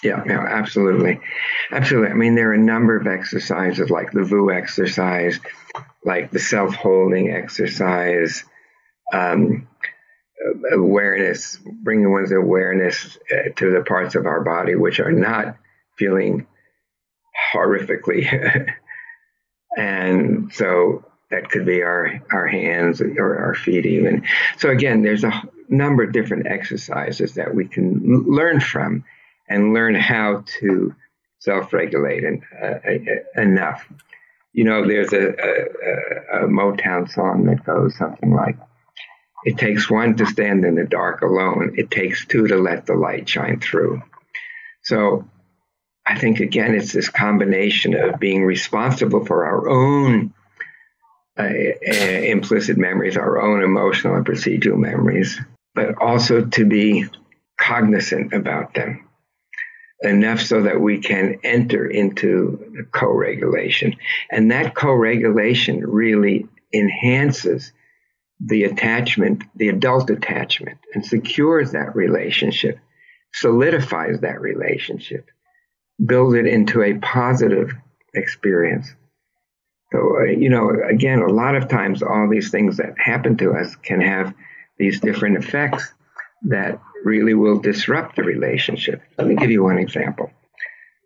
Yeah, 0.03 0.23
yeah, 0.25 0.45
absolutely. 0.49 1.19
Absolutely. 1.71 2.09
I 2.09 2.15
mean, 2.15 2.33
there 2.33 2.49
are 2.49 2.53
a 2.53 2.57
number 2.57 2.97
of 2.97 3.05
exercises 3.05 3.91
like 3.91 4.11
the 4.11 4.23
VOO 4.23 4.49
exercise, 4.49 5.39
like 6.03 6.31
the 6.31 6.39
self 6.39 6.73
holding 6.73 7.29
exercise, 7.29 8.43
um, 9.13 9.67
awareness, 10.71 11.57
bringing 11.83 12.11
one's 12.11 12.31
awareness 12.31 13.17
uh, 13.31 13.49
to 13.55 13.71
the 13.71 13.83
parts 13.83 14.15
of 14.15 14.25
our 14.25 14.43
body 14.43 14.75
which 14.75 14.99
are 14.99 15.11
not 15.11 15.55
feeling 15.97 16.47
horrifically. 17.53 18.73
and 19.77 20.51
so 20.53 21.05
that 21.29 21.49
could 21.49 21.65
be 21.65 21.81
our, 21.81 22.21
our 22.31 22.47
hands 22.47 23.01
or 23.01 23.37
our 23.37 23.55
feet, 23.55 23.85
even. 23.85 24.25
So, 24.57 24.69
again, 24.69 25.01
there's 25.01 25.23
a 25.23 25.41
number 25.69 26.03
of 26.03 26.11
different 26.11 26.47
exercises 26.47 27.35
that 27.35 27.55
we 27.55 27.67
can 27.67 28.25
learn 28.27 28.59
from 28.59 29.03
and 29.47 29.73
learn 29.73 29.95
how 29.95 30.43
to 30.59 30.93
self-regulate 31.39 32.23
and, 32.23 32.43
uh, 32.61 33.41
enough. 33.41 33.87
You 34.53 34.65
know, 34.65 34.85
there's 34.85 35.13
a, 35.13 35.29
a, 35.29 36.43
a 36.43 36.47
Motown 36.47 37.09
song 37.09 37.45
that 37.45 37.65
goes 37.65 37.95
something 37.95 38.33
like, 38.33 38.57
"It 39.43 39.57
takes 39.57 39.89
one 39.89 40.15
to 40.17 40.25
stand 40.25 40.65
in 40.65 40.75
the 40.75 40.85
dark 40.85 41.21
alone. 41.21 41.75
It 41.77 41.91
takes 41.91 42.25
two 42.25 42.47
to 42.47 42.57
let 42.57 42.85
the 42.85 42.95
light 42.95 43.27
shine 43.27 43.59
through." 43.59 44.01
So, 44.83 45.29
I 46.05 46.17
think 46.17 46.39
again, 46.39 46.75
it's 46.75 46.93
this 46.93 47.09
combination 47.09 47.93
of 47.95 48.19
being 48.19 48.43
responsible 48.43 49.25
for 49.25 49.45
our 49.45 49.69
own 49.69 50.33
uh, 51.37 51.43
uh, 51.43 51.93
implicit 51.93 52.77
memories, 52.77 53.17
our 53.17 53.41
own 53.41 53.63
emotional 53.63 54.15
and 54.15 54.25
procedural 54.25 54.77
memories, 54.77 55.39
but 55.73 55.95
also 56.01 56.45
to 56.45 56.65
be 56.65 57.05
cognizant 57.57 58.33
about 58.33 58.73
them 58.73 59.07
enough 60.01 60.41
so 60.41 60.63
that 60.63 60.81
we 60.81 60.99
can 60.99 61.39
enter 61.43 61.85
into 61.85 62.71
the 62.75 62.83
co-regulation. 62.83 63.95
And 64.29 64.51
that 64.51 64.73
co-regulation 64.75 65.85
really 65.85 66.47
enhances 66.73 67.71
the 68.43 68.63
attachment, 68.63 69.43
the 69.55 69.69
adult 69.69 70.09
attachment, 70.09 70.79
and 70.93 71.05
secures 71.05 71.71
that 71.71 71.95
relationship, 71.95 72.79
solidifies 73.33 74.19
that 74.21 74.41
relationship, 74.41 75.27
builds 76.03 76.35
it 76.35 76.47
into 76.47 76.81
a 76.81 76.97
positive 76.99 77.71
experience. 78.13 78.93
So, 79.91 80.17
uh, 80.21 80.23
you 80.23 80.49
know, 80.49 80.71
again, 80.89 81.19
a 81.19 81.31
lot 81.31 81.55
of 81.55 81.67
times 81.67 82.01
all 82.01 82.29
these 82.29 82.49
things 82.49 82.77
that 82.77 82.97
happen 82.97 83.37
to 83.37 83.51
us 83.51 83.75
can 83.75 84.01
have 84.01 84.33
these 84.77 84.99
different 84.99 85.37
effects 85.37 85.93
that 86.43 86.79
really 87.03 87.33
will 87.33 87.59
disrupt 87.59 88.15
the 88.15 88.23
relationship. 88.23 89.01
Let 89.17 89.27
me 89.27 89.35
give 89.35 89.51
you 89.51 89.63
one 89.63 89.77
example. 89.77 90.31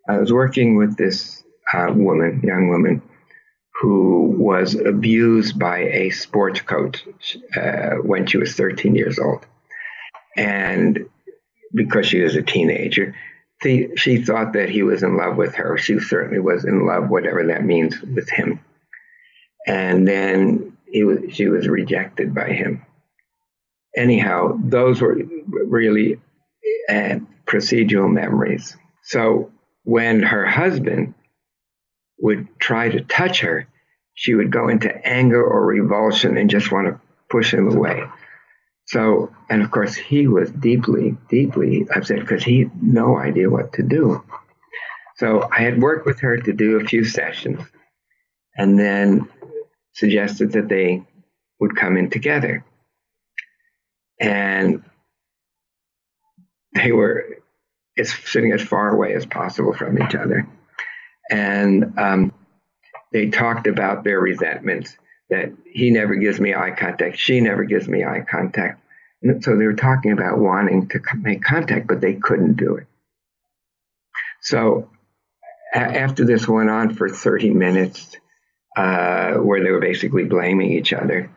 I 0.08 0.18
was 0.18 0.32
working 0.32 0.76
with 0.76 0.96
this 0.96 1.42
uh, 1.74 1.92
woman, 1.92 2.40
young 2.44 2.68
woman, 2.68 3.02
who 3.80 4.34
was 4.38 4.74
abused 4.74 5.58
by 5.58 5.78
a 5.78 6.10
sports 6.10 6.60
coach 6.60 7.06
uh, 7.56 7.96
when 8.02 8.26
she 8.26 8.38
was 8.38 8.54
13 8.54 8.94
years 8.94 9.18
old. 9.18 9.44
And 10.36 11.08
because 11.74 12.06
she 12.06 12.20
was 12.20 12.36
a 12.36 12.42
teenager, 12.42 13.14
she, 13.62 13.88
she 13.96 14.22
thought 14.22 14.52
that 14.54 14.68
he 14.68 14.82
was 14.82 15.02
in 15.02 15.16
love 15.16 15.36
with 15.36 15.54
her. 15.56 15.76
She 15.78 15.98
certainly 15.98 16.40
was 16.40 16.64
in 16.64 16.86
love, 16.86 17.08
whatever 17.08 17.46
that 17.46 17.64
means, 17.64 18.00
with 18.00 18.30
him. 18.30 18.60
And 19.66 20.06
then 20.06 20.76
he 20.86 21.04
was, 21.04 21.34
she 21.34 21.48
was 21.48 21.68
rejected 21.68 22.34
by 22.34 22.50
him 22.50 22.86
anyhow, 23.96 24.58
those 24.62 25.00
were 25.00 25.18
really 25.48 26.20
uh, 26.88 27.16
procedural 27.46 28.12
memories. 28.12 28.76
So 29.02 29.50
when 29.84 30.22
her 30.22 30.46
husband 30.46 31.14
would 32.18 32.48
try 32.58 32.88
to 32.88 33.00
touch 33.02 33.40
her, 33.40 33.68
she 34.14 34.34
would 34.34 34.50
go 34.50 34.68
into 34.68 34.94
anger 35.06 35.42
or 35.42 35.66
revulsion 35.66 36.36
and 36.36 36.50
just 36.50 36.72
want 36.72 36.86
to 36.88 37.00
push 37.28 37.52
him 37.52 37.70
away. 37.70 38.02
So, 38.86 39.34
and 39.50 39.62
of 39.62 39.70
course, 39.70 39.94
he 39.94 40.26
was 40.26 40.50
deeply, 40.50 41.16
deeply 41.28 41.86
upset 41.94 42.20
because 42.20 42.44
he 42.44 42.60
had 42.60 42.82
no 42.82 43.18
idea 43.18 43.50
what 43.50 43.74
to 43.74 43.82
do. 43.82 44.22
So 45.16 45.48
I 45.50 45.62
had 45.62 45.82
worked 45.82 46.06
with 46.06 46.20
her 46.20 46.36
to 46.36 46.52
do 46.52 46.78
a 46.78 46.84
few 46.84 47.04
sessions 47.04 47.60
and 48.56 48.78
then 48.78 49.28
suggested 49.94 50.52
that 50.52 50.68
they 50.68 51.02
would 51.58 51.74
come 51.76 51.96
in 51.96 52.10
together 52.10 52.64
and 54.20 54.82
they 56.74 56.92
were 56.92 57.38
sitting 58.02 58.52
as 58.52 58.62
far 58.62 58.90
away 58.90 59.14
as 59.14 59.26
possible 59.26 59.72
from 59.72 60.00
each 60.02 60.14
other. 60.14 60.46
And 61.30 61.98
um, 61.98 62.32
they 63.12 63.30
talked 63.30 63.66
about 63.66 64.04
their 64.04 64.20
resentments 64.20 64.96
that 65.30 65.52
he 65.64 65.90
never 65.90 66.14
gives 66.14 66.38
me 66.40 66.54
eye 66.54 66.70
contact, 66.70 67.18
she 67.18 67.40
never 67.40 67.64
gives 67.64 67.88
me 67.88 68.04
eye 68.04 68.24
contact. 68.28 68.82
And 69.22 69.42
so 69.42 69.56
they 69.56 69.64
were 69.64 69.74
talking 69.74 70.12
about 70.12 70.38
wanting 70.38 70.88
to 70.88 71.00
make 71.20 71.42
contact, 71.42 71.88
but 71.88 72.00
they 72.00 72.14
couldn't 72.14 72.56
do 72.56 72.76
it. 72.76 72.86
So 74.40 74.90
a- 75.74 75.78
after 75.78 76.24
this 76.24 76.46
went 76.46 76.70
on 76.70 76.94
for 76.94 77.08
30 77.08 77.50
minutes, 77.50 78.16
uh, 78.76 79.34
where 79.34 79.62
they 79.62 79.70
were 79.70 79.80
basically 79.80 80.24
blaming 80.24 80.70
each 80.72 80.92
other, 80.92 81.30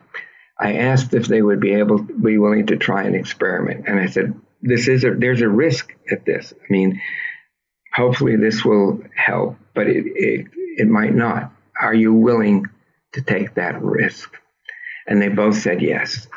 I 0.58 0.74
asked 0.74 1.14
if 1.14 1.26
they 1.26 1.40
would 1.40 1.60
be 1.60 1.72
able, 1.74 1.98
be 1.98 2.36
willing 2.38 2.66
to 2.66 2.76
try 2.76 3.04
an 3.04 3.14
experiment, 3.14 3.86
and 3.88 3.98
I 3.98 4.06
said, 4.06 4.34
"This 4.60 4.88
is 4.88 5.04
a, 5.04 5.14
there's 5.14 5.40
a 5.40 5.48
risk 5.48 5.96
at 6.10 6.26
this. 6.26 6.52
I 6.52 6.66
mean, 6.70 7.00
hopefully 7.92 8.36
this 8.36 8.64
will 8.64 9.02
help, 9.14 9.56
but 9.74 9.86
it, 9.86 10.04
it 10.06 10.46
it 10.76 10.88
might 10.88 11.14
not. 11.14 11.52
Are 11.80 11.94
you 11.94 12.12
willing 12.12 12.66
to 13.12 13.22
take 13.22 13.54
that 13.54 13.82
risk?" 13.82 14.34
And 15.06 15.20
they 15.20 15.28
both 15.28 15.56
said 15.56 15.82
yes. 15.82 16.28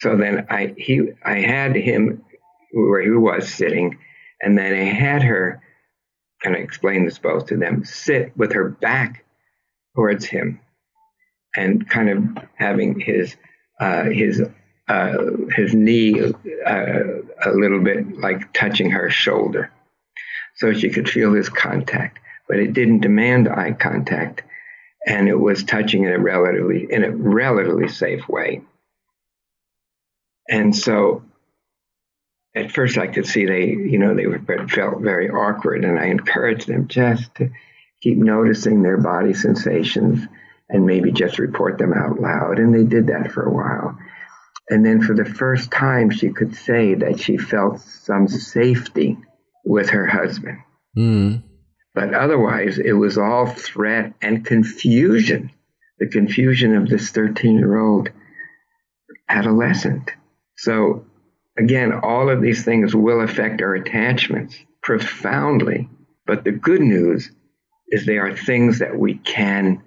So 0.00 0.16
then 0.16 0.46
I 0.50 0.74
he 0.76 1.10
I 1.24 1.40
had 1.40 1.76
him 1.76 2.24
where 2.72 3.00
he 3.00 3.10
was 3.10 3.52
sitting, 3.52 3.98
and 4.42 4.56
then 4.56 4.72
I 4.72 4.84
had 4.84 5.22
her, 5.22 5.62
and 6.44 6.54
I 6.54 6.58
explained 6.58 7.06
this 7.06 7.18
both 7.18 7.46
to 7.46 7.56
them, 7.56 7.84
sit 7.84 8.36
with 8.36 8.52
her 8.52 8.68
back 8.68 9.24
towards 9.94 10.26
him, 10.26 10.60
and 11.56 11.88
kind 11.88 12.10
of 12.10 12.44
having 12.54 13.00
his 13.00 13.36
uh, 13.80 14.04
his 14.04 14.42
uh, 14.88 15.16
his 15.50 15.74
knee 15.74 16.22
uh, 16.22 17.02
a 17.44 17.50
little 17.50 17.80
bit 17.80 18.18
like 18.18 18.52
touching 18.52 18.90
her 18.90 19.10
shoulder. 19.10 19.70
So 20.56 20.72
she 20.72 20.90
could 20.90 21.08
feel 21.08 21.32
his 21.32 21.48
contact, 21.48 22.18
but 22.48 22.58
it 22.58 22.72
didn't 22.72 23.00
demand 23.00 23.48
eye 23.48 23.72
contact, 23.72 24.42
and 25.06 25.28
it 25.28 25.38
was 25.38 25.64
touching 25.64 26.04
in 26.04 26.12
a 26.12 26.18
relatively 26.18 26.86
in 26.90 27.04
a 27.04 27.10
relatively 27.10 27.88
safe 27.88 28.28
way. 28.28 28.62
And 30.48 30.74
so, 30.74 31.24
at 32.54 32.72
first, 32.72 32.98
I 32.98 33.08
could 33.08 33.26
see 33.26 33.46
they, 33.46 33.66
you 33.66 33.98
know, 33.98 34.14
they 34.14 34.26
were, 34.26 34.40
felt 34.68 35.00
very 35.00 35.28
awkward, 35.28 35.84
and 35.84 35.98
I 35.98 36.06
encouraged 36.06 36.68
them 36.68 36.88
just 36.88 37.34
to 37.36 37.50
keep 38.00 38.18
noticing 38.18 38.82
their 38.82 38.98
body 38.98 39.34
sensations 39.34 40.26
and 40.68 40.86
maybe 40.86 41.12
just 41.12 41.38
report 41.38 41.78
them 41.78 41.92
out 41.92 42.20
loud. 42.20 42.58
And 42.58 42.74
they 42.74 42.84
did 42.84 43.08
that 43.08 43.32
for 43.32 43.44
a 43.44 43.52
while. 43.52 43.98
And 44.68 44.84
then 44.84 45.00
for 45.00 45.14
the 45.14 45.24
first 45.24 45.70
time, 45.70 46.10
she 46.10 46.30
could 46.30 46.56
say 46.56 46.94
that 46.94 47.20
she 47.20 47.36
felt 47.36 47.80
some 47.80 48.26
safety 48.26 49.16
with 49.66 49.90
her 49.90 50.06
husband. 50.06 50.58
Mm. 50.96 51.42
But 51.94 52.14
otherwise, 52.14 52.78
it 52.78 52.92
was 52.92 53.18
all 53.18 53.46
threat 53.46 54.14
and 54.22 54.46
confusion 54.46 55.50
the 55.98 56.06
confusion 56.06 56.76
of 56.76 56.88
this 56.88 57.10
13 57.10 57.58
year 57.58 57.78
old 57.78 58.10
adolescent. 59.28 60.10
So, 60.56 61.06
again, 61.58 61.92
all 61.92 62.28
of 62.28 62.42
these 62.42 62.64
things 62.64 62.94
will 62.94 63.20
affect 63.20 63.62
our 63.62 63.74
attachments 63.74 64.56
profoundly. 64.82 65.88
But 66.26 66.44
the 66.44 66.52
good 66.52 66.80
news 66.80 67.30
is 67.88 68.04
they 68.04 68.18
are 68.18 68.36
things 68.36 68.80
that 68.80 68.98
we 68.98 69.14
can 69.14 69.82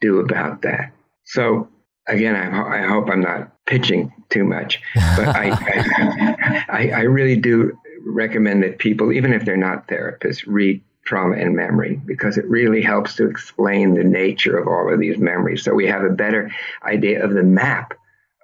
do 0.00 0.20
about 0.20 0.62
that. 0.62 0.92
So, 1.24 1.68
again, 2.06 2.36
I, 2.36 2.84
I 2.84 2.86
hope 2.86 3.08
I'm 3.10 3.20
not 3.20 3.52
pitching 3.66 4.12
too 4.30 4.44
much, 4.44 4.80
but 4.94 5.28
I, 5.28 5.50
I, 6.68 6.90
I, 6.90 7.00
really 7.02 7.36
do 7.36 7.76
recommend 8.10 8.62
that 8.62 8.78
people, 8.78 9.12
even 9.12 9.32
if 9.32 9.44
they're 9.44 9.56
not 9.56 9.88
therapists, 9.88 10.44
read 10.46 10.82
trauma 11.04 11.36
and 11.36 11.56
memory 11.56 12.00
because 12.04 12.36
it 12.38 12.44
really 12.46 12.82
helps 12.82 13.16
to 13.16 13.28
explain 13.28 13.94
the 13.94 14.04
nature 14.04 14.56
of 14.58 14.68
all 14.68 14.92
of 14.92 15.00
these 15.00 15.18
memories. 15.18 15.64
So 15.64 15.74
we 15.74 15.86
have 15.86 16.04
a 16.04 16.10
better 16.10 16.50
idea 16.84 17.24
of 17.24 17.32
the 17.32 17.42
map 17.42 17.94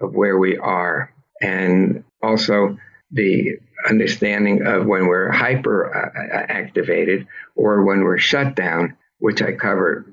of 0.00 0.14
where 0.14 0.38
we 0.38 0.56
are 0.56 1.12
and 1.40 2.02
also 2.22 2.78
the 3.12 3.58
understanding 3.88 4.66
of 4.66 4.86
when 4.86 5.06
we're 5.06 5.30
hyper 5.30 5.94
uh, 5.94 6.52
activated 6.52 7.26
or 7.54 7.84
when 7.84 8.00
we're 8.02 8.18
shut 8.18 8.56
down, 8.56 8.96
which 9.18 9.42
I 9.42 9.52
cover 9.52 10.06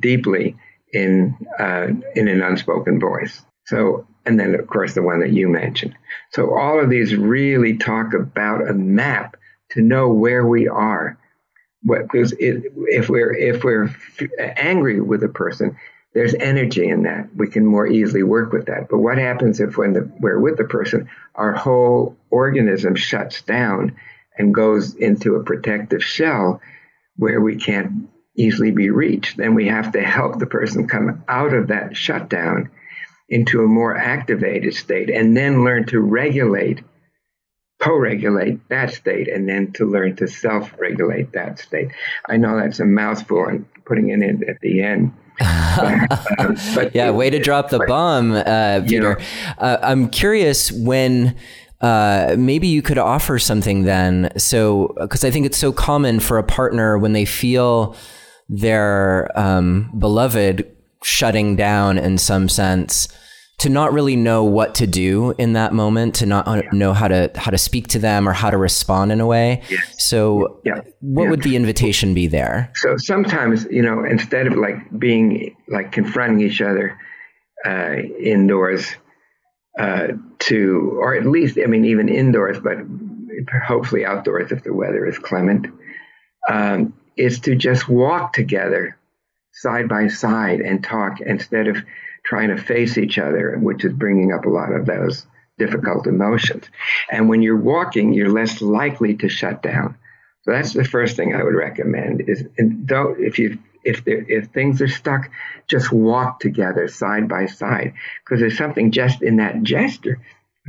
deeply 0.00 0.56
in 0.92 1.36
uh, 1.58 1.88
in 2.14 2.28
an 2.28 2.42
unspoken 2.42 3.00
voice. 3.00 3.42
So, 3.66 4.06
and 4.28 4.38
then 4.38 4.54
of 4.54 4.66
course 4.66 4.94
the 4.94 5.02
one 5.02 5.20
that 5.20 5.32
you 5.32 5.48
mentioned. 5.48 5.96
So 6.32 6.54
all 6.54 6.78
of 6.78 6.90
these 6.90 7.16
really 7.16 7.78
talk 7.78 8.12
about 8.12 8.68
a 8.68 8.74
map 8.74 9.38
to 9.70 9.80
know 9.80 10.10
where 10.10 10.46
we 10.46 10.68
are. 10.68 11.18
Because 11.82 12.34
if 12.38 13.08
we're 13.08 13.34
if 13.34 13.64
we're 13.64 13.88
angry 14.38 15.00
with 15.00 15.24
a 15.24 15.28
person, 15.28 15.78
there's 16.12 16.34
energy 16.34 16.88
in 16.88 17.04
that. 17.04 17.34
We 17.34 17.48
can 17.48 17.64
more 17.64 17.86
easily 17.86 18.22
work 18.22 18.52
with 18.52 18.66
that. 18.66 18.88
But 18.90 18.98
what 18.98 19.16
happens 19.16 19.60
if 19.60 19.78
when 19.78 19.94
the, 19.94 20.10
we're 20.20 20.40
with 20.40 20.58
the 20.58 20.64
person, 20.64 21.08
our 21.34 21.54
whole 21.54 22.16
organism 22.28 22.96
shuts 22.96 23.40
down 23.42 23.96
and 24.36 24.54
goes 24.54 24.94
into 24.94 25.36
a 25.36 25.44
protective 25.44 26.04
shell 26.04 26.60
where 27.16 27.40
we 27.40 27.56
can't 27.56 28.10
easily 28.34 28.72
be 28.72 28.90
reached? 28.90 29.38
Then 29.38 29.54
we 29.54 29.68
have 29.68 29.92
to 29.92 30.02
help 30.02 30.38
the 30.38 30.46
person 30.46 30.86
come 30.86 31.24
out 31.28 31.54
of 31.54 31.68
that 31.68 31.96
shutdown 31.96 32.70
into 33.28 33.62
a 33.62 33.66
more 33.66 33.96
activated 33.96 34.74
state 34.74 35.10
and 35.10 35.36
then 35.36 35.64
learn 35.64 35.84
to 35.86 36.00
regulate, 36.00 36.82
co 37.80 37.94
regulate 37.94 38.66
that 38.68 38.92
state, 38.92 39.28
and 39.28 39.48
then 39.48 39.72
to 39.72 39.84
learn 39.84 40.16
to 40.16 40.26
self 40.26 40.72
regulate 40.78 41.32
that 41.32 41.58
state. 41.58 41.90
I 42.28 42.36
know 42.36 42.56
that's 42.56 42.80
a 42.80 42.86
mouthful 42.86 43.46
and 43.46 43.66
putting 43.84 44.08
it 44.08 44.22
in 44.22 44.48
at 44.48 44.60
the 44.60 44.82
end. 44.82 45.12
but, 45.38 46.38
um, 46.38 46.56
but 46.74 46.94
yeah, 46.94 47.10
way 47.10 47.30
to 47.30 47.38
drop 47.38 47.70
the 47.70 47.78
but, 47.78 47.88
bomb, 47.88 48.32
uh, 48.32 48.82
Peter. 48.86 49.14
Know, 49.16 49.24
uh, 49.58 49.78
I'm 49.82 50.08
curious 50.08 50.72
when. 50.72 51.36
Uh, 51.80 52.34
maybe 52.36 52.66
you 52.66 52.82
could 52.82 52.98
offer 52.98 53.38
something 53.38 53.84
then. 53.84 54.32
So, 54.36 54.96
because 55.00 55.22
I 55.22 55.30
think 55.30 55.46
it's 55.46 55.58
so 55.58 55.70
common 55.70 56.18
for 56.18 56.36
a 56.36 56.42
partner 56.42 56.98
when 56.98 57.12
they 57.12 57.24
feel 57.24 57.94
their 58.48 59.30
um, 59.38 59.94
beloved 59.96 60.68
shutting 61.04 61.54
down 61.54 61.98
in 61.98 62.18
some 62.18 62.48
sense 62.48 63.08
to 63.58 63.68
not 63.68 63.92
really 63.92 64.14
know 64.14 64.44
what 64.44 64.76
to 64.76 64.86
do 64.86 65.34
in 65.36 65.52
that 65.52 65.72
moment 65.74 66.14
to 66.16 66.26
not 66.26 66.46
yeah. 66.46 66.62
know 66.72 66.92
how 66.92 67.08
to 67.08 67.30
how 67.34 67.50
to 67.50 67.58
speak 67.58 67.88
to 67.88 67.98
them 67.98 68.28
or 68.28 68.32
how 68.32 68.50
to 68.50 68.56
respond 68.56 69.12
in 69.12 69.20
a 69.20 69.26
way 69.26 69.62
yes. 69.68 70.08
so 70.08 70.60
yeah. 70.64 70.80
what 71.00 71.24
yeah. 71.24 71.30
would 71.30 71.42
the 71.42 71.56
invitation 71.56 72.14
be 72.14 72.26
there 72.26 72.70
so 72.76 72.96
sometimes 72.96 73.66
you 73.70 73.82
know 73.82 74.04
instead 74.04 74.46
of 74.46 74.54
like 74.54 74.76
being 74.98 75.54
like 75.68 75.92
confronting 75.92 76.40
each 76.40 76.60
other 76.60 76.96
uh, 77.66 77.96
indoors 78.20 78.86
uh, 79.78 80.08
to 80.38 80.96
or 81.00 81.14
at 81.14 81.26
least 81.26 81.58
i 81.62 81.66
mean 81.66 81.84
even 81.84 82.08
indoors 82.08 82.58
but 82.60 82.78
hopefully 83.66 84.04
outdoors 84.04 84.52
if 84.52 84.62
the 84.64 84.72
weather 84.72 85.04
is 85.06 85.18
clement 85.18 85.66
um, 86.48 86.94
is 87.16 87.40
to 87.40 87.56
just 87.56 87.88
walk 87.88 88.32
together 88.32 88.96
side 89.52 89.88
by 89.88 90.06
side 90.06 90.60
and 90.60 90.84
talk 90.84 91.20
instead 91.20 91.66
of 91.66 91.76
trying 92.28 92.48
to 92.48 92.62
face 92.62 92.98
each 92.98 93.18
other, 93.18 93.56
which 93.58 93.84
is 93.84 93.92
bringing 93.94 94.32
up 94.34 94.44
a 94.44 94.50
lot 94.50 94.70
of 94.70 94.84
those 94.84 95.26
difficult 95.56 96.06
emotions. 96.06 96.64
And 97.10 97.28
when 97.28 97.40
you're 97.40 97.56
walking, 97.56 98.12
you're 98.12 98.30
less 98.30 98.60
likely 98.60 99.16
to 99.16 99.30
shut 99.30 99.62
down. 99.62 99.96
So 100.42 100.52
that's 100.52 100.74
the 100.74 100.84
first 100.84 101.16
thing 101.16 101.34
I 101.34 101.42
would 101.42 101.54
recommend 101.54 102.28
is 102.28 102.44
don't 102.84 103.18
if 103.18 103.38
you 103.38 103.58
if 103.82 104.04
there 104.04 104.24
if 104.28 104.48
things 104.48 104.82
are 104.82 104.88
stuck, 104.88 105.30
just 105.68 105.90
walk 105.90 106.40
together 106.40 106.86
side 106.86 107.28
by 107.28 107.46
side 107.46 107.94
because 108.24 108.40
there's 108.40 108.58
something 108.58 108.92
just 108.92 109.22
in 109.22 109.36
that 109.36 109.62
gesture 109.62 110.20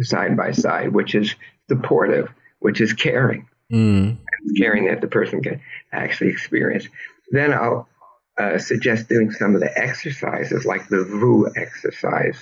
side 0.01 0.37
by 0.37 0.53
side 0.53 0.93
which 0.93 1.13
is 1.13 1.35
supportive, 1.67 2.29
which 2.59 2.79
is 2.79 2.93
caring, 2.93 3.47
mm. 3.71 4.17
caring 4.57 4.85
that 4.85 5.01
the 5.01 5.07
person 5.07 5.43
can 5.43 5.61
actually 5.91 6.29
experience. 6.29 6.87
Then 7.31 7.53
I'll 7.53 7.88
uh, 8.39 8.57
suggest 8.57 9.09
doing 9.09 9.31
some 9.31 9.53
of 9.53 9.61
the 9.61 9.77
exercises, 9.77 10.65
like 10.65 10.87
the 10.87 11.03
VOO 11.03 11.51
exercise. 11.55 12.37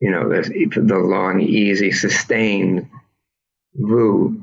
You 0.00 0.12
know, 0.12 0.28
the, 0.28 0.68
the 0.76 0.98
long, 0.98 1.40
easy, 1.40 1.90
sustained 1.90 2.88
VOO, 3.74 4.40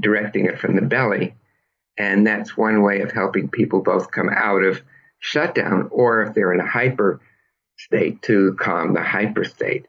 directing 0.00 0.46
it 0.46 0.58
from 0.58 0.76
the 0.76 0.82
belly. 0.82 1.34
And 1.98 2.26
that's 2.26 2.56
one 2.56 2.82
way 2.82 3.02
of 3.02 3.12
helping 3.12 3.50
people 3.50 3.82
both 3.82 4.10
come 4.10 4.30
out 4.30 4.64
of 4.64 4.80
shutdown, 5.18 5.88
or 5.92 6.22
if 6.22 6.34
they're 6.34 6.54
in 6.54 6.60
a 6.60 6.66
hyper 6.66 7.20
state, 7.76 8.22
to 8.22 8.56
calm 8.58 8.94
the 8.94 9.02
hyper 9.02 9.44
state. 9.44 9.86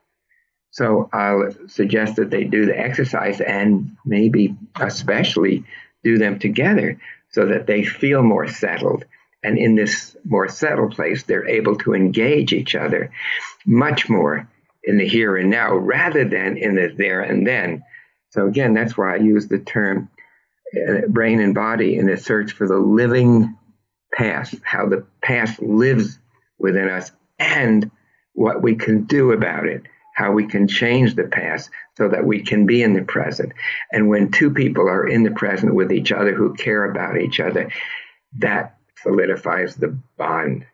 So 0.72 1.09
I'll 1.13 1.51
suggest 1.67 2.17
that 2.17 2.30
they 2.30 2.43
do 2.43 2.65
the 2.65 2.78
exercise 2.78 3.39
and 3.39 3.95
maybe 4.05 4.57
especially 4.80 5.63
do 6.03 6.17
them 6.17 6.39
together 6.39 6.99
so 7.30 7.45
that 7.45 7.67
they 7.67 7.84
feel 7.84 8.24
more 8.24 8.47
settled 8.47 9.05
and 9.44 9.58
in 9.58 9.76
this 9.76 10.16
more 10.24 10.48
settled 10.48 10.96
place, 10.96 11.24
they're 11.24 11.48
able 11.48 11.76
to 11.78 11.94
engage 11.94 12.54
each 12.54 12.76
other 12.76 13.12
much 13.66 14.10
more 14.10 14.48
in 14.84 14.98
the 14.98 15.08
here 15.08 15.38
and 15.38 15.50
now 15.50 15.76
rather 15.76 16.26
than 16.26 16.58
in 16.58 16.76
the 16.76 16.94
there 16.96 17.22
and 17.22 17.46
then. 17.46 17.84
So, 18.30 18.48
again, 18.48 18.74
that's 18.74 18.98
why 18.98 19.14
I 19.14 19.18
use 19.18 19.48
the 19.48 19.60
term 19.60 20.10
uh, 20.76 21.08
brain 21.08 21.42
and 21.42 21.54
body 21.54 21.98
in 21.98 22.06
the 22.06 22.18
search 22.18 22.54
for 22.54 22.68
the 22.68 22.78
living 22.78 23.58
past, 24.14 24.56
how 24.64 24.88
the 24.88 25.06
past 25.22 25.62
lives 25.62 26.18
within 26.58 26.88
us, 26.89 27.12
and 27.39 27.92
what 28.34 28.62
we 28.62 28.76
can 28.76 29.04
do 29.04 29.32
about 29.32 29.68
it, 29.68 29.84
how 30.16 30.32
we 30.32 30.48
can 30.48 30.68
change 30.68 31.16
the 31.16 31.24
past 31.24 31.70
so 31.98 32.08
that 32.08 32.26
we 32.26 32.42
can 32.42 32.66
be 32.66 32.82
in 32.84 32.94
the 32.94 33.04
present. 33.04 33.52
And 33.92 34.08
when 34.08 34.32
two 34.32 34.52
people 34.52 34.88
are 34.88 35.08
in 35.08 35.24
the 35.24 35.32
present 35.32 35.76
with 35.76 35.92
each 35.92 36.12
other 36.12 36.34
who 36.34 36.54
care 36.54 36.86
about 36.86 37.20
each 37.20 37.39
other, 37.39 37.70
that 38.38 38.78
solidifies 39.04 39.76
the 39.76 39.97
bond 40.18 40.66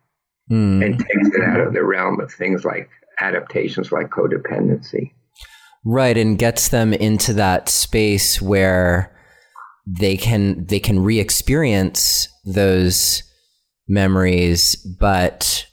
mm. 0.52 0.86
and 0.86 1.00
takes 1.00 1.30
it 1.36 1.44
out 1.44 1.60
of 1.60 1.74
the 1.74 1.84
realm 1.84 2.20
of 2.20 2.32
things 2.32 2.66
like 2.66 2.90
adaptations 3.20 3.92
like 3.92 4.10
codependency. 4.10 5.12
Right, 5.86 6.18
and 6.18 6.38
gets 6.38 6.70
them 6.70 6.94
into 6.94 7.34
that 7.34 7.70
space 7.70 8.42
where 8.42 9.16
they 9.86 10.18
can 10.18 10.66
they 10.66 10.80
can 10.80 11.02
re-experience 11.02 12.28
those 12.46 13.24
memories, 13.88 14.76
but 15.00 15.66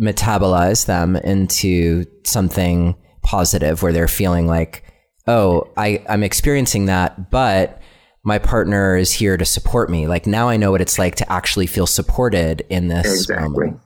metabolize 0.00 0.86
them 0.86 1.16
into 1.16 2.04
something 2.24 2.96
positive 3.22 3.82
where 3.82 3.92
they're 3.92 4.08
feeling 4.08 4.46
like, 4.46 4.84
oh, 5.26 5.68
I, 5.76 6.02
I'm 6.08 6.22
experiencing 6.22 6.86
that, 6.86 7.30
but 7.30 7.80
my 8.26 8.38
partner 8.40 8.96
is 8.96 9.12
here 9.12 9.36
to 9.36 9.44
support 9.44 9.88
me. 9.88 10.08
Like 10.08 10.26
now 10.26 10.48
I 10.48 10.56
know 10.56 10.72
what 10.72 10.80
it's 10.80 10.98
like 10.98 11.14
to 11.16 11.32
actually 11.32 11.68
feel 11.68 11.86
supported 11.86 12.66
in 12.68 12.88
this 12.88 13.06
exactly. 13.06 13.66
moment. 13.66 13.80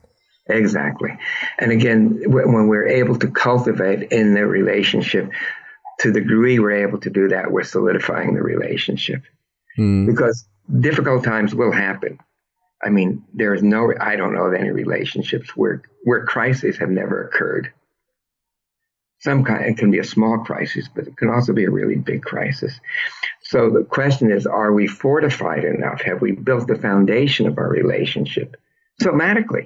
Exactly. 0.49 1.15
And 1.59 1.71
again, 1.71 2.19
when 2.25 2.67
we're 2.67 2.87
able 2.87 3.19
to 3.19 3.27
cultivate 3.27 4.11
in 4.11 4.33
the 4.33 4.47
relationship, 4.47 5.29
to 5.99 6.11
the 6.11 6.21
degree 6.21 6.57
we're 6.57 6.87
able 6.87 6.99
to 7.01 7.11
do 7.11 7.27
that, 7.27 7.51
we're 7.51 7.63
solidifying 7.63 8.33
the 8.33 8.41
relationship. 8.41 9.21
Mm. 9.77 10.07
Because 10.07 10.43
difficult 10.79 11.23
times 11.23 11.53
will 11.53 11.71
happen. 11.71 12.17
I 12.83 12.89
mean, 12.89 13.23
there 13.35 13.53
is 13.53 13.61
no, 13.61 13.93
I 13.99 14.15
don't 14.15 14.33
know 14.33 14.45
of 14.45 14.55
any 14.55 14.71
relationships 14.71 15.55
where, 15.55 15.83
where 16.03 16.25
crises 16.25 16.77
have 16.77 16.89
never 16.89 17.27
occurred. 17.27 17.71
Some 19.19 19.43
kind, 19.43 19.65
it 19.65 19.77
can 19.77 19.91
be 19.91 19.99
a 19.99 20.03
small 20.03 20.39
crisis, 20.39 20.89
but 20.93 21.05
it 21.05 21.15
can 21.15 21.29
also 21.29 21.53
be 21.53 21.65
a 21.65 21.69
really 21.69 21.93
big 21.93 22.23
crisis. 22.23 22.79
So 23.51 23.69
the 23.69 23.83
question 23.83 24.31
is, 24.31 24.47
are 24.47 24.71
we 24.71 24.87
fortified 24.87 25.65
enough? 25.65 25.99
Have 26.03 26.21
we 26.21 26.31
built 26.31 26.67
the 26.67 26.77
foundation 26.77 27.47
of 27.47 27.57
our 27.57 27.67
relationship 27.67 28.55
somatically 29.01 29.65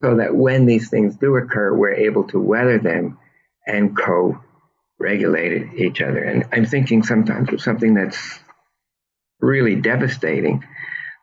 so 0.00 0.18
that 0.18 0.36
when 0.36 0.64
these 0.66 0.90
things 0.90 1.16
do 1.16 1.34
occur, 1.34 1.74
we're 1.74 1.94
able 1.94 2.22
to 2.28 2.38
weather 2.38 2.78
them 2.78 3.18
and 3.66 3.98
co 3.98 4.40
regulate 5.00 5.74
each 5.74 6.00
other? 6.00 6.22
And 6.22 6.44
I'm 6.52 6.66
thinking 6.66 7.02
sometimes 7.02 7.52
of 7.52 7.60
something 7.60 7.94
that's 7.94 8.38
really 9.40 9.74
devastating 9.74 10.64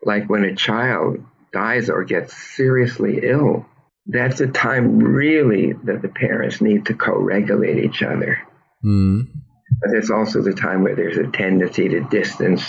like 0.04 0.30
when 0.30 0.44
a 0.44 0.54
child 0.54 1.24
dies 1.54 1.90
or 1.90 2.04
gets 2.04 2.36
seriously 2.36 3.22
ill, 3.24 3.66
that's 4.08 4.42
a 4.42 4.48
time 4.48 5.00
really 5.00 5.72
that 5.86 6.02
the 6.02 6.10
parents 6.10 6.60
need 6.60 6.88
to 6.88 6.96
co 6.96 7.18
regulate 7.18 7.82
each 7.86 8.04
other. 8.04 8.40
Mm. 8.84 9.30
But 9.82 9.96
it's 9.96 10.12
also 10.12 10.42
the 10.42 10.54
time 10.54 10.84
where 10.84 10.96
there's 10.96 11.18
a 11.18 11.28
tendency 11.32 11.90
to 11.90 12.02
distance 12.02 12.64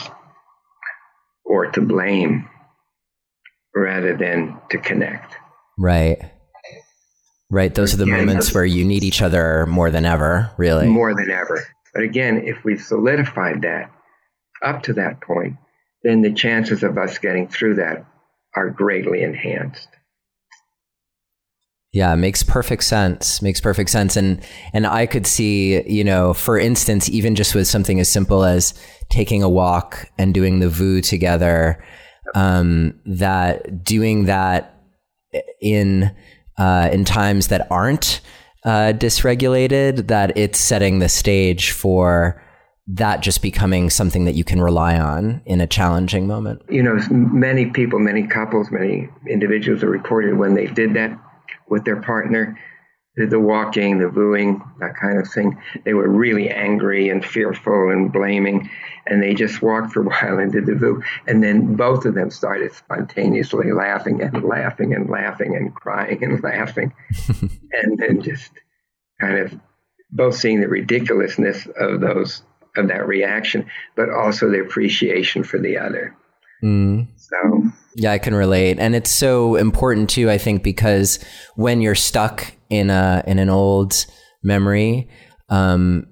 or 1.45 1.67
to 1.73 1.81
blame 1.81 2.49
rather 3.75 4.17
than 4.17 4.59
to 4.71 4.79
connect. 4.79 5.37
Right. 5.79 6.19
Right. 7.51 7.75
Those 7.75 7.95
again, 7.95 8.09
are 8.09 8.11
the 8.11 8.17
moments 8.27 8.55
where 8.55 8.65
you 8.65 8.85
need 8.85 9.05
each 9.05 9.21
other 9.21 9.67
more 9.67 9.91
than 9.91 10.07
ever, 10.07 10.51
really. 10.57 10.87
More 10.87 11.15
than 11.15 11.31
ever. 11.31 11.63
But 11.93 12.05
again, 12.05 12.45
if 12.47 12.65
we've 12.65 12.81
solidified 12.81 13.63
that 13.63 13.91
up 14.63 14.85
to 14.85 14.95
that 14.95 15.21
point, 15.21 15.57
then 16.03 16.23
the 16.23 16.33
chances 16.33 16.83
of 16.83 16.97
us 16.97 17.19
getting 17.19 17.49
through 17.49 17.75
that 17.75 18.07
are 18.57 18.71
greatly 18.71 19.23
enhanced. 19.23 19.89
Yeah, 21.93 22.15
makes 22.15 22.43
perfect 22.43 22.85
sense. 22.85 23.43
Makes 23.43 23.61
perfect 23.61 23.91
sense. 23.91 24.17
And 24.17 24.43
and 24.73 24.87
I 24.87 25.05
could 25.05 25.27
see, 25.27 25.87
you 25.87 26.03
know, 26.03 26.33
for 26.33 26.59
instance, 26.59 27.11
even 27.11 27.35
just 27.35 27.55
with 27.55 27.67
something 27.67 28.01
as 28.01 28.09
simple 28.09 28.45
as 28.45 28.73
taking 29.11 29.43
a 29.43 29.49
walk 29.49 30.11
and 30.17 30.33
doing 30.33 30.61
the 30.61 30.71
VOO 30.71 31.03
together, 31.03 31.85
um, 32.35 32.99
that 33.05 33.85
doing 33.85 34.25
that 34.25 34.75
in 35.61 36.15
uh, 36.59 36.89
in 36.91 37.05
times 37.05 37.49
that 37.49 37.67
aren't 37.71 38.23
uh, 38.65 38.95
dysregulated, 38.95 40.09
that 40.09 40.37
it's 40.37 40.59
setting 40.59 40.99
the 40.99 41.11
stage 41.11 41.73
for 41.73 42.43
that 42.87 43.21
just 43.21 43.43
becoming 43.43 43.91
something 43.91 44.25
that 44.25 44.35
you 44.35 44.45
can 44.45 44.63
rely 44.63 44.99
on 44.99 45.43
in 45.45 45.61
a 45.61 45.67
challenging 45.67 46.27
moment? 46.27 46.63
You 46.71 46.83
know, 46.83 46.99
many 47.11 47.67
people, 47.67 47.99
many 47.99 48.27
couples, 48.27 48.71
many 48.71 49.09
individuals 49.29 49.83
are 49.83 49.91
reported 49.91 50.39
when 50.39 50.55
they 50.55 50.67
did 50.67 50.95
that 50.95 51.19
with 51.73 51.85
their 51.85 52.01
partner, 52.01 52.59
did 53.17 53.31
the 53.31 53.41
walking, 53.41 53.99
the 53.99 54.07
VOOing, 54.07 54.63
that 54.79 54.95
kind 54.95 55.19
of 55.19 55.29
thing. 55.29 55.59
They 55.85 55.95
were 55.95 56.09
really 56.09 56.49
angry 56.49 57.09
and 57.09 57.25
fearful 57.25 57.91
and 57.91 58.13
blaming, 58.13 58.71
and 59.07 59.23
they 59.23 59.35
just 59.35 59.61
walked 59.61 59.93
for 59.93 60.03
a 60.03 60.05
while 60.09 60.39
and 60.39 60.53
did 60.53 60.67
the 60.67 60.75
VOO. 60.75 61.03
And 61.27 61.43
then 61.43 61.75
both 61.75 62.05
of 62.05 62.15
them 62.15 62.31
started 62.31 62.73
spontaneously 62.73 63.73
laughing 63.73 64.23
and 64.23 64.45
laughing 64.45 64.95
and 64.95 65.11
laughing 65.11 65.57
and 65.57 65.75
crying 65.75 66.23
and 66.23 66.43
laughing, 66.45 66.93
and 67.73 67.99
then 67.99 68.23
just 68.23 68.53
kind 69.21 69.39
of 69.39 69.59
both 70.11 70.37
seeing 70.37 70.61
the 70.61 70.69
ridiculousness 70.69 71.67
of 71.79 72.01
those 72.01 72.43
of 72.77 72.89
that 72.89 73.07
reaction, 73.07 73.71
but 73.97 74.09
also 74.11 74.49
the 74.49 74.61
appreciation 74.61 75.43
for 75.43 75.59
the 75.59 75.77
other. 75.77 76.17
Mm. 76.63 77.09
So 77.17 77.72
yeah, 77.95 78.13
I 78.13 78.19
can 78.19 78.35
relate, 78.35 78.79
and 78.79 78.95
it's 78.95 79.11
so 79.11 79.57
important 79.57 80.11
too. 80.11 80.31
I 80.31 80.39
think 80.39 80.63
because 80.63 81.19
when 81.57 81.81
you're 81.81 81.95
stuck 81.95 82.53
in 82.71 82.91
a 82.91 83.23
in 83.27 83.39
an 83.39 83.51
old 83.51 84.07
memory, 84.43 85.09
um, 85.49 86.07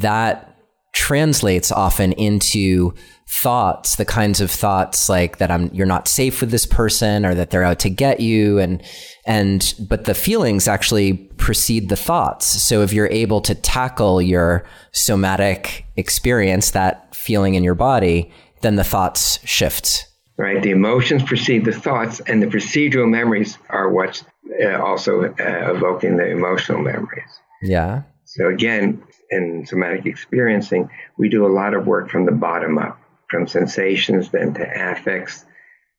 that 0.00 0.48
translates 0.92 1.72
often 1.72 2.12
into 2.12 2.92
thoughts, 3.40 3.96
the 3.96 4.04
kinds 4.04 4.40
of 4.40 4.50
thoughts 4.50 5.08
like 5.08 5.38
that 5.38 5.50
I'm 5.50 5.70
you're 5.72 5.86
not 5.86 6.06
safe 6.06 6.40
with 6.40 6.50
this 6.50 6.66
person 6.66 7.24
or 7.24 7.34
that 7.34 7.50
they're 7.50 7.64
out 7.64 7.78
to 7.80 7.90
get 7.90 8.20
you 8.20 8.58
and 8.58 8.82
and 9.24 9.74
but 9.88 10.04
the 10.04 10.14
feelings 10.14 10.68
actually 10.68 11.14
precede 11.38 11.88
the 11.88 11.96
thoughts. 11.96 12.46
So 12.46 12.82
if 12.82 12.92
you're 12.92 13.08
able 13.08 13.40
to 13.42 13.54
tackle 13.54 14.20
your 14.20 14.66
somatic 14.92 15.86
experience, 15.96 16.72
that 16.72 17.14
feeling 17.14 17.54
in 17.54 17.64
your 17.64 17.74
body, 17.74 18.30
then 18.60 18.76
the 18.76 18.84
thoughts 18.84 19.38
shift. 19.48 20.06
Right, 20.42 20.60
the 20.60 20.72
emotions 20.72 21.22
precede 21.22 21.64
the 21.64 21.70
thoughts, 21.70 22.18
and 22.18 22.42
the 22.42 22.48
procedural 22.48 23.08
memories 23.08 23.58
are 23.70 23.88
what's 23.88 24.24
uh, 24.60 24.82
also 24.82 25.22
uh, 25.22 25.72
evoking 25.72 26.16
the 26.16 26.26
emotional 26.26 26.82
memories. 26.82 27.30
Yeah. 27.62 28.02
So 28.24 28.48
again, 28.48 29.04
in 29.30 29.64
somatic 29.66 30.04
experiencing, 30.04 30.90
we 31.16 31.28
do 31.28 31.46
a 31.46 31.52
lot 31.52 31.74
of 31.74 31.86
work 31.86 32.10
from 32.10 32.26
the 32.26 32.32
bottom 32.32 32.76
up 32.76 32.98
from 33.30 33.46
sensations, 33.46 34.30
then 34.30 34.52
to 34.54 34.90
affects, 34.90 35.44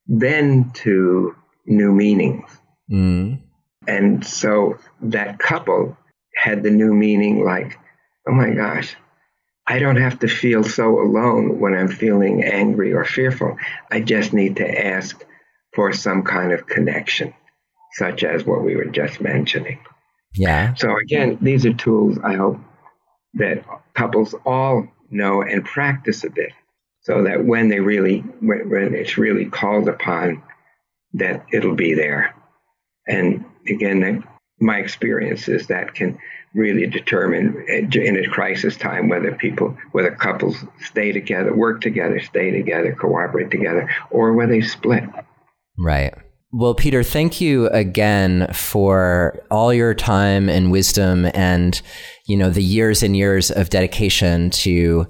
then 0.07 0.71
to 0.73 1.33
new 1.65 1.93
meanings. 1.93 2.49
Mm. 2.91 3.39
And 3.87 4.25
so 4.25 4.77
that 5.03 5.39
couple 5.39 5.97
had 6.35 6.63
the 6.63 6.69
new 6.69 6.93
meaning 6.93 7.45
like, 7.45 7.79
oh 8.27 8.33
my 8.33 8.49
gosh, 8.49 8.97
I 9.65 9.79
don't 9.79 9.97
have 9.97 10.19
to 10.19 10.27
feel 10.27 10.63
so 10.63 10.99
alone 10.99 11.59
when 11.59 11.73
I'm 11.73 11.87
feeling 11.87 12.43
angry 12.43 12.93
or 12.93 13.05
fearful. 13.05 13.57
I 13.89 14.01
just 14.01 14.33
need 14.33 14.57
to 14.57 14.85
ask 14.85 15.23
for 15.73 15.93
some 15.93 16.23
kind 16.23 16.51
of 16.51 16.67
connection, 16.67 17.33
such 17.93 18.23
as 18.23 18.45
what 18.45 18.63
we 18.63 18.75
were 18.75 18.85
just 18.85 19.21
mentioning. 19.21 19.79
Yeah. 20.35 20.73
So 20.75 20.97
again, 20.97 21.37
these 21.41 21.65
are 21.65 21.73
tools 21.73 22.17
I 22.23 22.35
hope 22.35 22.59
that 23.35 23.63
couples 23.93 24.35
all 24.45 24.87
know 25.09 25.41
and 25.41 25.63
practice 25.63 26.23
a 26.23 26.29
bit 26.29 26.51
so 27.01 27.23
that 27.23 27.45
when 27.45 27.69
they 27.69 27.79
really 27.79 28.19
when, 28.19 28.69
when 28.69 28.95
it's 28.95 29.17
really 29.17 29.45
called 29.45 29.87
upon 29.87 30.41
that 31.13 31.45
it'll 31.51 31.75
be 31.75 31.93
there 31.93 32.35
and 33.07 33.45
again 33.67 34.23
my 34.59 34.77
experience 34.77 35.47
is 35.47 35.67
that 35.67 35.93
can 35.93 36.17
really 36.53 36.85
determine 36.87 37.65
in 37.67 38.17
a 38.17 38.27
crisis 38.29 38.77
time 38.77 39.09
whether 39.09 39.31
people 39.33 39.75
whether 39.91 40.11
couples 40.11 40.63
stay 40.81 41.11
together 41.11 41.55
work 41.55 41.81
together 41.81 42.19
stay 42.19 42.51
together 42.51 42.93
cooperate 42.93 43.49
together 43.51 43.89
or 44.11 44.33
whether 44.33 44.51
they 44.53 44.61
split 44.61 45.03
right 45.77 46.13
well, 46.55 46.75
Peter, 46.75 47.01
thank 47.01 47.41
you 47.41 47.67
again 47.69 48.47
for 48.53 49.43
all 49.49 49.73
your 49.73 49.95
time 49.95 50.49
and 50.49 50.71
wisdom 50.71 51.27
and, 51.33 51.81
you 52.27 52.37
know, 52.37 52.51
the 52.51 52.61
years 52.61 53.01
and 53.01 53.17
years 53.17 53.49
of 53.49 53.71
dedication 53.71 54.51
to 54.51 55.07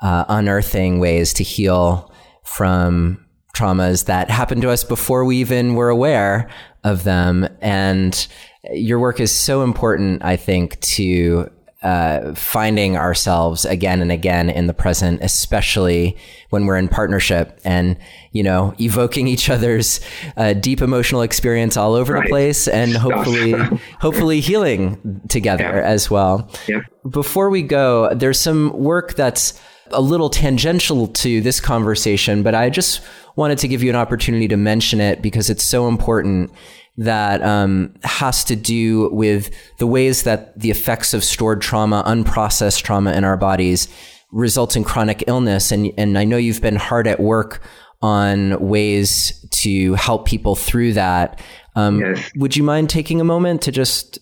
uh, 0.00 0.24
unearthing 0.28 1.00
ways 1.00 1.32
to 1.34 1.42
heal 1.42 2.12
from 2.44 3.26
traumas 3.56 4.04
that 4.04 4.30
happened 4.30 4.62
to 4.62 4.70
us 4.70 4.84
before 4.84 5.24
we 5.24 5.38
even 5.38 5.74
were 5.74 5.88
aware 5.88 6.48
of 6.84 7.02
them. 7.02 7.48
And 7.60 8.28
your 8.72 8.98
work 8.98 9.20
is 9.20 9.32
so 9.32 9.62
important, 9.62 10.24
I 10.24 10.36
think, 10.36 10.80
to 10.80 11.50
uh, 11.84 12.34
finding 12.34 12.96
ourselves 12.96 13.66
again 13.66 14.00
and 14.00 14.10
again 14.10 14.48
in 14.48 14.66
the 14.66 14.72
present, 14.72 15.20
especially 15.22 16.16
when 16.48 16.64
we're 16.64 16.78
in 16.78 16.88
partnership 16.88 17.60
and, 17.62 17.98
you 18.32 18.42
know, 18.42 18.74
evoking 18.80 19.28
each 19.28 19.50
other's 19.50 20.00
uh, 20.38 20.54
deep 20.54 20.80
emotional 20.80 21.20
experience 21.20 21.76
all 21.76 21.92
over 21.92 22.14
right. 22.14 22.22
the 22.22 22.28
place 22.30 22.66
and 22.66 22.96
hopefully, 22.96 23.52
hopefully 24.00 24.40
healing 24.40 25.20
together 25.28 25.64
yeah. 25.64 25.82
as 25.82 26.10
well. 26.10 26.50
Yeah. 26.66 26.80
Before 27.06 27.50
we 27.50 27.60
go, 27.60 28.14
there's 28.14 28.40
some 28.40 28.72
work 28.72 29.14
that's 29.14 29.60
a 29.90 30.00
little 30.00 30.30
tangential 30.30 31.08
to 31.08 31.42
this 31.42 31.60
conversation, 31.60 32.42
but 32.42 32.54
I 32.54 32.70
just 32.70 33.02
wanted 33.36 33.58
to 33.58 33.68
give 33.68 33.82
you 33.82 33.90
an 33.90 33.96
opportunity 33.96 34.48
to 34.48 34.56
mention 34.56 35.02
it 35.02 35.20
because 35.20 35.50
it's 35.50 35.64
so 35.64 35.86
important 35.86 36.50
that 36.96 37.42
um, 37.42 37.92
has 38.04 38.44
to 38.44 38.56
do 38.56 39.10
with 39.12 39.50
the 39.78 39.86
ways 39.86 40.22
that 40.22 40.58
the 40.58 40.70
effects 40.70 41.12
of 41.12 41.24
stored 41.24 41.60
trauma, 41.60 42.02
unprocessed 42.06 42.82
trauma 42.82 43.12
in 43.12 43.24
our 43.24 43.36
bodies 43.36 43.88
result 44.30 44.76
in 44.76 44.84
chronic 44.84 45.24
illness. 45.26 45.72
And, 45.72 45.92
and 45.98 46.18
I 46.18 46.24
know 46.24 46.36
you've 46.36 46.62
been 46.62 46.76
hard 46.76 47.06
at 47.06 47.20
work 47.20 47.62
on 48.02 48.60
ways 48.60 49.46
to 49.50 49.94
help 49.94 50.26
people 50.26 50.54
through 50.54 50.92
that. 50.92 51.40
Um, 51.74 52.00
yes. 52.00 52.30
Would 52.36 52.56
you 52.56 52.62
mind 52.62 52.90
taking 52.90 53.20
a 53.20 53.24
moment 53.24 53.62
to 53.62 53.72
just 53.72 54.18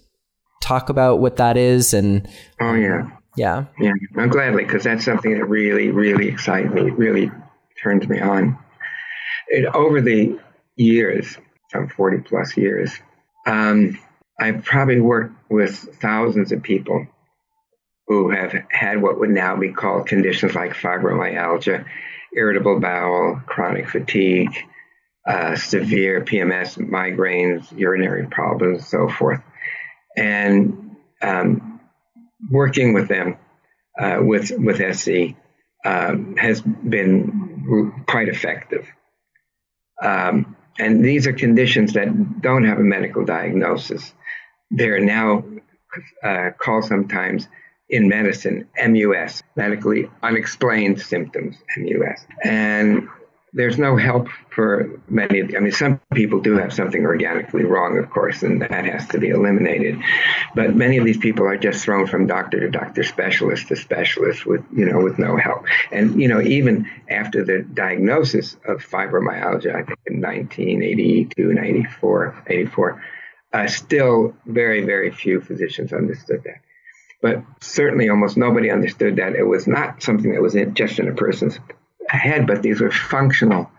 talk 0.62 0.88
about 0.88 1.18
what 1.18 1.36
that 1.36 1.56
is? 1.56 1.92
And 1.92 2.28
oh 2.60 2.74
yeah, 2.74 3.10
yeah. 3.36 3.64
Yeah, 3.80 3.92
I'm 4.16 4.28
gladly 4.28 4.64
because 4.64 4.84
that's 4.84 5.04
something 5.04 5.36
that 5.36 5.44
really, 5.46 5.90
really 5.90 6.28
excites 6.28 6.72
me, 6.72 6.90
really 6.90 7.30
turns 7.82 8.08
me 8.08 8.20
on. 8.20 8.58
It, 9.48 9.66
over 9.74 10.00
the 10.00 10.38
years, 10.76 11.36
some 11.72 11.88
40 11.88 12.18
plus 12.18 12.56
years, 12.56 12.92
um, 13.46 13.98
I've 14.38 14.64
probably 14.64 15.00
worked 15.00 15.34
with 15.50 15.76
thousands 16.00 16.52
of 16.52 16.62
people 16.62 17.06
who 18.06 18.30
have 18.30 18.54
had 18.70 19.00
what 19.00 19.18
would 19.18 19.30
now 19.30 19.56
be 19.56 19.72
called 19.72 20.06
conditions 20.06 20.54
like 20.54 20.74
fibromyalgia 20.74 21.84
irritable 22.34 22.80
bowel, 22.80 23.40
chronic 23.46 23.88
fatigue, 23.88 24.54
uh, 25.26 25.56
severe 25.56 26.24
PMS, 26.24 26.78
migraines, 26.78 27.76
urinary 27.76 28.26
problems, 28.26 28.88
so 28.88 29.08
forth. 29.08 29.40
And 30.16 30.96
um, 31.20 31.80
working 32.50 32.92
with 32.92 33.08
them 33.08 33.36
uh, 33.98 34.18
with 34.20 34.50
with 34.56 34.80
SE 34.80 35.36
um, 35.84 36.36
has 36.36 36.60
been 36.60 38.04
quite 38.08 38.28
effective. 38.28 38.86
Um, 40.02 40.56
and 40.78 41.04
these 41.04 41.26
are 41.26 41.32
conditions 41.32 41.92
that 41.94 42.40
don't 42.40 42.64
have 42.64 42.78
a 42.78 42.82
medical 42.82 43.24
diagnosis. 43.24 44.12
They're 44.70 45.00
now 45.00 45.44
uh, 46.22 46.50
called 46.58 46.84
sometimes 46.84 47.48
in 47.88 48.08
medicine 48.08 48.68
MUS, 48.82 49.42
medically 49.54 50.08
unexplained 50.22 51.00
symptoms, 51.00 51.56
MUS. 51.76 52.26
And 52.42 53.08
there's 53.54 53.78
no 53.78 53.96
help 53.96 54.28
for 54.50 54.98
many 55.08 55.40
of 55.40 55.54
I 55.54 55.60
mean, 55.60 55.72
some 55.72 56.00
people 56.14 56.40
do 56.40 56.56
have 56.56 56.72
something 56.72 57.04
organically 57.04 57.64
wrong, 57.64 57.98
of 57.98 58.08
course, 58.08 58.42
and 58.42 58.62
that 58.62 58.84
has 58.86 59.06
to 59.08 59.18
be 59.18 59.28
eliminated. 59.28 60.00
But 60.54 60.74
many 60.74 60.96
of 60.96 61.04
these 61.04 61.18
people 61.18 61.46
are 61.46 61.58
just 61.58 61.84
thrown 61.84 62.06
from 62.06 62.26
doctor 62.26 62.60
to 62.60 62.70
doctor, 62.70 63.02
specialist 63.02 63.68
to 63.68 63.76
specialist 63.76 64.46
with, 64.46 64.64
you 64.74 64.86
know, 64.86 65.00
with 65.00 65.18
no 65.18 65.36
help. 65.36 65.66
And, 65.90 66.20
you 66.20 66.28
know, 66.28 66.40
even 66.40 66.88
after 67.10 67.44
the 67.44 67.62
diagnosis 67.62 68.56
of 68.66 68.78
fibromyalgia, 68.78 69.74
I 69.74 69.82
think 69.84 69.98
in 70.06 70.20
1982, 70.22 71.52
94, 71.52 72.44
84, 72.46 73.04
uh, 73.52 73.66
still 73.66 74.34
very, 74.46 74.82
very 74.82 75.10
few 75.10 75.42
physicians 75.42 75.92
understood 75.92 76.42
that. 76.44 76.60
But 77.20 77.44
certainly 77.60 78.08
almost 78.08 78.38
nobody 78.38 78.70
understood 78.70 79.16
that 79.16 79.34
it 79.34 79.44
was 79.44 79.66
not 79.66 80.02
something 80.02 80.32
that 80.32 80.42
was 80.42 80.56
in, 80.56 80.74
just 80.74 80.98
in 80.98 81.08
a 81.08 81.14
person's 81.14 81.58
head, 82.16 82.46
but 82.46 82.62
these 82.62 82.80
were 82.80 82.90
functional 82.90 83.70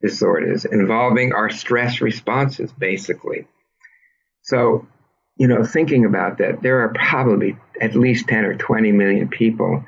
disorders 0.00 0.64
involving 0.64 1.32
our 1.32 1.48
stress 1.50 2.00
responses, 2.00 2.72
basically. 2.72 3.46
So, 4.42 4.86
you 5.36 5.46
know, 5.46 5.64
thinking 5.64 6.04
about 6.04 6.38
that, 6.38 6.62
there 6.62 6.80
are 6.80 6.92
probably 6.92 7.56
at 7.80 7.94
least 7.94 8.28
10 8.28 8.44
or 8.44 8.54
20 8.56 8.92
million 8.92 9.28
people 9.28 9.84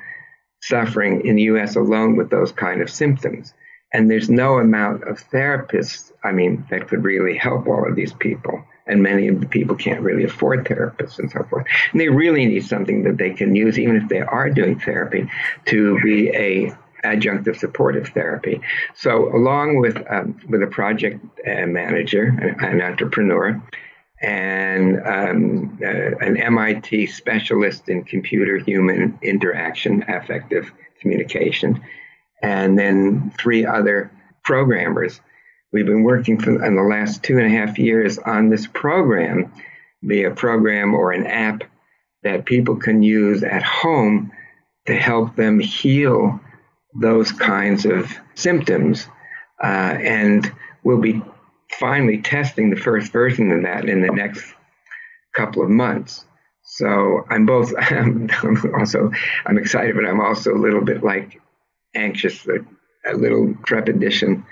suffering 0.61 1.25
in 1.25 1.35
the 1.35 1.43
US 1.43 1.75
alone 1.75 2.15
with 2.15 2.29
those 2.29 2.51
kind 2.51 2.81
of 2.81 2.89
symptoms. 2.89 3.53
And 3.93 4.09
there's 4.09 4.29
no 4.29 4.57
amount 4.57 5.03
of 5.03 5.23
therapists, 5.29 6.11
I 6.23 6.31
mean, 6.31 6.65
that 6.69 6.87
could 6.87 7.03
really 7.03 7.37
help 7.37 7.67
all 7.67 7.87
of 7.87 7.95
these 7.95 8.13
people. 8.13 8.63
And 8.87 9.01
many 9.01 9.27
of 9.27 9.39
the 9.39 9.47
people 9.47 9.75
can't 9.75 10.01
really 10.01 10.23
afford 10.23 10.65
therapists 10.65 11.19
and 11.19 11.31
so 11.31 11.43
forth. 11.43 11.65
And 11.91 11.99
they 11.99 12.09
really 12.09 12.45
need 12.45 12.65
something 12.65 13.03
that 13.03 13.17
they 13.17 13.31
can 13.31 13.55
use, 13.55 13.79
even 13.79 13.95
if 13.95 14.07
they 14.09 14.21
are 14.21 14.49
doing 14.49 14.79
therapy, 14.79 15.29
to 15.65 15.99
be 16.01 16.29
a 16.29 16.75
adjunctive 17.05 17.57
supportive 17.57 18.07
therapy. 18.09 18.61
So, 18.95 19.35
along 19.35 19.79
with 19.79 19.97
um, 20.09 20.39
with 20.49 20.63
a 20.63 20.67
project 20.67 21.23
uh, 21.47 21.67
manager, 21.67 22.23
an, 22.25 22.63
an, 22.63 22.81
entrepreneur, 22.81 23.61
and 24.21 24.99
um, 25.05 25.79
uh, 25.81 26.25
an 26.25 26.37
MIT 26.37 27.07
specialist 27.07 27.89
in 27.89 28.03
computer 28.03 28.57
human 28.57 29.17
interaction, 29.21 30.03
affective 30.07 30.71
communication, 30.99 31.81
and 32.41 32.77
then 32.77 33.31
three 33.39 33.65
other 33.65 34.11
programmers. 34.43 35.21
We've 35.71 35.85
been 35.85 36.03
working 36.03 36.39
for 36.39 36.63
in 36.63 36.75
the 36.75 36.83
last 36.83 37.23
two 37.23 37.37
and 37.37 37.47
a 37.47 37.57
half 37.57 37.77
years 37.77 38.17
on 38.17 38.49
this 38.49 38.65
program, 38.67 39.51
be 40.05 40.23
a 40.23 40.31
program 40.31 40.93
or 40.93 41.11
an 41.11 41.25
app 41.27 41.63
that 42.23 42.45
people 42.45 42.75
can 42.77 43.03
use 43.03 43.43
at 43.43 43.61
home 43.61 44.31
to 44.85 44.95
help 44.95 45.35
them 45.35 45.59
heal 45.59 46.39
those 46.95 47.31
kinds 47.31 47.85
of 47.85 48.11
symptoms. 48.35 49.07
Uh, 49.61 49.97
and 50.01 50.51
we'll 50.83 51.01
be 51.01 51.21
finally 51.71 52.21
testing 52.21 52.69
the 52.69 52.75
first 52.75 53.11
version 53.11 53.51
of 53.51 53.63
that 53.63 53.87
in 53.87 54.01
the 54.01 54.11
next 54.11 54.43
couple 55.35 55.63
of 55.63 55.69
months. 55.69 56.25
So 56.63 57.25
I'm 57.29 57.45
both, 57.45 57.73
I'm 57.77 58.29
also, 58.77 59.11
I'm 59.45 59.57
excited, 59.57 59.95
but 59.95 60.05
I'm 60.05 60.21
also 60.21 60.53
a 60.53 60.57
little 60.57 60.83
bit 60.83 61.03
like 61.03 61.41
anxious, 61.93 62.47
a, 62.47 62.59
a 63.11 63.13
little 63.13 63.53
trepidation, 63.65 64.45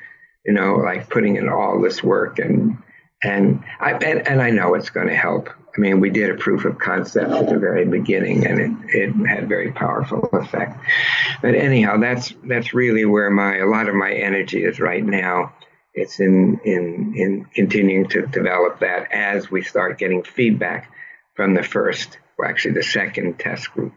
you 0.45 0.53
know, 0.53 0.75
like 0.75 1.09
putting 1.09 1.37
in 1.37 1.49
all 1.49 1.81
this 1.81 2.03
work 2.03 2.39
and, 2.39 2.77
and 3.23 3.63
I, 3.79 3.91
and, 3.93 4.27
and 4.27 4.41
I 4.41 4.49
know 4.49 4.75
it's 4.75 4.89
going 4.89 5.07
to 5.07 5.15
help. 5.15 5.49
I 5.75 5.79
mean, 5.79 5.99
we 5.99 6.09
did 6.09 6.29
a 6.29 6.35
proof 6.35 6.65
of 6.65 6.77
concept 6.77 7.31
at 7.31 7.49
the 7.49 7.57
very 7.57 7.85
beginning, 7.85 8.45
and 8.45 8.59
it, 8.59 8.95
it 8.95 9.27
had 9.27 9.49
very 9.49 9.71
powerful 9.71 10.29
effect. 10.33 10.79
But 11.41 11.55
anyhow, 11.55 11.97
that's 11.97 12.33
that's 12.43 12.73
really 12.73 13.05
where 13.05 13.31
my 13.31 13.57
a 13.57 13.65
lot 13.65 13.89
of 13.89 13.95
my 13.95 14.11
energy 14.11 14.63
is 14.63 14.79
right 14.79 15.03
now. 15.03 15.53
It's 15.95 16.19
in 16.19 16.59
in 16.63 17.13
in 17.15 17.45
continuing 17.55 18.07
to 18.09 18.27
develop 18.27 18.81
that 18.81 19.11
as 19.11 19.49
we 19.49 19.63
start 19.63 19.97
getting 19.97 20.23
feedback 20.23 20.91
from 21.35 21.55
the 21.55 21.63
first, 21.63 22.17
well, 22.37 22.49
actually 22.49 22.75
the 22.75 22.83
second 22.83 23.39
test 23.39 23.71
group. 23.71 23.93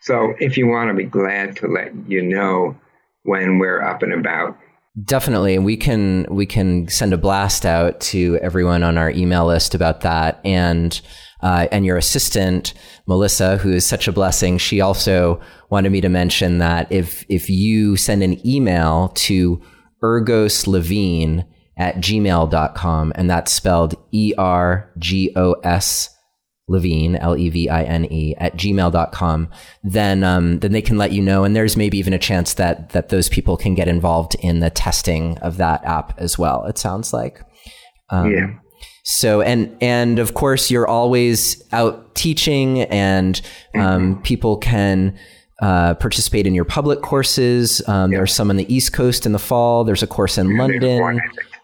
So 0.00 0.34
if 0.38 0.56
you 0.56 0.66
want 0.66 0.90
to 0.90 0.94
be 0.94 1.04
glad 1.04 1.56
to 1.56 1.66
let 1.66 1.92
you 2.08 2.22
know 2.22 2.76
when 3.22 3.58
we're 3.58 3.82
up 3.82 4.02
and 4.02 4.12
about 4.12 4.56
Definitely, 5.04 5.54
and 5.54 5.64
we 5.64 5.76
can 5.76 6.26
we 6.28 6.46
can 6.46 6.88
send 6.88 7.12
a 7.12 7.18
blast 7.18 7.64
out 7.64 8.00
to 8.00 8.38
everyone 8.42 8.82
on 8.82 8.98
our 8.98 9.10
email 9.10 9.46
list 9.46 9.72
about 9.72 10.00
that, 10.00 10.40
and 10.44 11.00
uh, 11.42 11.68
and 11.70 11.86
your 11.86 11.96
assistant 11.96 12.74
Melissa, 13.06 13.56
who 13.58 13.72
is 13.72 13.86
such 13.86 14.08
a 14.08 14.12
blessing. 14.12 14.58
She 14.58 14.80
also 14.80 15.40
wanted 15.70 15.92
me 15.92 16.00
to 16.00 16.08
mention 16.08 16.58
that 16.58 16.90
if 16.90 17.24
if 17.28 17.48
you 17.48 17.96
send 17.96 18.24
an 18.24 18.44
email 18.44 19.12
to 19.14 19.62
ergoslevine 20.02 21.46
at 21.76 21.96
gmail.com, 21.98 23.12
and 23.14 23.30
that's 23.30 23.52
spelled 23.52 23.94
E 24.10 24.34
R 24.36 24.92
G 24.98 25.32
O 25.36 25.52
S 25.62 26.16
Levine, 26.70 27.16
L 27.16 27.36
E 27.36 27.50
V 27.50 27.68
I 27.68 27.82
N 27.82 28.10
E, 28.10 28.34
at 28.38 28.56
gmail.com, 28.56 29.48
then, 29.82 30.22
um, 30.24 30.60
then 30.60 30.72
they 30.72 30.80
can 30.80 30.96
let 30.96 31.12
you 31.12 31.20
know. 31.20 31.44
And 31.44 31.54
there's 31.56 31.76
maybe 31.76 31.98
even 31.98 32.12
a 32.12 32.18
chance 32.18 32.54
that, 32.54 32.90
that 32.90 33.08
those 33.08 33.28
people 33.28 33.56
can 33.56 33.74
get 33.74 33.88
involved 33.88 34.36
in 34.40 34.60
the 34.60 34.70
testing 34.70 35.36
of 35.38 35.56
that 35.56 35.84
app 35.84 36.18
as 36.18 36.38
well, 36.38 36.64
it 36.64 36.78
sounds 36.78 37.12
like. 37.12 37.42
Um, 38.10 38.32
yeah. 38.32 38.46
So 39.02 39.40
and 39.40 39.76
and 39.80 40.18
of 40.18 40.34
course 40.34 40.70
you're 40.70 40.86
always 40.86 41.62
out 41.72 42.14
teaching, 42.14 42.82
and 42.82 43.40
um, 43.74 43.80
mm-hmm. 44.14 44.22
people 44.22 44.58
can 44.58 45.18
uh, 45.60 45.94
participate 45.94 46.46
in 46.46 46.54
your 46.54 46.64
public 46.64 47.00
courses. 47.00 47.86
Um, 47.88 48.10
There's 48.10 48.34
some 48.34 48.50
on 48.50 48.56
the 48.56 48.72
East 48.72 48.92
Coast 48.92 49.26
in 49.26 49.32
the 49.32 49.38
fall. 49.38 49.84
There's 49.84 50.02
a 50.02 50.06
course 50.06 50.38
in 50.38 50.50
yeah, 50.50 50.58
London 50.58 51.20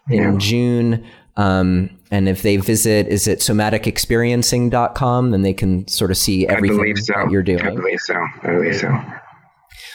in 0.09 0.33
yeah. 0.33 0.37
June. 0.37 1.05
Um, 1.37 1.89
and 2.11 2.27
if 2.27 2.41
they 2.41 2.57
visit, 2.57 3.07
is 3.07 3.27
it 3.27 3.39
somaticexperiencing.com, 3.39 5.31
then 5.31 5.41
they 5.43 5.53
can 5.53 5.87
sort 5.87 6.11
of 6.11 6.17
see 6.17 6.47
everything 6.47 6.95
so. 6.97 7.13
that 7.13 7.31
you're 7.31 7.43
doing. 7.43 7.61
I 7.61 7.69
believe 7.71 7.99
so. 7.99 8.15
I 8.43 8.47
believe 8.47 8.75
so. 8.75 8.89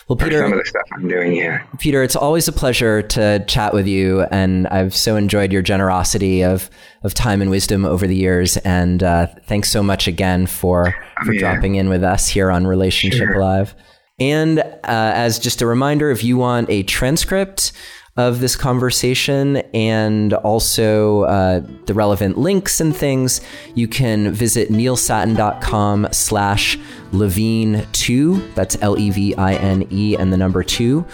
Well, 0.08 0.16
Peter, 0.16 0.40
some 0.40 0.52
of 0.52 0.58
the 0.58 0.64
stuff 0.64 0.82
I'm 0.92 1.08
doing 1.08 1.32
here. 1.32 1.64
Peter, 1.78 2.02
it's 2.02 2.16
always 2.16 2.48
a 2.48 2.52
pleasure 2.52 3.02
to 3.02 3.44
chat 3.46 3.72
with 3.72 3.86
you, 3.86 4.22
and 4.30 4.66
I've 4.68 4.94
so 4.94 5.16
enjoyed 5.16 5.52
your 5.52 5.62
generosity 5.62 6.42
of 6.42 6.68
of 7.02 7.14
time 7.14 7.40
and 7.40 7.50
wisdom 7.50 7.84
over 7.84 8.06
the 8.06 8.16
years. 8.16 8.56
And 8.58 9.02
uh, 9.02 9.28
thanks 9.46 9.70
so 9.70 9.82
much 9.82 10.08
again 10.08 10.46
for 10.46 10.88
oh, 10.88 11.24
for 11.24 11.32
yeah. 11.32 11.40
dropping 11.40 11.76
in 11.76 11.88
with 11.88 12.02
us 12.02 12.28
here 12.28 12.50
on 12.50 12.66
Relationship 12.66 13.28
sure. 13.28 13.40
Live. 13.40 13.74
And 14.18 14.58
uh, 14.60 14.72
as 14.84 15.38
just 15.38 15.62
a 15.62 15.66
reminder, 15.66 16.10
if 16.10 16.22
you 16.22 16.36
want 16.36 16.68
a 16.68 16.82
transcript 16.82 17.72
of 18.16 18.40
this 18.40 18.56
conversation 18.56 19.56
and 19.72 20.34
also 20.34 21.22
uh, 21.22 21.62
the 21.86 21.94
relevant 21.94 22.36
links 22.36 22.80
and 22.80 22.94
things, 22.94 23.40
you 23.74 23.88
can 23.88 24.32
visit 24.32 24.68
neilsattin.com 24.68 26.08
slash 26.12 26.76
Levine2. 27.12 28.54
That's 28.54 28.76
L 28.82 28.98
E 28.98 29.10
V 29.10 29.34
I 29.36 29.54
N 29.54 29.86
E 29.90 30.16
and 30.16 30.32
the 30.32 30.36
number 30.36 30.62
two. 30.62 31.06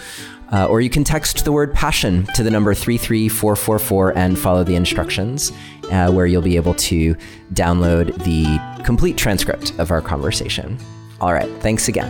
Uh, 0.51 0.65
or 0.65 0.81
you 0.81 0.89
can 0.89 1.03
text 1.03 1.45
the 1.45 1.51
word 1.51 1.73
passion 1.73 2.25
to 2.33 2.41
the 2.41 2.49
number 2.49 2.73
33444 2.73 4.17
and 4.17 4.37
follow 4.37 4.63
the 4.63 4.75
instructions, 4.75 5.51
uh, 5.91 6.11
where 6.11 6.25
you'll 6.25 6.41
be 6.41 6.55
able 6.55 6.73
to 6.73 7.15
download 7.53 8.07
the 8.23 8.83
complete 8.83 9.15
transcript 9.15 9.77
of 9.77 9.91
our 9.91 10.01
conversation. 10.01 10.77
All 11.21 11.33
right, 11.33 11.49
thanks 11.61 11.87
again. 11.87 12.09